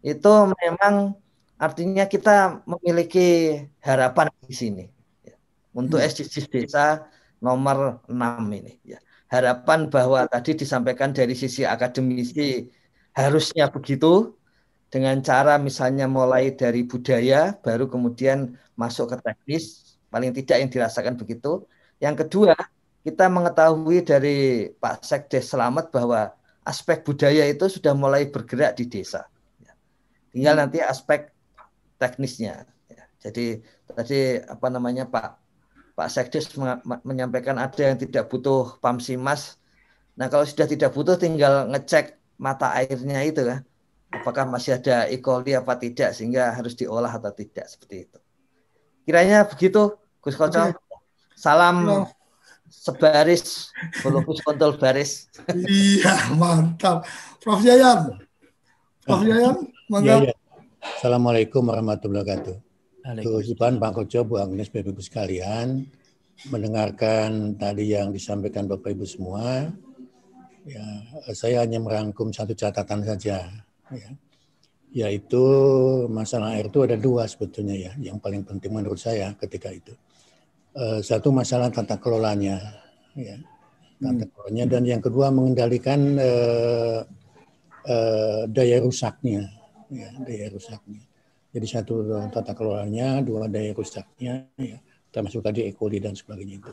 Itu 0.00 0.52
memang 0.52 1.16
artinya 1.56 2.04
kita 2.08 2.64
memiliki 2.68 3.60
harapan 3.80 4.28
di 4.44 4.54
sini 4.54 4.84
ya. 5.24 5.36
untuk 5.72 6.00
Hmm. 6.00 6.08
SDGs 6.08 6.46
desa 6.52 7.08
nomor 7.40 8.00
6 8.08 8.48
ini 8.52 8.80
ya. 8.84 8.98
Harapan 9.26 9.90
bahwa 9.90 10.22
tadi 10.30 10.54
disampaikan 10.54 11.10
dari 11.10 11.34
sisi 11.34 11.66
akademisi 11.66 12.70
harusnya 13.16 13.72
begitu 13.72 14.36
dengan 14.92 15.18
cara 15.24 15.56
misalnya 15.56 16.04
mulai 16.06 16.52
dari 16.52 16.84
budaya 16.84 17.56
baru 17.64 17.88
kemudian 17.88 18.54
masuk 18.76 19.16
ke 19.16 19.16
teknis 19.24 19.96
paling 20.12 20.30
tidak 20.36 20.56
yang 20.62 20.70
dirasakan 20.70 21.14
begitu. 21.18 21.64
Yang 21.96 22.24
kedua, 22.28 22.54
kita 23.02 23.28
mengetahui 23.28 24.04
dari 24.04 24.36
Pak 24.76 25.02
Sekdes 25.02 25.48
Selamat 25.52 25.88
bahwa 25.90 26.32
aspek 26.62 27.02
budaya 27.02 27.44
itu 27.48 27.66
sudah 27.68 27.96
mulai 27.96 28.28
bergerak 28.28 28.76
di 28.76 28.84
desa. 28.88 29.28
Ya. 29.62 29.72
Tinggal 30.32 30.54
nanti 30.60 30.78
aspek 30.84 31.32
teknisnya. 31.96 32.68
Ya. 32.88 33.04
Jadi 33.22 33.64
tadi 33.88 34.40
apa 34.44 34.66
namanya 34.68 35.08
Pak 35.08 35.28
Pak 35.96 36.08
Sekdes 36.12 36.52
menyampaikan 37.06 37.56
ada 37.56 37.80
yang 37.80 37.96
tidak 37.96 38.28
butuh 38.28 38.76
pamsimas. 38.84 39.56
Nah 40.20 40.28
kalau 40.28 40.44
sudah 40.44 40.68
tidak 40.68 40.92
butuh 40.92 41.16
tinggal 41.16 41.68
ngecek 41.72 42.20
mata 42.36 42.72
airnya 42.76 43.20
itu 43.24 43.42
kan, 43.44 43.60
apakah 44.12 44.44
masih 44.48 44.76
ada 44.78 45.08
E. 45.08 45.20
coli 45.20 45.56
apa 45.56 45.76
tidak 45.76 46.12
sehingga 46.12 46.52
harus 46.52 46.76
diolah 46.76 47.10
atau 47.10 47.32
tidak 47.32 47.66
seperti 47.68 48.08
itu. 48.08 48.18
Kiranya 49.04 49.44
begitu 49.48 49.96
Gus 50.20 50.36
Koco. 50.36 50.58
Okay. 50.58 50.74
Salam 51.36 52.08
sebaris, 52.66 53.70
bolobus 54.02 54.42
kontrol 54.42 54.74
baris. 54.80 55.30
iya 55.68 56.32
mantap, 56.34 57.06
Prof 57.38 57.62
Yayan. 57.62 58.18
Prof 59.04 59.22
Yayan, 59.22 59.56
mantap. 59.86 60.20
Ya, 60.24 60.32
ya. 60.32 60.36
Assalamualaikum 60.82 61.62
warahmatullahi 61.66 62.24
wabarakatuh. 62.24 62.56
Gus 63.22 63.54
Ipan, 63.54 63.78
Pak 63.78 64.02
Koco, 64.02 64.26
Bu 64.26 64.42
Agnes, 64.42 64.66
Bapak 64.66 64.98
Ibu 64.98 65.02
sekalian, 65.02 65.86
mendengarkan 66.50 67.54
tadi 67.54 67.94
yang 67.94 68.10
disampaikan 68.10 68.66
Bapak 68.66 68.98
Ibu 68.98 69.06
semua, 69.06 69.70
ya 70.66 70.82
saya 71.30 71.62
hanya 71.62 71.78
merangkum 71.78 72.34
satu 72.34 72.58
catatan 72.58 73.06
saja, 73.06 73.46
ya, 73.94 74.10
yaitu 74.90 75.42
masalah 76.10 76.58
air 76.58 76.66
itu 76.66 76.82
ada 76.82 76.98
dua 76.98 77.30
sebetulnya 77.30 77.78
ya, 77.78 77.92
yang 78.02 78.18
paling 78.18 78.42
penting 78.42 78.74
menurut 78.74 78.98
saya 78.98 79.30
ketika 79.38 79.70
itu. 79.70 79.94
Satu 81.00 81.32
masalah 81.32 81.72
tata 81.72 81.96
kelolanya, 81.96 82.60
ya, 83.16 83.40
tata 83.96 84.28
kelolanya, 84.28 84.64
dan 84.68 84.82
yang 84.84 85.00
kedua 85.00 85.32
mengendalikan 85.32 86.20
eh, 86.20 87.00
eh, 87.88 88.42
daya 88.50 88.76
rusaknya, 88.84 89.48
ya, 89.88 90.10
daya 90.20 90.52
rusaknya. 90.52 91.00
Jadi 91.56 91.66
satu 91.70 92.04
tata 92.28 92.52
kelolanya, 92.52 93.24
dua 93.24 93.48
daya 93.48 93.72
rusaknya, 93.72 94.52
ya, 94.60 94.76
termasuk 95.08 95.40
tadi 95.40 95.64
ekoli 95.64 95.96
dan 95.96 96.12
sebagainya 96.12 96.60
itu. 96.60 96.72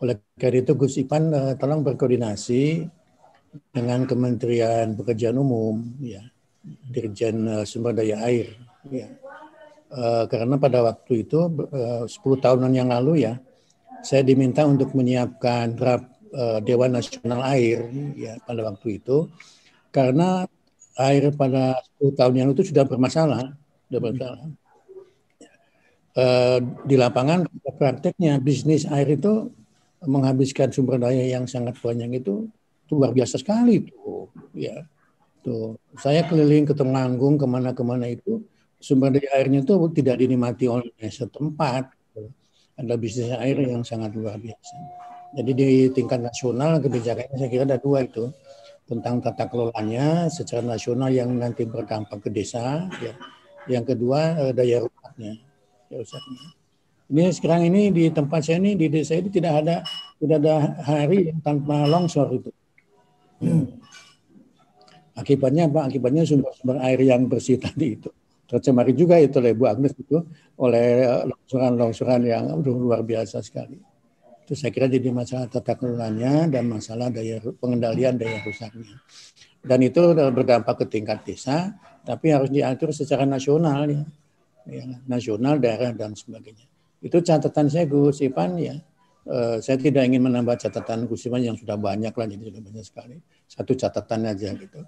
Oleh 0.00 0.16
karena 0.40 0.64
itu 0.64 0.72
Gus 0.74 0.96
Ipan 0.96 1.28
uh, 1.30 1.52
tolong 1.60 1.84
berkoordinasi 1.84 2.88
dengan 3.70 4.06
Kementerian 4.08 4.94
Pekerjaan 4.98 5.38
Umum, 5.38 5.80
ya, 6.00 6.22
Dirjen 6.64 7.46
uh, 7.46 7.64
Sumber 7.66 7.94
Daya 7.94 8.22
Air, 8.26 8.54
ya. 8.88 9.08
Uh, 9.94 10.26
karena 10.26 10.58
pada 10.58 10.82
waktu 10.82 11.22
itu 11.22 11.38
uh, 11.70 12.02
10 12.08 12.10
tahunan 12.18 12.72
yang 12.74 12.90
lalu 12.90 13.30
ya, 13.30 13.38
saya 14.02 14.26
diminta 14.26 14.66
untuk 14.66 14.90
menyiapkan 14.90 15.78
draft 15.78 16.10
uh, 16.34 16.58
Dewan 16.58 16.98
Nasional 16.98 17.46
Air, 17.46 17.86
ya 18.18 18.36
pada 18.42 18.66
waktu 18.66 18.98
itu, 18.98 19.30
karena 19.94 20.50
air 20.98 21.30
pada 21.34 21.78
10 21.98 22.18
tahun 22.18 22.34
yang 22.34 22.48
itu 22.54 22.70
sudah 22.70 22.86
bermasalah 22.86 23.54
sudah 23.94 24.00
bersalah. 24.00 24.48
Uh, 26.14 26.58
di 26.86 26.94
lapangan 26.94 27.42
prakteknya 27.74 28.38
bisnis 28.38 28.86
air 28.86 29.18
itu 29.18 29.50
menghabiskan 30.06 30.70
sumber 30.70 31.02
daya 31.02 31.26
yang 31.26 31.50
sangat 31.50 31.74
banyak 31.78 32.22
itu, 32.22 32.46
itu 32.84 32.92
luar 32.94 33.12
biasa 33.16 33.40
sekali 33.40 33.88
tuh 33.88 34.28
ya 34.52 34.84
tuh 35.40 35.80
saya 35.96 36.24
keliling 36.28 36.68
ke 36.68 36.76
Temanggung 36.76 37.40
ke 37.40 37.46
mana-kemana 37.48 38.08
itu 38.08 38.44
sumber 38.80 39.16
daya 39.16 39.32
airnya 39.40 39.64
itu 39.64 39.74
tidak 39.96 40.20
dinikmati 40.20 40.68
oleh 40.68 40.92
setempat 41.08 41.84
ada 42.74 42.94
bisnis 43.00 43.32
air 43.32 43.56
yang 43.64 43.80
sangat 43.82 44.12
luar 44.12 44.36
biasa 44.36 44.76
jadi 45.34 45.50
di 45.50 45.68
tingkat 45.90 46.20
nasional 46.22 46.78
kebijakannya 46.78 47.36
saya 47.40 47.50
kira 47.50 47.64
ada 47.64 47.80
dua 47.80 48.04
itu 48.04 48.28
tentang 48.84 49.24
tata 49.24 49.48
kelolanya 49.48 50.28
secara 50.28 50.60
nasional 50.60 51.08
yang 51.08 51.32
nanti 51.32 51.64
berdampak 51.64 52.20
ke 52.20 52.28
desa 52.28 52.84
ya 53.00 53.16
yang 53.68 53.84
kedua 53.84 54.52
daya 54.52 54.84
rusaknya. 54.84 55.40
Daya 55.88 55.98
rusaknya. 56.04 56.42
Ini 57.04 57.24
sekarang 57.36 57.62
ini 57.68 57.92
di 57.92 58.04
tempat 58.08 58.40
saya 58.48 58.60
ini 58.60 58.76
di 58.76 58.88
desa 58.88 59.16
itu 59.16 59.28
tidak 59.28 59.64
ada 59.64 59.84
tidak 60.16 60.36
ada 60.40 60.54
hari 60.84 61.32
yang 61.32 61.40
tanpa 61.44 61.84
longsor 61.84 62.32
itu. 62.32 62.50
Akibatnya 65.14 65.70
apa? 65.70 65.86
Akibatnya 65.86 66.26
sumber-sumber 66.26 66.82
air 66.82 67.00
yang 67.02 67.30
bersih 67.30 67.60
tadi 67.64 67.98
itu 67.98 68.10
tercemari 68.44 68.92
juga 68.92 69.16
itu 69.16 69.40
oleh 69.40 69.56
Bu 69.56 69.64
Agnes 69.64 69.96
itu 69.96 70.20
oleh 70.60 71.08
longsoran-longsoran 71.24 72.22
yang 72.28 72.44
luar 72.60 73.00
biasa 73.00 73.40
sekali. 73.40 73.80
Itu 74.44 74.52
saya 74.52 74.68
kira 74.68 74.84
jadi 74.84 75.08
masalah 75.08 75.48
tata 75.48 75.80
kelolanya 75.80 76.44
dan 76.52 76.68
masalah 76.68 77.08
daya 77.08 77.40
pengendalian 77.40 78.20
daya 78.20 78.44
rusaknya. 78.44 79.00
Dan 79.64 79.80
itu 79.80 80.12
berdampak 80.12 80.84
ke 80.84 80.86
tingkat 80.92 81.24
desa, 81.24 81.72
tapi 82.04 82.36
harus 82.36 82.52
diatur 82.52 82.92
secara 82.92 83.24
nasional 83.24 83.88
ya, 83.88 84.04
ya 84.68 84.84
nasional 85.08 85.56
daerah 85.56 85.96
dan 85.96 86.12
sebagainya 86.12 86.68
itu 87.04 87.16
catatan 87.20 87.66
saya 87.68 87.84
Gus 87.88 88.20
Ipan 88.20 88.56
ya 88.60 88.76
uh, 89.28 89.56
saya 89.60 89.76
tidak 89.80 90.08
ingin 90.08 90.24
menambah 90.24 90.56
catatan 90.60 91.08
Gus 91.08 91.24
Ipan 91.28 91.44
yang 91.44 91.56
sudah 91.56 91.80
banyak 91.80 92.12
lah 92.12 92.26
jadi 92.28 92.42
sudah 92.52 92.62
banyak 92.64 92.84
sekali 92.84 93.16
satu 93.48 93.72
catatan 93.76 94.28
aja 94.28 94.52
gitu 94.54 94.80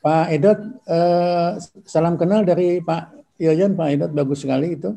Pak 0.00 0.26
Edot 0.30 0.58
uh, 0.86 1.58
salam 1.84 2.14
kenal 2.14 2.46
dari 2.46 2.78
Pak 2.80 3.36
Yayan 3.42 3.74
Pak 3.74 3.88
Edot 3.92 4.10
bagus 4.12 4.44
sekali 4.44 4.78
itu 4.78 4.94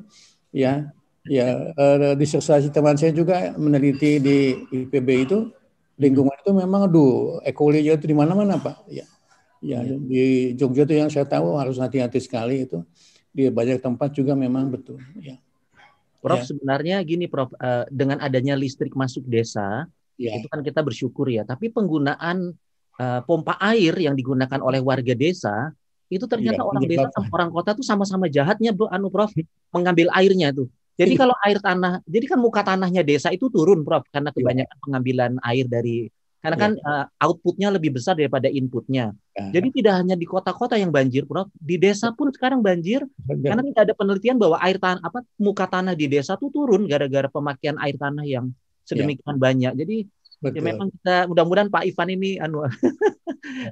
ya 0.53 0.89
ya 1.27 1.73
uh, 1.73 2.13
disertasi 2.15 2.71
teman 2.71 2.95
saya 2.95 3.13
juga 3.13 3.53
meneliti 3.57 4.21
di 4.21 4.37
IPB 4.69 5.09
itu 5.29 5.49
lingkungan 5.99 6.35
itu 6.39 6.51
memang 6.55 6.87
aduh 6.87 7.43
ekolinya 7.43 7.95
itu 7.97 8.05
di 8.07 8.15
mana-mana 8.15 8.55
Pak 8.55 8.87
ya 8.87 9.05
Ya, 9.59 9.83
di 9.83 10.55
Jogja 10.55 10.87
itu 10.87 10.95
yang 10.95 11.11
saya 11.11 11.27
tahu 11.27 11.59
harus 11.59 11.75
hati-hati 11.75 12.19
sekali 12.23 12.63
itu. 12.63 12.79
Di 13.29 13.51
banyak 13.51 13.83
tempat 13.83 14.15
juga 14.15 14.33
memang 14.33 14.71
betul. 14.71 15.03
Ya. 15.19 15.35
Prof, 16.23 16.43
ya. 16.43 16.55
sebenarnya 16.55 16.97
gini 17.03 17.27
Prof, 17.27 17.51
uh, 17.59 17.83
dengan 17.91 18.23
adanya 18.23 18.55
listrik 18.55 18.95
masuk 18.95 19.27
desa, 19.27 19.87
ya. 20.15 20.35
itu 20.35 20.47
kan 20.47 20.63
kita 20.63 20.79
bersyukur 20.79 21.27
ya. 21.27 21.43
Tapi 21.43 21.71
penggunaan 21.71 22.55
uh, 22.99 23.19
pompa 23.23 23.55
air 23.63 23.95
yang 23.95 24.13
digunakan 24.13 24.59
oleh 24.59 24.83
warga 24.83 25.15
desa, 25.15 25.71
itu 26.11 26.25
ternyata 26.27 26.61
ya, 26.61 26.67
orang 26.67 26.83
desa 26.83 27.07
sama 27.15 27.29
orang 27.31 27.49
kota 27.53 27.71
tuh 27.73 27.85
sama-sama 27.85 28.25
jahatnya, 28.27 28.75
Bro, 28.75 28.91
anu 28.91 29.07
Prof, 29.07 29.31
mengambil 29.71 30.11
airnya 30.13 30.51
tuh. 30.51 30.67
Jadi 30.99 31.15
kalau 31.15 31.31
air 31.47 31.63
tanah, 31.63 32.03
jadi 32.03 32.25
kan 32.27 32.39
muka 32.43 32.59
tanahnya 32.59 33.07
desa 33.07 33.31
itu 33.31 33.47
turun, 33.47 33.87
Prof, 33.87 34.03
karena 34.11 34.35
kebanyakan 34.35 34.75
ya. 34.75 34.83
pengambilan 34.83 35.31
air 35.47 35.65
dari 35.71 36.11
karena 36.39 36.55
kan 36.55 36.71
uh, 36.79 37.05
outputnya 37.19 37.67
lebih 37.67 37.99
besar 37.99 38.15
daripada 38.15 38.47
inputnya. 38.47 39.11
Ya. 39.35 39.59
Jadi 39.59 39.83
tidak 39.83 39.99
hanya 39.99 40.15
di 40.15 40.23
kota-kota 40.23 40.79
yang 40.79 40.87
banjir, 40.87 41.27
Prof. 41.27 41.51
Di 41.51 41.75
desa 41.75 42.15
pun 42.15 42.31
sekarang 42.31 42.63
banjir 42.63 43.03
ya. 43.27 43.35
karena 43.51 43.63
tidak 43.63 43.81
ada 43.91 43.93
penelitian 43.95 44.39
bahwa 44.39 44.55
air 44.63 44.79
tanah 44.79 45.03
apa 45.03 45.19
muka 45.35 45.67
tanah 45.67 45.99
di 45.99 46.07
desa 46.07 46.39
tuh 46.39 46.47
turun 46.47 46.87
gara-gara 46.87 47.27
pemakaian 47.27 47.75
air 47.83 47.99
tanah 47.99 48.23
yang 48.23 48.55
sedemikian 48.87 49.35
ya. 49.35 49.39
banyak. 49.39 49.73
Jadi 49.83 49.97
ya 50.39 50.61
memang 50.63 50.87
kita 50.87 51.27
mudah-mudahan 51.27 51.67
Pak 51.67 51.83
Ivan 51.83 52.09
ini 52.15 52.39
anu 52.39 52.63
uh, 52.65 52.71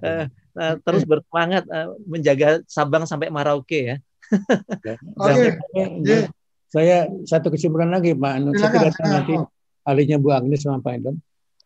uh, 0.04 0.74
terus 0.84 1.04
bersemangat 1.08 1.64
uh, 1.72 1.96
menjaga 2.04 2.60
Sabang 2.68 3.08
sampai 3.08 3.32
Merauke 3.32 3.96
ya. 3.96 3.98
Oke. 5.24 5.56
Okay. 5.56 6.28
Saya 6.68 7.08
satu 7.24 7.48
kesimpulan 7.48 7.88
lagi 7.88 8.12
Pak 8.12 8.32
Anu. 8.44 8.52
Saya 8.52 8.76
tidak 8.76 8.92
tahu 9.00 9.08
nanti 9.08 9.34
ahlinya 9.88 10.20
Bu 10.20 10.36
Agnes 10.36 10.68
sama 10.68 10.84
Pak 10.84 11.00
Endon 11.00 11.16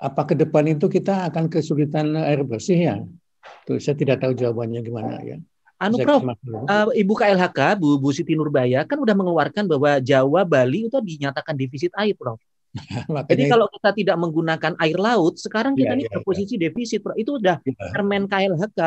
apa 0.02 0.22
ke 0.26 0.34
depan 0.34 0.66
itu 0.66 0.90
kita 0.90 1.30
akan 1.30 1.46
kesulitan 1.46 2.18
air 2.18 2.42
bersih 2.42 2.80
ya? 2.82 2.96
Tuh, 3.70 3.78
saya 3.78 3.94
tidak 3.94 4.26
tahu 4.26 4.34
jawabannya 4.34 4.82
gimana 4.82 5.22
ya. 5.22 5.38
Anu 5.78 5.98
Prof, 6.02 6.22
uh, 6.26 6.90
Ibu 6.94 7.14
KLHK, 7.14 7.78
Bu, 7.78 8.02
Bu 8.02 8.10
Siti 8.14 8.34
Nurbaya 8.38 8.86
kan 8.86 8.98
udah 9.02 9.14
mengeluarkan 9.18 9.66
bahwa 9.66 9.98
Jawa, 10.02 10.46
Bali 10.46 10.90
itu 10.90 10.98
dinyatakan 10.98 11.54
defisit 11.58 11.94
air, 11.98 12.18
Prof. 12.18 12.42
Jadi 13.32 13.44
kalau 13.52 13.68
kita 13.68 13.90
tidak 13.92 14.18
menggunakan 14.18 14.74
air 14.80 14.96
laut, 14.96 15.36
sekarang 15.36 15.76
kita 15.76 15.92
ya, 15.92 15.98
ini 16.00 16.04
ya, 16.08 16.12
berposisi 16.20 16.56
ya. 16.56 16.68
defisit, 16.68 17.04
Prof. 17.04 17.20
Itu 17.20 17.36
udah 17.36 17.60
ya. 17.64 17.92
Permen 17.92 18.32
KLHK, 18.32 18.80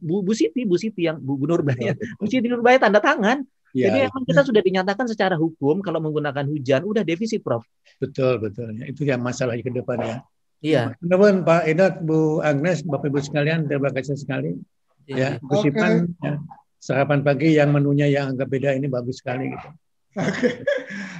Bu, 0.00 0.24
Bu 0.24 0.32
Siti, 0.32 0.64
Bu 0.64 0.80
Siti 0.80 1.04
yang 1.04 1.20
Bu, 1.20 1.36
Bu 1.36 1.44
Nurbaya, 1.44 1.92
Bu 2.20 2.24
Siti 2.24 2.48
Nurbaya 2.48 2.80
tanda 2.80 3.00
tangan. 3.00 3.44
Ya, 3.76 3.92
Jadi 3.92 4.08
emang 4.08 4.24
kita 4.24 4.40
sudah 4.40 4.62
dinyatakan 4.64 5.04
secara 5.04 5.36
hukum 5.36 5.84
kalau 5.84 6.00
menggunakan 6.00 6.48
hujan 6.48 6.88
udah 6.88 7.04
defisit, 7.04 7.44
Prof. 7.44 7.60
Betul, 8.00 8.40
betul. 8.40 8.72
Itu 8.88 9.04
yang 9.04 9.20
masalah 9.20 9.52
ke 9.60 9.68
depan 9.68 10.00
ya. 10.00 10.16
Iya. 10.64 10.82
Teman-teman 11.04 11.44
Pak 11.44 11.62
Edat, 11.68 11.94
Bu 12.00 12.40
Agnes, 12.40 12.80
Bapak 12.80 13.12
Ibu 13.12 13.20
sekalian, 13.20 13.68
terima 13.68 13.92
kasih 13.92 14.16
sekali. 14.16 14.56
Ya, 15.04 15.36
Gus 15.44 15.62
Ipan, 15.62 16.08
ya, 16.18 16.40
sarapan 16.80 17.20
pagi 17.22 17.54
yang 17.54 17.70
menunya 17.70 18.08
yang 18.10 18.34
agak 18.34 18.48
beda 18.50 18.74
ini 18.74 18.88
bagus 18.88 19.20
sekali 19.22 19.54
gitu. 19.54 19.68
Oke, 20.16 20.64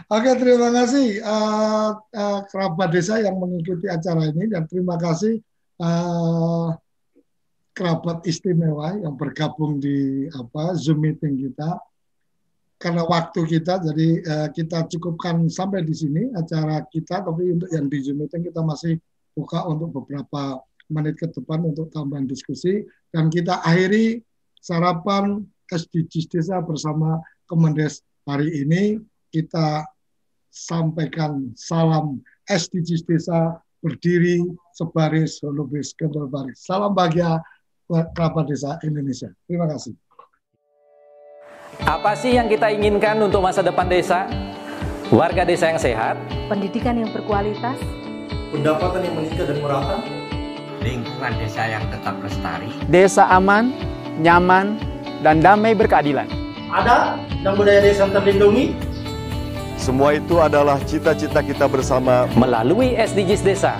oke 0.09 0.31
terima 0.41 0.73
kasih 0.73 1.21
uh, 1.21 2.01
uh, 2.01 2.41
kerabat 2.49 2.89
desa 2.89 3.21
yang 3.21 3.37
mengikuti 3.37 3.93
acara 3.93 4.25
ini 4.25 4.49
dan 4.49 4.65
terima 4.65 4.97
kasih 4.97 5.37
uh, 5.85 6.73
kerabat 7.77 8.25
istimewa 8.25 8.97
yang 8.97 9.13
bergabung 9.21 9.77
di 9.85 10.25
apa 10.33 10.73
Zoom 10.81 11.05
meeting 11.05 11.37
kita. 11.37 11.77
Karena 12.81 13.05
waktu 13.05 13.41
kita, 13.45 13.85
jadi 13.85 14.09
uh, 14.25 14.49
kita 14.57 14.89
cukupkan 14.89 15.45
sampai 15.53 15.85
di 15.85 15.93
sini 15.93 16.33
acara 16.33 16.81
kita. 16.89 17.21
Tapi 17.21 17.53
untuk 17.53 17.69
yang 17.69 17.93
di 17.93 18.01
Zoom 18.01 18.25
meeting 18.25 18.49
kita 18.49 18.65
masih 18.65 18.97
buka 19.37 19.61
untuk 19.69 19.93
beberapa 19.93 20.65
menit 20.89 21.21
ke 21.21 21.29
depan 21.29 21.69
untuk 21.69 21.93
tambahan 21.93 22.25
diskusi 22.25 22.81
dan 23.13 23.29
kita 23.29 23.61
akhiri 23.61 24.25
sarapan 24.57 25.45
SDGs 25.69 26.33
Desa 26.33 26.63
bersama 26.65 27.21
Kemendes 27.45 28.01
hari 28.27 28.67
ini 28.67 28.99
kita 29.31 29.87
sampaikan 30.51 31.55
salam 31.55 32.19
SDGs 32.51 33.07
Desa 33.07 33.63
berdiri 33.79 34.43
sebaris 34.75 35.39
holobis 35.47 35.95
kental 35.95 36.27
baris. 36.27 36.67
Salam 36.67 36.91
bahagia 36.91 37.39
kerabat 37.87 38.51
desa 38.51 38.83
Indonesia. 38.83 39.31
Terima 39.47 39.71
kasih. 39.71 39.95
Apa 41.87 42.19
sih 42.19 42.35
yang 42.35 42.51
kita 42.51 42.67
inginkan 42.75 43.15
untuk 43.23 43.39
masa 43.47 43.63
depan 43.63 43.87
desa? 43.87 44.27
Warga 45.07 45.47
desa 45.47 45.71
yang 45.71 45.79
sehat, 45.79 46.19
pendidikan 46.51 46.99
yang 46.99 47.15
berkualitas, 47.15 47.79
pendapatan 48.51 49.07
yang 49.07 49.15
meningkat 49.15 49.47
dan 49.47 49.59
merata, 49.63 50.03
lingkungan 50.83 51.33
desa 51.39 51.63
yang 51.63 51.85
tetap 51.95 52.19
lestari, 52.19 52.75
desa 52.91 53.23
aman, 53.31 53.71
nyaman, 54.19 54.75
dan 55.23 55.39
damai 55.39 55.79
berkeadilan. 55.79 56.27
Ada 56.67 57.15
dan 57.47 57.53
budaya 57.55 57.79
desa 57.79 58.11
terlindungi. 58.11 58.75
Semua 59.79 60.19
itu 60.19 60.43
adalah 60.43 60.83
cita-cita 60.83 61.39
kita 61.39 61.71
bersama 61.71 62.27
melalui 62.35 62.99
SDGs 62.99 63.43
Desa. 63.47 63.79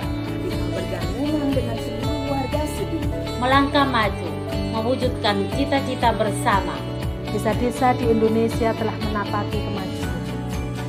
Bergabung 0.71 1.51
dengan 1.51 1.75
seluruh 1.83 2.31
warga 2.31 2.63
sedunia. 2.79 3.19
Melangkah 3.43 3.83
maju, 3.83 4.29
mewujudkan 4.71 5.35
cita-cita 5.59 6.15
bersama. 6.15 6.79
Desa-desa 7.27 7.91
di 7.99 8.07
Indonesia 8.07 8.71
telah 8.71 8.95
menapaki 9.03 9.59
kemajuan. 9.67 10.19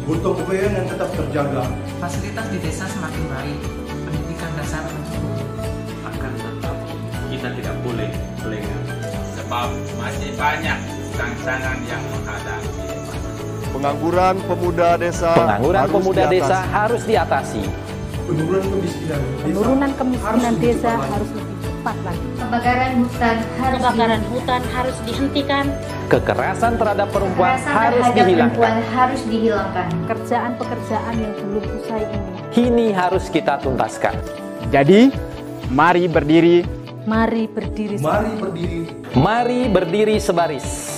Butuh 0.07 0.33
kebayaan 0.39 0.73
yang 0.79 0.87
tetap 0.87 1.11
terjaga. 1.19 1.67
Fasilitas 1.99 2.47
di 2.47 2.59
desa 2.63 2.87
semakin 2.87 3.25
baik, 3.27 3.59
pendidikan 4.07 4.51
dasar 4.55 4.87
mencukupi. 4.87 5.67
Akan 6.07 6.33
tetap 6.39 6.77
kita 7.27 7.49
tidak 7.59 7.75
boleh 7.83 8.11
lengah. 8.47 8.83
Sebab 9.35 9.69
masih 9.99 10.31
banyak 10.39 10.98
tantangan 11.19 11.79
yang 11.85 12.03
menghadapi. 12.09 12.71
Pengangguran 13.69 14.37
pemuda 14.43 14.89
desa 14.97 15.31
Pengangguran 15.35 15.81
harus 15.83 15.93
pemuda 15.93 16.23
diatasi. 16.25 16.35
desa 16.41 16.59
harus 16.65 17.03
diatasi. 17.05 17.63
Penurunan 18.29 18.65
kemiskinan 18.65 19.21
desa 19.21 19.45
Penurunan 19.45 19.91
kemiskinan 19.93 20.39
harus 20.41 20.59
desa 20.59 20.91
harus 20.97 21.31
lebih 21.35 21.57
cepat 21.59 21.97
lagi. 22.01 22.27
Kebakaran 22.39 22.93
hutan 22.97 23.37
harus 23.59 23.79
Kebakaran 23.79 24.23
hutan 24.31 24.63
harus 24.73 24.97
dihentikan. 25.05 25.65
Kekerasan 26.09 26.73
terhadap 26.75 27.09
perempuan 27.13 27.49
Kekerasan 27.51 27.75
harus 27.77 28.01
terhadap 28.01 28.17
dihilangkan. 28.17 28.57
perempuan 28.57 28.97
harus 28.97 29.23
dihilangkan. 29.27 29.87
Pekerjaan-pekerjaan 30.01 31.15
yang 31.15 31.33
belum 31.37 31.65
usai 31.77 32.03
ini. 32.09 32.29
Kini 32.49 32.87
harus 32.91 33.25
kita 33.29 33.55
tuntaskan. 33.61 34.15
Jadi, 34.69 35.13
mari 35.69 36.09
berdiri, 36.09 36.59
Mari 37.05 37.49
berdiri. 37.49 37.97
Mari 37.99 38.33
berdiri 38.37 38.81
Mari 39.17 39.61
berdiri 39.67 40.17
sebaris, 40.19 40.98